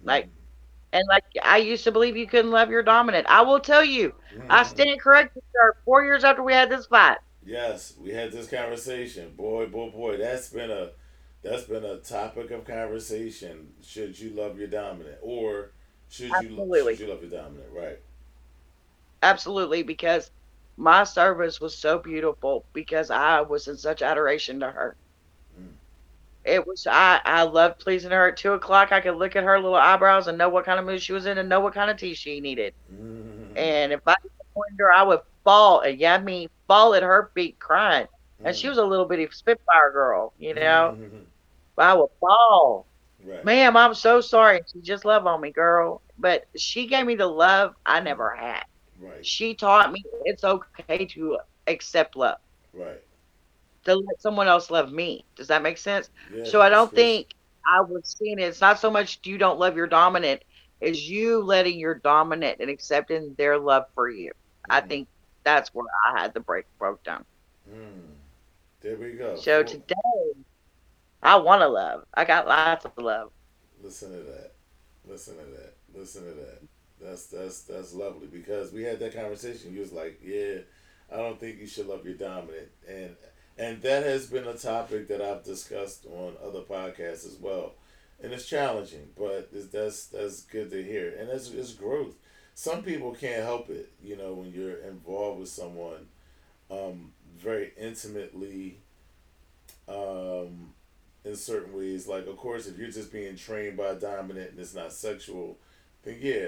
Like- 0.03 0.27
Mhm. 0.27 0.31
And 0.93 1.05
like 1.09 1.25
I 1.43 1.59
used 1.59 1.85
to 1.85 1.93
believe 1.93 2.17
you 2.17 2.27
couldn't 2.27 2.51
love 2.53 2.71
your 2.71 2.83
dominant. 2.83 3.27
I 3.29 3.43
will 3.43 3.61
tell 3.61 3.85
you, 3.85 4.15
I 4.51 4.63
Mhm. 4.63 4.67
stand 4.67 5.01
corrected, 5.01 5.43
sir. 5.53 5.75
Four 5.85 6.05
years 6.05 6.25
after 6.25 6.43
we 6.43 6.53
had 6.55 6.71
this 6.71 6.87
fight. 6.87 7.19
Yes, 7.45 7.97
we 7.99 8.11
had 8.11 8.33
this 8.33 8.49
conversation. 8.49 9.35
Boy, 9.35 9.67
boy, 9.67 9.91
boy, 9.91 10.17
that's 10.17 10.49
been 10.51 10.71
a 10.71 10.93
that's 11.43 11.65
been 11.65 11.85
a 11.85 11.99
topic 11.99 12.51
of 12.51 12.65
conversation. 12.65 13.73
Should 13.83 14.19
you 14.19 14.31
love 14.31 14.59
your 14.59 14.69
dominant, 14.69 15.19
or 15.23 15.71
should 16.09 16.41
you 16.41 16.73
should 16.75 16.99
you 16.99 17.07
love 17.07 17.23
your 17.23 17.31
dominant? 17.31 17.71
Right. 17.73 17.99
Absolutely, 19.23 19.83
because 19.83 20.31
my 20.77 21.03
service 21.05 21.61
was 21.61 21.77
so 21.77 21.99
beautiful 21.99 22.67
because 22.73 23.11
I 23.11 23.41
was 23.41 23.67
in 23.67 23.77
such 23.77 24.03
adoration 24.03 24.61
to 24.61 24.71
her. 24.71 24.97
Mm. 25.59 25.75
It 26.45 26.67
was 26.67 26.87
I 26.91 27.21
I 27.25 27.43
loved 27.45 27.81
pleasing 27.81 28.11
her 28.11 28.29
at 28.29 28.37
two 28.37 28.53
o'clock. 28.53 28.93
I 28.93 29.01
could 29.01 29.17
look 29.17 29.37
at 29.37 29.45
her 29.45 29.61
little 29.61 29.77
eyebrows 29.77 30.27
and 30.29 30.39
know 30.39 30.49
what 30.49 30.65
kind 30.65 30.79
of 30.81 30.87
mood 30.87 31.03
she 31.03 31.13
was 31.13 31.27
in 31.27 31.39
and 31.39 31.49
know 31.49 31.61
what 31.61 31.75
kind 31.75 31.91
of 31.91 31.97
tea 31.97 32.15
she 32.15 32.41
needed. 32.41 32.75
Mhm. 32.93 33.57
And 33.57 33.93
if 33.93 34.01
I 34.07 34.15
disappointed 34.23 34.77
her, 34.81 34.93
I 34.93 35.03
would 35.05 35.21
fall 35.45 35.81
and 35.81 35.99
yeah, 36.01 36.15
I 36.17 36.19
mean 36.21 36.49
fall 36.69 36.95
at 36.95 37.03
her 37.03 37.31
feet 37.35 37.59
crying. 37.61 38.09
And 38.45 38.57
she 38.57 38.69
was 38.69 38.79
a 38.79 38.85
little 38.87 39.07
bitty 39.07 39.29
spitfire 39.33 39.93
girl, 39.93 40.35
you 40.39 40.55
know. 40.55 40.97
Mhm. 40.97 41.32
I 41.79 41.95
would 41.95 42.11
fall. 42.21 42.87
Right. 43.25 43.45
Ma'am, 43.45 43.77
I'm 43.77 43.95
so 43.95 44.21
sorry. 44.21 44.61
She 44.73 44.81
just 44.81 45.05
love 45.05 45.27
on 45.27 45.41
me, 45.41 45.51
girl. 45.51 46.03
But 46.19 46.45
she 46.57 46.87
gave 46.87 47.07
me 47.07 47.15
the 47.15 47.27
love 47.27 47.75
I 47.87 48.01
never 48.01 48.35
had. 48.35 48.65
Right. 49.01 49.25
She 49.25 49.55
taught 49.55 49.93
me 49.93 50.03
it's 50.25 50.45
okay 50.45 51.07
to 51.07 51.39
accept 51.67 52.17
love. 52.17 52.39
Right. 52.73 53.01
To 53.85 53.95
let 53.97 54.21
someone 54.21 54.47
else 54.49 54.71
love 54.71 54.93
me. 54.93 55.25
Does 55.37 55.49
that 55.49 55.63
make 55.63 55.79
sense? 55.79 56.11
Yeah, 56.33 56.45
so 56.45 56.61
I 56.61 56.69
don't 56.69 56.91
good. 56.91 56.97
think 56.97 57.35
I 57.67 57.81
was 57.81 58.15
seeing 58.19 58.39
it. 58.39 58.45
It's 58.45 58.61
not 58.61 58.79
so 58.79 58.91
much 58.91 59.21
you 59.25 59.39
don't 59.39 59.59
love 59.59 59.77
your 59.77 59.87
dominant, 59.89 60.43
as 60.81 61.09
you 61.09 61.43
letting 61.43 61.79
your 61.79 61.95
dominant 61.95 62.59
and 62.61 62.71
accepting 62.71 63.35
their 63.37 63.59
love 63.59 63.85
for 63.95 64.09
you. 64.09 64.33
I 64.71 64.81
Mhm. 64.81 64.89
think 64.89 65.09
that's 65.45 65.75
where 65.75 65.87
I 66.07 66.21
had 66.21 66.35
the 66.35 66.41
break 66.41 66.67
broke 66.79 67.03
down. 67.03 67.25
Mm. 67.69 68.15
There 68.81 68.97
we 68.97 69.13
go. 69.13 69.35
So 69.37 69.63
Full- 69.63 69.73
today, 69.73 70.45
I 71.23 71.37
want 71.37 71.63
to 71.63 71.69
love. 71.69 72.05
I 72.15 72.25
got 72.25 72.49
lots 72.49 72.85
of 72.85 72.93
love. 72.99 73.31
Listen 73.83 74.11
to 74.13 74.19
that. 74.19 74.53
Listen 75.09 75.37
to 75.37 75.45
that. 75.45 75.75
Listen 75.95 76.25
to 76.25 76.31
that. 76.35 76.63
That's 77.01 77.27
that's 77.27 77.63
that's 77.63 77.95
lovely 77.95 78.29
because 78.29 78.73
we 78.73 78.83
had 78.83 79.01
that 79.01 79.15
conversation. 79.15 79.75
You 79.75 79.81
was 79.81 79.93
like, 79.93 80.21
yeah, 80.25 80.59
I 81.13 81.17
don't 81.17 81.39
think 81.39 81.59
you 81.59 81.67
should 81.67 81.89
love 81.89 82.05
your 82.05 82.15
dominant, 82.15 82.69
and 82.89 83.17
and 83.59 83.83
that 83.83 84.05
has 84.05 84.27
been 84.27 84.47
a 84.47 84.55
topic 84.55 85.09
that 85.09 85.21
I've 85.21 85.45
discussed 85.45 86.07
on 86.07 86.35
other 86.45 86.61
podcasts 86.61 87.27
as 87.27 87.37
well, 87.41 87.73
and 88.23 88.33
it's 88.33 88.49
challenging, 88.49 89.09
but 89.19 89.51
it's, 89.53 89.67
that's 89.67 90.07
that's 90.07 90.43
good 90.43 90.71
to 90.71 90.83
hear, 90.83 91.15
and 91.19 91.29
it's, 91.29 91.51
it's 91.51 91.73
growth. 91.73 92.15
Some 92.55 92.83
people 92.83 93.13
can't 93.13 93.43
help 93.43 93.71
it, 93.71 93.93
you 94.03 94.17
know, 94.17 94.35
when 94.35 94.53
you're 94.53 94.77
involved 94.79 95.41
with 95.41 95.49
someone, 95.49 96.07
um, 96.71 97.13
very 97.37 97.73
intimately, 97.79 98.79
um, 99.89 100.73
in 101.25 101.37
certain 101.37 101.73
ways. 101.77 102.07
Like, 102.07 102.27
of 102.27 102.37
course, 102.37 102.67
if 102.67 102.79
you're 102.79 102.91
just 102.91 103.13
being 103.13 103.37
trained 103.37 103.77
by 103.77 103.89
a 103.89 103.95
dominant 103.95 104.53
and 104.53 104.61
it's 104.61 104.75
not 104.75 104.93
sexual, 104.93 105.59
then 106.05 106.19
yeah, 106.21 106.47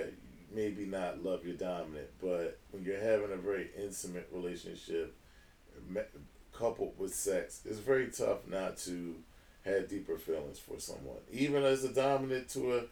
maybe 0.54 0.86
not 0.86 1.22
love 1.24 1.44
your 1.44 1.56
dominant. 1.56 2.08
But 2.20 2.58
when 2.70 2.84
you're 2.84 3.00
having 3.00 3.32
a 3.32 3.36
very 3.36 3.70
intimate 3.76 4.28
relationship, 4.32 5.14
me- 5.88 6.00
coupled 6.52 6.94
with 6.98 7.14
sex, 7.14 7.60
it's 7.64 7.78
very 7.78 8.08
tough 8.08 8.46
not 8.48 8.76
to 8.78 9.16
have 9.64 9.88
deeper 9.88 10.16
feelings 10.18 10.58
for 10.58 10.78
someone, 10.78 11.18
even 11.32 11.64
as 11.64 11.84
a 11.84 11.92
dominant 11.92 12.48
to 12.50 12.76
a 12.78 12.82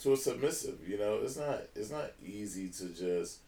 to 0.00 0.12
a 0.12 0.16
submissive. 0.16 0.78
You 0.88 0.98
know, 0.98 1.20
it's 1.22 1.36
not 1.36 1.62
it's 1.74 1.90
not 1.90 2.12
easy 2.24 2.68
to 2.68 2.88
just 2.88 3.38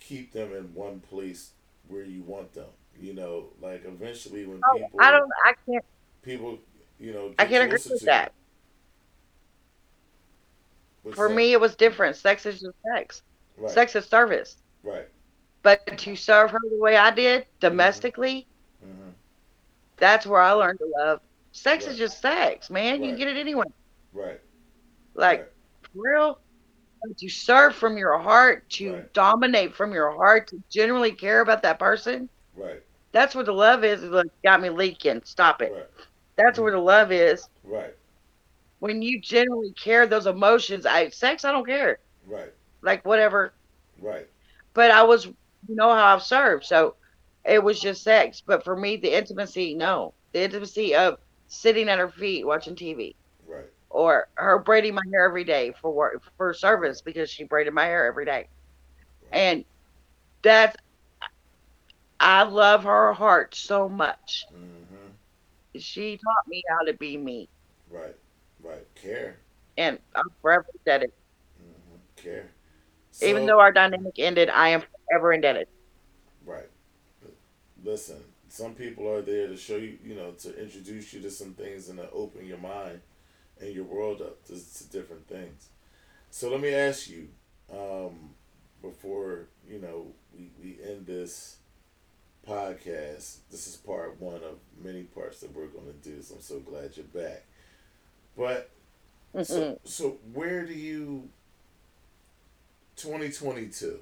keep 0.00 0.32
them 0.32 0.52
in 0.52 0.74
one 0.74 1.00
place 1.00 1.50
where 1.88 2.04
you 2.04 2.22
want 2.22 2.54
them. 2.54 2.66
You 3.00 3.14
know, 3.14 3.46
like 3.60 3.84
eventually 3.86 4.44
when 4.44 4.60
Oh, 4.64 4.78
people 4.78 5.00
I 5.00 5.10
don't. 5.10 5.30
I 5.44 5.54
can't. 5.66 5.84
People, 6.22 6.58
you 6.98 7.12
know, 7.12 7.32
I 7.38 7.44
can't 7.46 7.64
agree 7.64 7.80
with 7.84 7.98
to 8.00 8.06
that. 8.06 8.32
What's 11.02 11.16
For 11.16 11.28
that? 11.28 11.34
me, 11.34 11.52
it 11.52 11.60
was 11.60 11.76
different. 11.76 12.16
Sex 12.16 12.46
is 12.46 12.60
just 12.60 12.76
sex. 12.92 13.22
right, 13.56 13.72
Sex 13.72 13.94
is 13.96 14.06
service. 14.06 14.56
right, 14.84 15.08
But 15.64 15.84
to 15.98 16.14
serve 16.16 16.50
her 16.52 16.58
the 16.70 16.78
way 16.78 16.96
I 16.96 17.10
did 17.10 17.46
domestically, 17.60 18.48
hmm 18.82 19.10
that's 19.98 20.26
where 20.26 20.40
I 20.40 20.52
learned 20.52 20.78
to 20.78 20.86
love. 20.98 21.20
Sex 21.52 21.86
Right. 21.86 21.92
is 21.92 21.98
just 21.98 22.20
sex, 22.20 22.70
man. 22.70 23.02
You 23.02 23.10
Right. 23.10 23.10
can 23.10 23.18
get 23.18 23.28
it 23.28 23.36
anyway. 23.36 23.64
right, 24.12 24.40
Like 25.14 25.46
real. 25.94 26.38
To 27.18 27.28
serve 27.28 27.74
from 27.76 27.96
your 27.98 28.18
heart, 28.18 28.68
to 28.72 28.92
Right. 28.92 29.10
dominate 29.14 29.74
from 29.74 29.92
your 29.92 30.10
heart, 30.16 30.48
to 30.48 30.58
genuinely 30.70 31.12
care 31.12 31.40
about 31.40 31.62
that 31.62 31.78
person. 31.78 32.28
right, 32.56 32.82
That's 33.12 33.34
what 33.34 33.46
the 33.46 33.52
love 33.52 33.84
is. 33.84 34.02
Look, 34.02 34.26
got 34.44 34.60
me 34.60 34.70
leaking. 34.70 35.22
Stop 35.24 35.62
it. 35.62 35.72
right, 35.72 35.86
That's 36.36 36.58
where 36.58 36.72
the 36.72 36.78
love 36.78 37.12
is. 37.12 37.48
right, 37.64 37.94
When 38.80 39.02
you 39.02 39.20
genuinely 39.20 39.72
care 39.72 40.06
those 40.06 40.26
emotions. 40.26 40.84
I 40.86 41.08
sex, 41.10 41.44
I 41.44 41.52
don't 41.52 41.66
care. 41.66 42.00
right, 42.26 42.52
Like 42.82 43.04
whatever. 43.04 43.54
right, 44.00 44.28
But 44.74 44.90
I 44.90 45.02
was, 45.04 45.26
you 45.26 45.34
know 45.76 45.88
how 45.94 46.14
I've 46.14 46.22
served, 46.22 46.64
so 46.64 46.96
it 47.44 47.62
was 47.62 47.80
just 47.80 48.02
sex. 48.02 48.42
But 48.46 48.64
for 48.64 48.76
me, 48.76 48.96
the 48.96 49.14
intimacy, 49.16 49.74
no, 49.74 50.14
the 50.32 50.42
intimacy 50.42 50.94
of 50.94 51.18
sitting 51.48 51.88
at 51.88 51.98
her 51.98 52.08
feet 52.10 52.46
watching 52.46 52.76
TV, 52.76 53.16
right, 53.46 53.70
or 53.90 54.28
her 54.36 54.58
braiding 54.58 54.94
my 54.94 55.02
hair 55.12 55.24
every 55.26 55.44
day 55.44 55.72
for 55.80 55.92
work 55.92 56.22
for 56.36 56.52
service 56.54 57.02
because 57.02 57.30
she 57.30 57.44
braided 57.44 57.74
my 57.74 57.84
hair 57.86 58.06
every 58.06 58.24
day, 58.24 58.48
and 59.32 59.64
that's. 60.42 60.76
I 62.20 62.44
love 62.44 62.84
her 62.84 63.12
heart 63.12 63.54
so 63.54 63.88
much. 63.88 64.46
hmm 64.50 64.81
She 65.76 66.16
taught 66.16 66.46
me 66.48 66.62
how 66.68 66.84
to 66.84 66.94
be 66.94 67.16
me, 67.18 67.48
right, 67.90 68.16
right. 68.62 68.86
Care, 68.94 69.38
and 69.76 69.98
I'm 70.14 70.24
forever 70.40 70.66
indebted. 70.86 71.10
hmm 71.58 71.96
care. 72.16 72.50
Even 73.20 73.46
though 73.46 73.60
our 73.60 73.72
dynamic 73.72 74.14
ended, 74.18 74.50
I 74.50 74.68
am 74.70 74.82
forever 75.08 75.32
indebted. 75.32 75.68
Right. 76.44 76.68
Listen, 77.82 78.22
some 78.48 78.74
people 78.74 79.08
are 79.08 79.22
there 79.22 79.48
to 79.48 79.56
show 79.56 79.76
you, 79.76 79.98
you 80.04 80.14
know, 80.14 80.32
to 80.32 80.62
introduce 80.62 81.12
you 81.12 81.20
to 81.22 81.30
some 81.30 81.54
things 81.54 81.88
and 81.88 81.98
to 81.98 82.10
open 82.10 82.46
your 82.46 82.58
mind 82.58 83.00
and 83.60 83.74
your 83.74 83.84
world 83.84 84.20
up 84.20 84.44
to, 84.46 84.54
to 84.54 84.84
different 84.90 85.26
things. 85.28 85.68
So 86.30 86.50
let 86.50 86.60
me 86.60 86.74
ask 86.74 87.08
you, 87.10 87.28
um, 87.72 88.30
before, 88.82 89.48
you 89.68 89.78
know, 89.80 90.08
we, 90.36 90.50
we 90.62 90.78
end 90.84 91.06
this 91.06 91.58
podcast, 92.48 93.36
this 93.50 93.66
is 93.66 93.76
part 93.76 94.20
one 94.20 94.36
of 94.36 94.58
many 94.82 95.02
parts 95.02 95.40
that 95.40 95.54
we're 95.54 95.66
going 95.66 95.86
to 95.86 96.08
do. 96.08 96.22
So 96.22 96.36
I'm 96.36 96.40
so 96.40 96.58
glad 96.60 96.96
you're 96.96 97.06
back. 97.06 97.44
But 98.36 98.70
so, 99.42 99.78
so 99.84 100.18
where 100.32 100.66
do 100.66 100.74
you 100.74 101.28
2022 102.96 103.98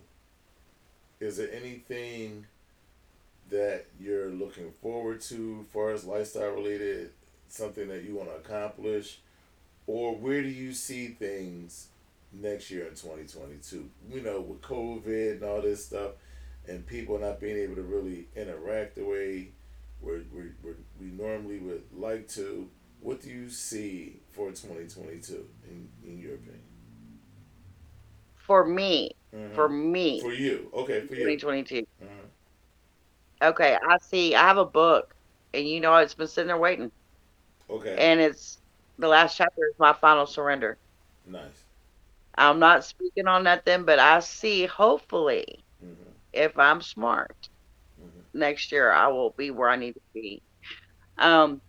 is 1.20 1.36
there 1.36 1.48
anything 1.52 2.46
that 3.50 3.86
you're 4.00 4.28
looking 4.28 4.72
forward 4.82 5.20
to 5.20 5.64
as 5.64 5.72
far 5.72 5.90
as 5.90 6.04
lifestyle 6.04 6.50
related 6.50 7.10
something 7.48 7.88
that 7.88 8.02
you 8.02 8.16
want 8.16 8.28
to 8.28 8.34
accomplish 8.36 9.20
or 9.86 10.14
where 10.16 10.42
do 10.42 10.48
you 10.48 10.72
see 10.72 11.08
things 11.08 11.88
next 12.32 12.70
year 12.70 12.82
in 12.84 12.90
2022 12.90 13.88
you 14.12 14.20
know 14.20 14.40
with 14.40 14.60
covid 14.62 15.32
and 15.32 15.44
all 15.44 15.62
this 15.62 15.86
stuff 15.86 16.12
and 16.68 16.86
people 16.86 17.18
not 17.18 17.40
being 17.40 17.56
able 17.56 17.76
to 17.76 17.82
really 17.82 18.28
interact 18.36 18.96
the 18.96 19.04
way 19.04 19.48
we're, 20.00 20.22
we're, 20.32 20.54
we're, 20.62 20.76
we 21.00 21.06
normally 21.06 21.58
would 21.58 21.84
like 21.96 22.28
to 22.28 22.68
what 23.00 23.20
do 23.22 23.30
you 23.30 23.48
see 23.50 24.20
for 24.32 24.50
2022 24.52 25.46
in, 25.68 25.88
in 26.04 26.18
your 26.18 26.34
opinion 26.34 26.60
For 28.34 28.64
me, 28.64 29.12
Mhm. 29.32 29.54
for 29.54 29.68
me, 29.68 30.20
for 30.20 30.32
you 30.32 30.70
okay 30.74 31.00
for 31.06 31.14
you 31.14 31.36
2022. 31.36 31.86
Mhm. 32.02 32.30
Okay, 33.42 33.76
I 33.76 33.98
see. 33.98 34.34
I 34.34 34.46
have 34.48 34.58
a 34.58 34.64
book, 34.64 35.14
and 35.52 35.66
you 35.68 35.80
know 35.80 35.96
it's 35.96 36.14
been 36.14 36.28
sitting 36.28 36.48
there 36.48 36.58
waiting, 36.58 36.92
okay 37.68 37.96
and 37.98 38.20
it's 38.20 38.60
the 38.98 39.08
last 39.08 39.36
chapter 39.36 39.66
is 39.68 39.74
my 39.78 39.92
final 39.92 40.26
surrender. 40.26 40.78
nice 41.26 41.64
I'm 42.34 42.58
not 42.58 42.84
speaking 42.84 43.28
on 43.28 43.44
nothing, 43.44 43.84
but 43.84 43.98
I 44.00 44.18
see. 44.20 44.66
Hopefully, 44.66 45.64
if 46.32 46.58
I'm 46.58 46.80
smart, 46.82 47.36
Mhm. 47.98 48.26
next 48.34 48.72
year 48.72 48.90
I 48.90 49.08
will 49.08 49.34
be 49.36 49.50
where 49.50 49.68
I 49.68 49.76
need 49.76 49.92
to 49.94 50.00
be. 50.14 50.42
Um, 51.18 51.60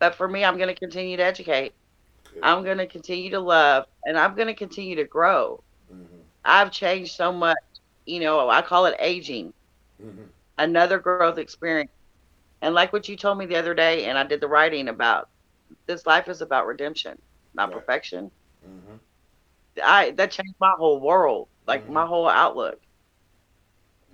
but 0.00 0.14
for 0.14 0.28
me, 0.28 0.44
I'm 0.44 0.56
going 0.58 0.68
to 0.72 0.78
continue 0.78 1.16
to 1.16 1.22
educate. 1.24 1.74
Good. 2.32 2.42
I'm 2.42 2.64
going 2.64 2.78
to 2.78 2.86
continue 2.86 3.30
to 3.30 3.40
love, 3.40 3.84
and 4.04 4.18
I'm 4.18 4.34
going 4.36 4.48
to 4.48 4.54
continue 4.54 4.96
to 4.96 5.04
grow. 5.04 5.62
Mhm. 5.90 6.24
I've 6.44 6.70
changed 6.72 7.14
so 7.14 7.32
much. 7.32 7.56
You 8.06 8.20
know, 8.20 8.48
I 8.50 8.62
call 8.62 8.86
it 8.86 8.96
aging. 8.98 9.52
Mhm. 9.98 10.30
another 10.58 10.98
growth 10.98 11.28
experience. 11.28 11.80
And 12.50 12.64
like 12.64 12.82
what 12.82 12.98
you 12.98 13.06
told 13.08 13.28
me 13.38 13.38
the 13.38 13.56
other 13.56 13.68
day, 13.74 14.04
and 14.04 14.16
I 14.18 14.22
did 14.24 14.40
the 14.40 14.48
writing 14.48 14.88
about 14.88 15.28
this 15.86 16.06
life 16.06 16.28
is 16.28 16.40
about 16.40 16.66
redemption, 16.66 17.18
not 17.54 17.72
Right. 17.72 17.72
perfection. 17.72 18.30
Mhm. 18.64 19.00
I 19.82 20.10
that 20.12 20.30
changed 20.32 20.54
my 20.60 20.72
whole 20.78 21.00
world, 21.00 21.48
like 21.66 21.86
Mhm. 21.86 21.88
my 21.88 22.06
whole 22.06 22.28
outlook, 22.28 22.80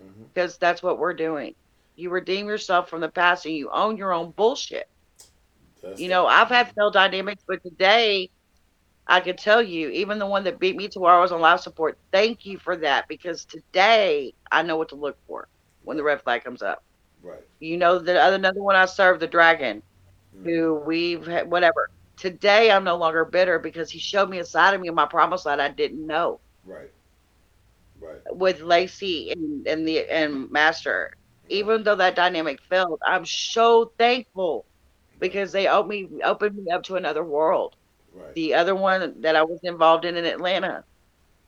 Mhm. 0.02 0.30
because 0.34 0.58
that's 0.58 0.82
what 0.82 0.98
we're 0.98 1.14
doing. 1.14 1.54
You 1.96 2.10
redeem 2.10 2.48
yourself 2.48 2.88
from 2.88 3.00
the 3.00 3.10
past, 3.10 3.46
and 3.46 3.54
you 3.54 3.70
own 3.72 3.96
your 3.96 4.12
own 4.12 4.32
bullshit. 4.32 4.86
That's 5.82 6.00
You 6.00 6.08
know, 6.08 6.26
I've 6.26 6.48
had 6.48 6.72
failed 6.74 6.94
dynamics, 6.94 7.42
but 7.46 7.62
today 7.62 8.30
I 9.06 9.20
can 9.20 9.36
tell 9.36 9.62
you, 9.62 9.88
even 9.90 10.18
the 10.18 10.26
one 10.26 10.44
that 10.44 10.58
beat 10.60 10.76
me 10.76 10.88
to 10.88 11.00
where 11.00 11.12
I 11.14 11.20
was 11.20 11.32
on 11.32 11.40
life 11.40 11.60
support, 11.60 11.98
thank 12.12 12.44
you 12.46 12.58
for 12.58 12.76
that, 12.78 13.06
because 13.08 13.44
today 13.46 14.34
I 14.50 14.62
know 14.62 14.76
what 14.76 14.88
to 14.90 14.96
look 14.96 15.16
for 15.26 15.48
when 15.82 15.96
the 15.96 16.02
red 16.04 16.22
flag 16.22 16.44
comes 16.44 16.62
up. 16.62 16.82
right. 17.22 17.42
You 17.60 17.76
know, 17.78 17.98
the 17.98 18.20
other 18.20 18.36
another 18.36 18.62
one 18.62 18.76
I 18.76 18.86
served, 18.86 19.20
the 19.20 19.26
dragon. 19.28 19.82
Mhm. 20.36 20.44
who 20.44 20.74
we've 20.86 21.26
had, 21.26 21.50
whatever. 21.50 21.88
Today, 22.16 22.70
I'm 22.70 22.84
no 22.84 22.96
longer 22.96 23.24
bitter 23.24 23.58
because 23.58 23.90
he 23.90 23.98
showed 23.98 24.28
me 24.30 24.38
a 24.38 24.44
side 24.44 24.74
of 24.74 24.80
me 24.80 24.88
in 24.88 24.94
my 24.94 25.06
promised 25.06 25.46
land 25.46 25.60
I 25.62 25.68
didn't 25.68 26.06
know 26.06 26.40
Right. 26.64 26.90
Right. 28.02 28.20
with 28.30 28.60
Lacey 28.60 29.32
and, 29.32 29.66
and 29.66 29.86
the 29.88 30.08
and 30.10 30.50
Master. 30.50 31.10
Even 31.48 31.82
though 31.84 31.96
that 31.96 32.16
dynamic 32.16 32.58
failed, 32.68 33.00
I'm 33.06 33.24
so 33.26 33.92
thankful 33.98 34.66
because 35.20 35.52
they 35.52 35.68
opened 35.68 36.10
me 36.10 36.22
opened 36.24 36.56
me 36.56 36.70
up 36.72 36.84
to 36.84 36.96
another 36.96 37.24
world. 37.24 37.74
Right. 38.12 38.34
The 38.34 38.54
other 38.54 38.74
one 38.74 39.22
that 39.22 39.36
I 39.36 39.42
was 39.44 39.60
involved 39.62 40.04
in 40.04 40.16
in 40.16 40.24
Atlanta 40.26 40.84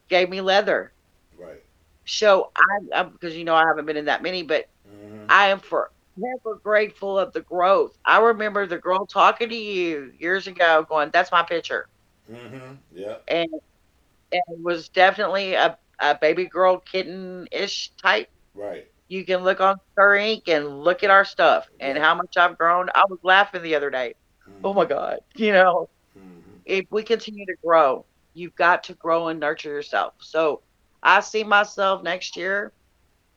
gave 0.08 0.28
me 0.30 0.40
leather. 0.40 0.92
Right. 1.38 1.62
So 2.06 2.50
I, 2.56 3.00
I 3.00 3.02
because 3.04 3.36
you 3.36 3.44
know 3.44 3.54
I 3.54 3.66
haven't 3.66 3.86
been 3.86 3.96
in 3.96 4.06
that 4.06 4.22
many, 4.22 4.42
but 4.42 4.64
Mhm. 4.86 4.90
Mm-hmm. 4.92 5.26
I 5.28 5.46
am 5.48 5.60
forever 5.60 6.60
grateful 6.64 7.18
of 7.18 7.32
the 7.32 7.42
growth. 7.42 7.92
I 8.04 8.18
remember 8.20 8.66
the 8.66 8.78
girl 8.78 9.06
talking 9.06 9.48
to 9.50 9.54
you 9.56 10.12
years 10.18 10.46
ago, 10.46 10.84
going, 10.88 11.10
"That's 11.12 11.32
my 11.32 11.42
picture." 11.42 11.86
Mm-hmm. 12.30 12.74
Yeah. 12.92 13.16
And, 13.28 13.48
and 14.32 14.42
it 14.48 14.62
was 14.62 14.88
definitely 14.90 15.54
a, 15.54 15.78
a 16.00 16.14
baby 16.14 16.46
girl 16.46 16.78
kitten 16.78 17.48
ish 17.52 17.90
type. 18.02 18.28
Right. 18.54 18.86
You 19.08 19.24
can 19.24 19.44
look 19.44 19.60
on 19.60 19.76
Sir 19.94 20.16
Inq 20.16 20.48
and 20.48 20.80
look 20.80 21.02
at 21.02 21.10
our 21.10 21.24
stuff 21.24 21.68
and 21.80 21.98
how 21.98 22.14
much 22.14 22.36
I've 22.36 22.56
grown. 22.56 22.88
I 22.94 23.04
was 23.08 23.18
laughing 23.22 23.62
the 23.62 23.74
other 23.74 23.90
day. 23.90 24.14
Mm-hmm. 24.48 24.66
Oh 24.66 24.74
my 24.74 24.84
God. 24.84 25.18
You 25.34 25.52
know, 25.52 25.88
mm-hmm. 26.18 26.56
if 26.64 26.86
we 26.90 27.02
continue 27.02 27.46
to 27.46 27.54
grow, 27.62 28.04
you've 28.32 28.54
got 28.56 28.84
to 28.84 28.94
grow 28.94 29.28
and 29.28 29.38
nurture 29.38 29.68
yourself. 29.68 30.14
So 30.18 30.62
I 31.02 31.20
see 31.20 31.44
myself 31.44 32.02
next 32.02 32.36
year 32.36 32.72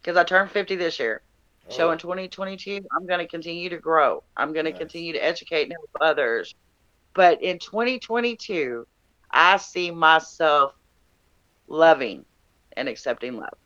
because 0.01 0.17
I 0.17 0.23
turned 0.23 0.51
50 0.51 0.75
this 0.75 0.99
year. 0.99 1.21
Oh. 1.69 1.73
So 1.73 1.91
in 1.91 1.97
2022, 1.97 2.85
I'm 2.95 3.05
going 3.05 3.19
to 3.19 3.27
continue 3.27 3.69
to 3.69 3.77
grow. 3.77 4.23
I'm 4.35 4.53
going 4.53 4.65
to 4.65 4.71
continue 4.71 5.13
to 5.13 5.23
educate 5.23 5.63
and 5.63 5.73
help 5.73 5.89
others. 5.99 6.55
But 7.13 7.41
in 7.41 7.59
2022, 7.59 8.87
I 9.31 9.57
see 9.57 9.91
myself 9.91 10.73
loving 11.67 12.25
and 12.77 12.87
accepting 12.87 13.35
love. 13.35 13.57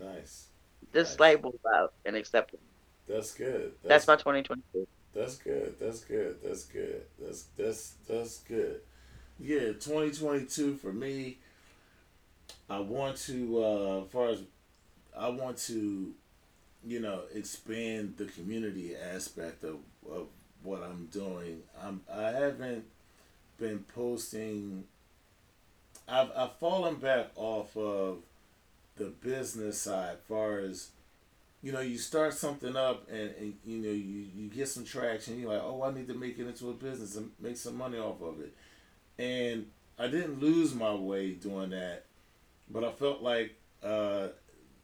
Nice. 0.00 0.46
This 0.92 1.10
nice. 1.10 1.20
label 1.20 1.54
love 1.64 1.90
and 2.06 2.16
accepting. 2.16 2.60
That's 3.06 3.34
good. 3.34 3.72
That's, 3.82 4.06
that's 4.06 4.06
my 4.06 4.16
2022. 4.16 4.86
That's 5.12 5.36
good. 5.36 5.74
That's 5.78 6.00
good. 6.00 6.36
That's 6.42 6.64
good. 6.64 7.02
That's 7.20 7.42
that's 7.58 7.94
that's 8.08 8.38
good. 8.38 8.80
Yeah, 9.38 9.72
2022 9.72 10.76
for 10.76 10.92
me. 10.92 11.38
I 12.68 12.78
want 12.78 13.16
to, 13.22 13.64
uh, 13.64 14.02
as 14.04 14.10
far 14.10 14.28
as 14.28 14.42
I 15.16 15.28
want 15.28 15.58
to, 15.66 16.12
you 16.86 17.00
know, 17.00 17.22
expand 17.34 18.14
the 18.16 18.26
community 18.26 18.94
aspect 18.94 19.64
of, 19.64 19.78
of 20.08 20.28
what 20.62 20.82
I'm 20.82 21.06
doing. 21.06 21.62
I'm 21.82 22.02
I 22.12 22.30
haven't 22.30 22.84
been 23.58 23.84
posting. 23.94 24.84
I've 26.06 26.30
I've 26.36 26.56
fallen 26.58 26.96
back 26.96 27.30
off 27.34 27.76
of 27.76 28.18
the 28.96 29.06
business 29.06 29.80
side, 29.80 30.18
far 30.28 30.58
as 30.58 30.90
you 31.62 31.72
know, 31.72 31.80
you 31.80 31.98
start 31.98 32.32
something 32.32 32.74
up 32.74 33.06
and, 33.10 33.34
and 33.38 33.54
you 33.66 33.78
know 33.78 33.90
you, 33.90 34.26
you 34.34 34.48
get 34.48 34.68
some 34.68 34.84
traction. 34.84 35.38
You're 35.38 35.52
like, 35.52 35.62
oh, 35.62 35.82
I 35.82 35.92
need 35.92 36.08
to 36.08 36.14
make 36.14 36.38
it 36.38 36.46
into 36.46 36.70
a 36.70 36.72
business 36.72 37.16
and 37.16 37.30
make 37.38 37.56
some 37.56 37.76
money 37.76 37.98
off 37.98 38.22
of 38.22 38.40
it. 38.40 38.54
And 39.22 39.66
I 39.98 40.06
didn't 40.08 40.40
lose 40.40 40.74
my 40.74 40.94
way 40.94 41.32
doing 41.32 41.70
that, 41.70 42.04
but 42.70 42.84
I 42.84 42.92
felt 42.92 43.20
like 43.22 43.56
uh, 43.84 44.28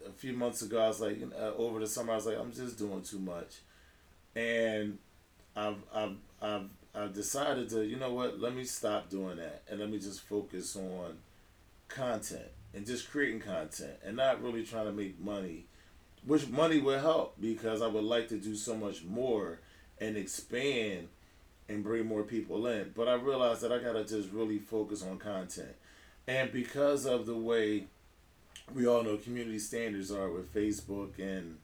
a 0.07 0.13
few 0.15 0.35
months 0.35 0.61
ago 0.63 0.83
I 0.83 0.89
was 0.89 1.01
like, 1.01 1.19
over 1.57 1.81
the 1.81 1.87
summer 1.87 2.13
I 2.13 2.17
was 2.17 2.27
like, 2.27 2.39
I'm 2.39 2.53
just 2.53 2.79
doing 2.79 3.03
too 3.03 3.21
much, 3.21 3.61
and 4.35 4.99
I've 5.57 5.83
I've 5.95 6.17
I've 6.43 6.69
I've 6.95 7.15
decided 7.15 7.69
to, 7.71 7.85
you 7.85 7.97
know 7.97 8.13
what, 8.13 8.41
let 8.41 8.55
me 8.55 8.65
stop 8.65 9.11
doing 9.11 9.37
that 9.37 9.63
and 9.69 9.81
let 9.81 9.91
me 9.91 9.99
just 9.99 10.23
focus 10.23 10.77
on 10.77 11.19
content 11.89 12.49
and 12.77 12.87
just 12.87 13.11
creating 13.11 13.41
content 13.41 13.95
and 14.05 14.17
not 14.17 14.41
really 14.41 14.63
trying 14.63 14.87
to 14.87 14.93
make 14.93 15.19
money 15.19 15.67
which 16.27 16.49
money 16.49 16.81
will 16.81 16.99
help 16.99 17.41
because 17.41 17.81
I 17.81 17.87
would 17.87 18.05
like 18.05 18.29
to 18.29 18.37
do 18.37 18.57
so 18.57 18.77
much 18.77 19.05
more 19.05 19.61
and 20.01 20.17
expand 20.17 21.09
and 21.69 21.85
bring 21.85 22.07
more 22.07 22.25
people 22.25 22.67
in. 22.67 22.93
But 22.95 23.09
I 23.09 23.15
realized 23.15 23.63
that 23.63 23.73
I 23.73 23.79
gotta 23.79 24.05
just 24.05 24.31
really 24.33 24.59
focus 24.59 25.03
on 25.03 25.19
content. 25.19 25.75
And 26.27 26.51
because 26.51 27.07
of 27.07 27.27
the 27.27 27.37
way 27.37 27.87
we 28.75 28.87
all 28.87 29.05
know 29.05 29.17
community 29.17 29.61
standards 29.61 30.11
are 30.11 30.29
with 30.29 30.53
Facebook 30.53 31.19
and 31.19 31.59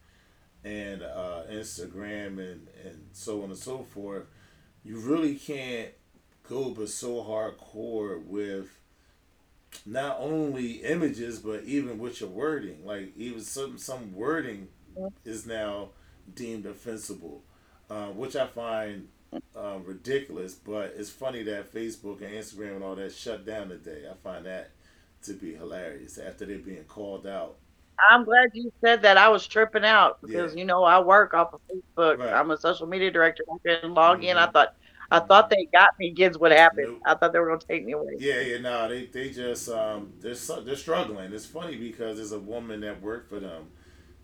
and 0.64 1.02
uh, 1.02 1.42
Instagram 1.50 2.38
and, 2.38 2.68
and 2.84 3.08
so 3.12 3.42
on 3.42 3.50
and 3.50 3.58
so 3.58 3.78
forth, 3.78 4.26
you 4.84 4.96
really 4.96 5.34
can't 5.34 5.88
go 6.48 6.70
but 6.70 6.88
so 6.88 7.16
hardcore 7.24 8.24
with 8.24 8.68
not 9.84 10.16
only 10.20 10.82
images 10.82 11.38
but 11.38 11.64
even 11.64 11.98
with 11.98 12.20
your 12.20 12.30
wording. 12.30 12.84
Like 12.84 13.12
even 13.16 13.40
some 13.40 13.78
some 13.78 14.14
wording 14.14 14.68
is 15.24 15.46
now 15.46 15.88
deemed 16.34 16.66
offensible, 16.66 17.42
uh, 17.90 18.06
which 18.08 18.36
I 18.36 18.46
find 18.46 19.08
uh, 19.56 19.78
ridiculous. 19.84 20.54
But 20.54 20.94
it's 20.96 21.10
funny 21.10 21.42
that 21.44 21.72
Facebook 21.72 22.22
and 22.22 22.32
Instagram 22.34 22.76
and 22.76 22.84
all 22.84 22.96
that 22.96 23.14
shut 23.14 23.46
down 23.46 23.68
today. 23.68 24.04
I 24.10 24.14
find 24.22 24.46
that 24.46 24.70
to 25.24 25.34
be 25.34 25.54
hilarious 25.54 26.18
after 26.18 26.44
they're 26.44 26.58
being 26.58 26.84
called 26.84 27.26
out. 27.26 27.56
I'm 28.10 28.24
glad 28.24 28.50
you 28.52 28.72
said 28.80 29.02
that. 29.02 29.16
I 29.16 29.28
was 29.28 29.46
tripping 29.46 29.84
out 29.84 30.20
because 30.22 30.54
yeah. 30.54 30.60
you 30.60 30.64
know 30.64 30.82
I 30.82 31.00
work 31.00 31.34
off 31.34 31.52
of 31.52 31.60
Facebook. 31.68 32.18
Right. 32.18 32.32
I'm 32.32 32.50
a 32.50 32.56
social 32.56 32.86
media 32.86 33.10
director. 33.10 33.44
I 33.52 33.80
can 33.80 33.94
log 33.94 34.18
mm-hmm. 34.18 34.28
in. 34.28 34.36
I 34.36 34.44
mm-hmm. 34.44 34.52
thought 34.52 34.74
I 35.12 35.20
thought 35.20 35.50
they 35.50 35.68
got 35.72 35.98
me. 35.98 36.12
Kids, 36.12 36.38
what 36.38 36.52
happened? 36.52 36.88
Nope. 36.92 37.02
I 37.04 37.14
thought 37.14 37.32
they 37.32 37.38
were 37.38 37.48
gonna 37.48 37.60
take 37.60 37.84
me 37.84 37.92
away. 37.92 38.14
Yeah, 38.18 38.40
yeah, 38.40 38.58
no, 38.58 38.88
they 38.88 39.06
they 39.06 39.30
just 39.30 39.68
um 39.68 40.12
they're 40.20 40.34
they're 40.34 40.76
struggling. 40.76 41.32
It's 41.32 41.46
funny 41.46 41.76
because 41.76 42.16
there's 42.16 42.32
a 42.32 42.38
woman 42.38 42.80
that 42.80 43.02
worked 43.02 43.28
for 43.28 43.38
them 43.40 43.66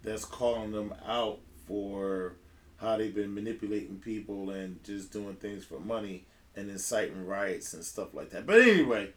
that's 0.03 0.25
calling 0.25 0.73
them 0.73 0.95
out 1.07 1.41
for 1.67 2.35
how 2.79 2.97
they've 2.97 3.15
been 3.15 3.35
manipulating 3.35 3.99
people 3.99 4.51
and 4.51 4.83
just 4.85 5.13
doing 5.13 5.35
things 5.37 5.65
for 5.65 5.81
money 5.81 6.25
and 6.57 6.71
inciting 6.71 7.27
riots 7.27 7.75
and 7.75 7.85
stuff 7.85 8.15
like 8.15 8.31
that. 8.31 8.47
But 8.47 8.61
anyway, 8.63 9.11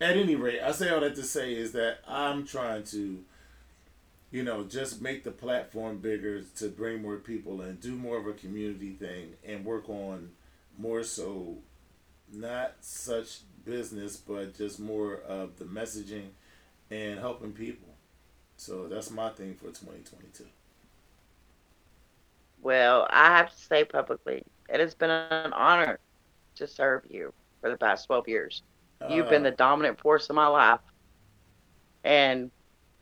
at 0.00 0.16
any 0.16 0.34
rate, 0.36 0.60
I 0.60 0.72
say 0.72 0.90
all 0.90 1.00
that 1.00 1.14
to 1.16 1.22
say 1.22 1.54
is 1.54 1.72
that 1.72 2.00
I'm 2.06 2.44
trying 2.46 2.82
to, 2.84 3.24
you 4.30 4.42
know, 4.42 4.64
just 4.64 5.00
make 5.00 5.24
the 5.24 5.30
platform 5.30 5.98
bigger 5.98 6.42
to 6.58 6.68
bring 6.68 7.00
more 7.02 7.16
people 7.16 7.60
and 7.60 7.80
do 7.80 7.94
more 7.94 8.18
of 8.18 8.26
a 8.26 8.32
community 8.32 8.92
thing 8.92 9.34
and 9.44 9.64
work 9.64 9.88
on 9.88 10.30
more 10.78 11.02
so 11.02 11.58
not 12.32 12.72
such 12.80 13.40
business 13.64 14.16
but 14.16 14.56
just 14.56 14.78
more 14.80 15.20
of 15.28 15.56
the 15.58 15.64
messaging 15.64 16.28
and 16.90 17.18
helping 17.18 17.52
people. 17.52 17.88
So 18.56 18.88
that's 18.88 19.10
my 19.10 19.28
thing 19.30 19.54
for 19.54 19.66
2022. 19.66 20.44
Well, 22.62 23.06
I 23.10 23.36
have 23.36 23.50
to 23.54 23.62
say 23.62 23.84
publicly, 23.84 24.42
it 24.68 24.80
has 24.80 24.94
been 24.94 25.10
an 25.10 25.52
honor 25.52 25.98
to 26.56 26.66
serve 26.66 27.02
you 27.08 27.32
for 27.60 27.70
the 27.70 27.76
past 27.76 28.06
12 28.06 28.28
years. 28.28 28.62
Uh, 29.00 29.08
You've 29.10 29.28
been 29.28 29.42
the 29.42 29.52
uh. 29.52 29.56
dominant 29.56 30.00
force 30.00 30.28
of 30.30 30.36
my 30.36 30.46
life. 30.46 30.80
And 32.02 32.50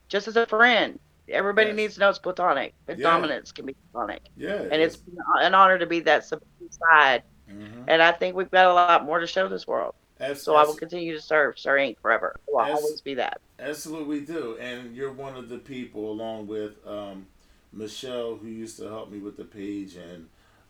just 0.09 0.29
as 0.29 0.37
a 0.37 0.47
friend, 0.47 0.99
everybody 1.29 1.68
yes. 1.68 1.77
needs 1.77 1.95
to 1.95 2.01
know 2.01 2.11
it's 2.11 2.18
platonic, 2.18 2.75
but 2.87 2.99
yeah. 2.99 3.05
dominance 3.05 3.53
can 3.53 3.66
be 3.66 3.77
platonic. 3.93 4.22
Yeah. 4.37 4.62
And 4.62 4.83
it's 4.83 4.99
an 5.41 5.55
honor 5.55 5.79
to 5.79 5.87
be 5.87 6.01
that 6.01 6.25
side 6.25 7.22
Mm-hmm. 7.51 7.82
And 7.88 8.03
I 8.03 8.12
think 8.12 8.36
we've 8.36 8.51
got 8.51 8.66
a 8.66 8.72
lot 8.72 9.05
more 9.05 9.18
to 9.20 9.26
show 9.26 9.49
this 9.49 9.66
world. 9.66 9.95
As, 10.20 10.42
so 10.42 10.57
as, 10.57 10.64
I 10.64 10.68
will 10.68 10.76
continue 10.76 11.12
to 11.14 11.20
serve 11.20 11.59
Sir 11.59 11.92
forever. 12.01 12.36
Will 12.49 12.62
as, 12.62 12.78
always 12.78 13.01
be 13.01 13.14
that. 13.14 13.40
Absolutely 13.59 14.20
do. 14.20 14.57
And 14.61 14.95
you're 14.95 15.12
one 15.12 15.36
of 15.36 15.49
the 15.49 15.59
people, 15.59 16.11
along 16.11 16.47
with 16.47 16.74
um, 16.86 17.26
Michelle, 17.72 18.36
who 18.36 18.49
used 18.49 18.78
to 18.78 18.84
help 18.84 19.11
me 19.11 19.18
with 19.18 19.36
the 19.36 19.45
page, 19.45 19.97
and 19.97 20.28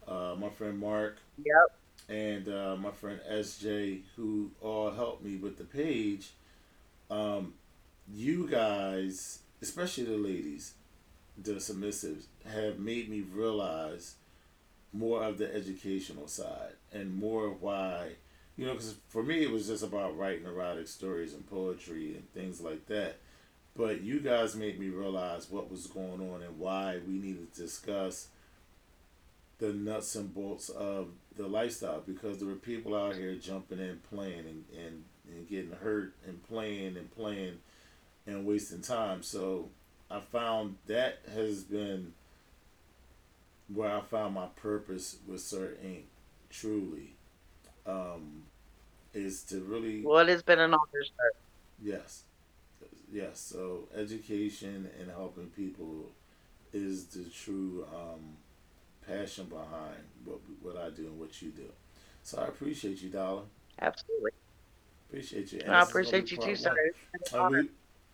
uh, 0.08 0.34
my 0.38 0.48
friend 0.48 0.78
Mark. 0.78 1.18
Yep. 1.38 1.78
And 2.08 2.48
uh, 2.48 2.76
my 2.76 2.90
friend 2.90 3.20
SJ, 3.30 4.02
who 4.16 4.50
all 4.60 4.90
helped 4.90 5.24
me 5.24 5.36
with 5.36 5.56
the 5.56 5.64
page. 5.64 6.32
Um, 7.10 7.54
you 8.12 8.48
guys, 8.48 9.40
especially 9.62 10.04
the 10.04 10.16
ladies, 10.16 10.74
the 11.36 11.52
submissives, 11.52 12.26
have 12.52 12.78
made 12.78 13.08
me 13.08 13.20
realize 13.20 14.16
more 14.94 15.22
of 15.22 15.38
the 15.38 15.54
educational 15.54 16.28
side 16.28 16.74
and 16.92 17.18
more 17.18 17.48
why 17.50 18.10
you 18.56 18.64
know 18.64 18.72
because 18.72 18.94
for 19.08 19.22
me 19.22 19.42
it 19.42 19.50
was 19.50 19.66
just 19.66 19.82
about 19.82 20.16
writing 20.16 20.46
erotic 20.46 20.86
stories 20.86 21.34
and 21.34 21.48
poetry 21.50 22.14
and 22.14 22.32
things 22.32 22.60
like 22.60 22.86
that. 22.86 23.16
But 23.76 24.02
you 24.02 24.20
guys 24.20 24.54
made 24.54 24.78
me 24.78 24.88
realize 24.88 25.50
what 25.50 25.68
was 25.68 25.88
going 25.88 26.20
on 26.20 26.42
and 26.42 26.60
why 26.60 27.00
we 27.06 27.14
needed 27.14 27.52
to 27.52 27.60
discuss 27.60 28.28
the 29.58 29.72
nuts 29.72 30.14
and 30.14 30.32
bolts 30.32 30.68
of 30.68 31.08
the 31.36 31.48
lifestyle 31.48 32.00
because 32.06 32.38
there 32.38 32.46
were 32.46 32.54
people 32.54 32.94
out 32.94 33.16
here 33.16 33.34
jumping 33.34 33.80
in 33.80 34.00
playing 34.10 34.40
and, 34.46 34.64
and, 34.78 35.04
and 35.28 35.48
getting 35.48 35.72
hurt 35.72 36.14
and 36.24 36.40
playing 36.48 36.96
and 36.96 37.10
playing 37.16 37.58
and 38.26 38.46
wasting 38.46 38.80
time. 38.80 39.22
So 39.22 39.70
i 40.10 40.20
found 40.20 40.76
that 40.86 41.18
has 41.34 41.64
been 41.64 42.12
where 43.68 43.96
I 43.96 44.00
found 44.00 44.34
my 44.34 44.46
purpose 44.56 45.16
with 45.26 45.40
Sir 45.40 45.76
Inq, 45.84 46.04
truly, 46.50 47.14
um, 47.86 48.44
is 49.12 49.42
to 49.44 49.60
really. 49.60 50.02
Well, 50.04 50.18
it 50.18 50.28
has 50.28 50.42
been 50.42 50.60
an 50.60 50.74
honor, 50.74 51.04
sir. 51.04 51.30
Yes, 51.82 52.22
yes. 53.12 53.40
So 53.40 53.88
education 53.96 54.88
and 55.00 55.10
helping 55.10 55.46
people 55.48 56.10
is 56.72 57.06
the 57.06 57.24
true 57.30 57.86
um, 57.94 58.36
passion 59.06 59.46
behind 59.46 60.02
what 60.24 60.38
what 60.60 60.76
I 60.76 60.90
do 60.90 61.06
and 61.06 61.18
what 61.18 61.40
you 61.40 61.50
do. 61.50 61.70
So 62.22 62.38
I 62.38 62.46
appreciate 62.46 63.02
you, 63.02 63.10
Dollar. 63.10 63.42
Absolutely. 63.80 64.30
Appreciate 65.08 65.52
you. 65.52 65.60
And 65.64 65.74
I 65.74 65.82
appreciate 65.82 66.30
you 66.30 66.38
too, 66.38 66.56
sir. 66.56 66.74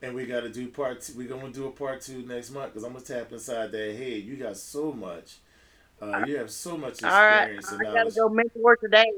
We, 0.00 0.06
and 0.06 0.16
we 0.16 0.26
got 0.26 0.40
to 0.40 0.48
do 0.48 0.68
part 0.68 1.00
two. 1.02 1.14
We're 1.16 1.28
gonna 1.28 1.50
do 1.50 1.66
a 1.66 1.70
part 1.70 2.00
two 2.00 2.24
next 2.26 2.50
month 2.50 2.72
because 2.72 2.84
I'm 2.84 2.92
gonna 2.92 3.04
tap 3.04 3.32
inside 3.32 3.72
that 3.72 3.96
head. 3.96 4.22
You 4.22 4.36
got 4.36 4.56
so 4.56 4.92
much. 4.92 5.38
Uh, 6.00 6.24
you 6.26 6.38
have 6.38 6.50
so 6.50 6.76
much 6.76 7.02
experience. 7.02 7.70
All 7.70 7.78
right, 7.78 7.88
I 7.88 7.92
gotta 7.92 8.10
go 8.10 8.28
mentor 8.28 8.76
today. 8.76 9.10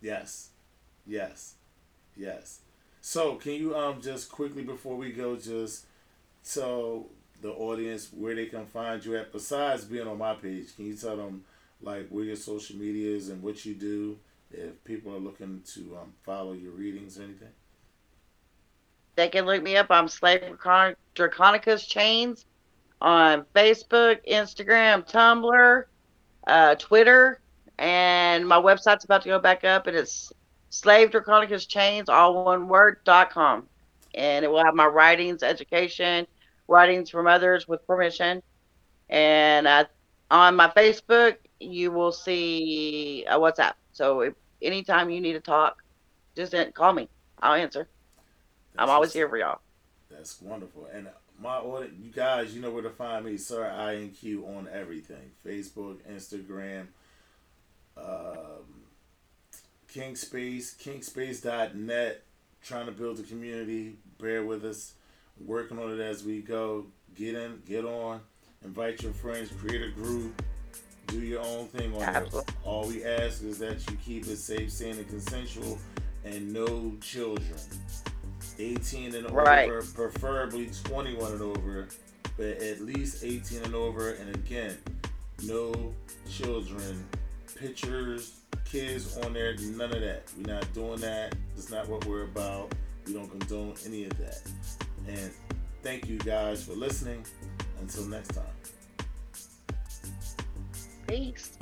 Yes, 0.00 0.50
yes, 1.06 1.54
yes. 2.16 2.60
So, 3.00 3.36
can 3.36 3.52
you 3.52 3.76
um 3.76 4.00
just 4.00 4.30
quickly 4.30 4.62
before 4.62 4.96
we 4.96 5.12
go, 5.12 5.36
just 5.36 5.86
tell 6.44 7.06
the 7.40 7.50
audience 7.52 8.10
where 8.12 8.34
they 8.34 8.46
can 8.46 8.66
find 8.66 9.04
you 9.04 9.16
at 9.16 9.32
besides 9.32 9.84
being 9.84 10.08
on 10.08 10.18
my 10.18 10.34
page? 10.34 10.74
Can 10.74 10.86
you 10.86 10.94
tell 10.94 11.16
them 11.16 11.44
like 11.80 12.08
where 12.08 12.24
your 12.24 12.36
social 12.36 12.76
media 12.76 13.14
is 13.16 13.28
and 13.28 13.42
what 13.42 13.64
you 13.64 13.74
do 13.74 14.18
if 14.50 14.82
people 14.84 15.14
are 15.14 15.18
looking 15.18 15.62
to 15.74 15.96
um, 16.00 16.12
follow 16.24 16.52
your 16.52 16.72
readings 16.72 17.18
or 17.18 17.22
anything? 17.22 17.48
They 19.18 19.28
can 19.28 19.46
look 19.46 19.60
me 19.64 19.76
up. 19.76 19.88
I'm 19.90 20.06
Slave 20.06 20.42
Draconia's 21.16 21.84
Chains 21.84 22.46
on 23.00 23.44
Facebook, 23.52 24.20
Instagram, 24.30 25.10
Tumblr, 25.10 25.84
uh, 26.46 26.74
Twitter, 26.76 27.40
and 27.80 28.46
my 28.46 28.58
website's 28.58 29.04
about 29.04 29.22
to 29.22 29.28
go 29.28 29.40
back 29.40 29.64
up, 29.64 29.88
and 29.88 29.96
it's 29.96 30.32
Slave 30.70 31.10
Draconia's 31.10 31.66
Chains, 31.66 32.08
all 32.08 32.44
one 32.44 32.68
word, 32.68 33.00
dot 33.02 33.30
com. 33.30 33.66
And 34.14 34.44
it 34.44 34.48
will 34.48 34.64
have 34.64 34.76
my 34.76 34.86
writings, 34.86 35.42
education, 35.42 36.24
writings 36.68 37.10
from 37.10 37.26
others 37.26 37.66
with 37.66 37.84
permission. 37.88 38.40
And 39.10 39.66
uh, 39.66 39.86
on 40.30 40.54
my 40.54 40.68
Facebook, 40.68 41.38
you 41.58 41.90
will 41.90 42.12
see 42.12 43.24
a 43.28 43.36
WhatsApp. 43.36 43.72
So 43.90 44.20
if, 44.20 44.34
anytime 44.62 45.10
you 45.10 45.20
need 45.20 45.32
to 45.32 45.40
talk, 45.40 45.82
just 46.36 46.54
call 46.74 46.92
me. 46.92 47.08
I'll 47.42 47.54
answer. 47.54 47.88
I'm 48.76 48.90
always 48.90 49.12
here 49.12 49.28
for 49.28 49.36
y'all. 49.36 49.60
That's 50.10 50.40
wonderful. 50.40 50.88
And 50.92 51.08
my 51.40 51.58
order, 51.58 51.86
you 51.86 52.10
guys, 52.10 52.54
you 52.54 52.60
know 52.60 52.70
where 52.70 52.82
to 52.82 52.90
find 52.90 53.24
me, 53.24 53.36
Sir 53.36 53.64
INQ 53.64 54.44
on 54.56 54.68
everything: 54.72 55.30
Facebook, 55.46 55.98
Instagram, 56.10 56.88
um, 57.96 58.84
KinkSpace, 59.92 60.76
KinkSpace.net. 60.76 62.22
Trying 62.60 62.86
to 62.86 62.92
build 62.92 63.20
a 63.20 63.22
community. 63.22 63.96
Bear 64.20 64.44
with 64.44 64.64
us. 64.64 64.94
Working 65.44 65.78
on 65.78 65.92
it 65.92 66.00
as 66.00 66.24
we 66.24 66.40
go. 66.42 66.86
Get 67.14 67.36
in, 67.36 67.62
get 67.66 67.84
on. 67.84 68.20
Invite 68.64 69.02
your 69.02 69.12
friends. 69.12 69.50
Create 69.60 69.82
a 69.82 69.90
group. 69.90 70.42
Do 71.06 71.20
your 71.20 71.40
own 71.40 71.68
thing 71.68 71.94
on 71.94 72.16
it. 72.16 72.34
All 72.64 72.86
we 72.86 73.04
ask 73.04 73.42
is 73.42 73.58
that 73.60 73.88
you 73.88 73.96
keep 74.04 74.26
it 74.26 74.36
safe, 74.36 74.70
sane, 74.70 74.98
and 74.98 75.08
consensual, 75.08 75.78
and 76.24 76.52
no 76.52 76.92
children. 77.00 77.58
18 78.58 79.14
and 79.14 79.30
right. 79.30 79.68
over, 79.68 79.82
preferably 79.82 80.70
21 80.84 81.32
and 81.32 81.42
over, 81.42 81.88
but 82.36 82.46
at 82.46 82.80
least 82.80 83.24
18 83.24 83.62
and 83.62 83.74
over. 83.74 84.12
And 84.12 84.34
again, 84.34 84.76
no 85.44 85.94
children, 86.28 87.06
pictures, 87.58 88.40
kids 88.64 89.16
on 89.18 89.32
there, 89.32 89.56
none 89.56 89.92
of 89.92 90.00
that. 90.00 90.30
We're 90.36 90.54
not 90.54 90.72
doing 90.74 91.00
that. 91.00 91.34
That's 91.54 91.70
not 91.70 91.88
what 91.88 92.04
we're 92.06 92.24
about. 92.24 92.74
We 93.06 93.14
don't 93.14 93.30
condone 93.30 93.74
any 93.86 94.04
of 94.04 94.16
that. 94.18 94.42
And 95.06 95.30
thank 95.82 96.08
you 96.08 96.18
guys 96.18 96.64
for 96.64 96.72
listening. 96.72 97.24
Until 97.80 98.04
next 98.06 98.34
time. 98.34 98.44
Peace. 101.06 101.56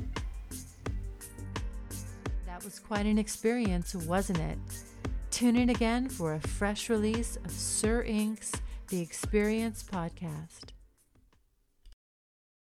That 2.47 2.65
was 2.65 2.79
quite 2.79 3.05
an 3.05 3.19
experience, 3.19 3.95
wasn't 3.95 4.39
it? 4.39 4.59
Tune 5.37 5.57
in 5.57 5.69
again 5.69 6.09
for 6.09 6.33
a 6.33 6.41
fresh 6.41 6.89
release 6.89 7.37
of 7.45 7.51
Sir 7.51 8.03
Inq's 8.05 8.53
The 8.89 9.03
Experience 9.03 9.83
podcast. 9.83 10.73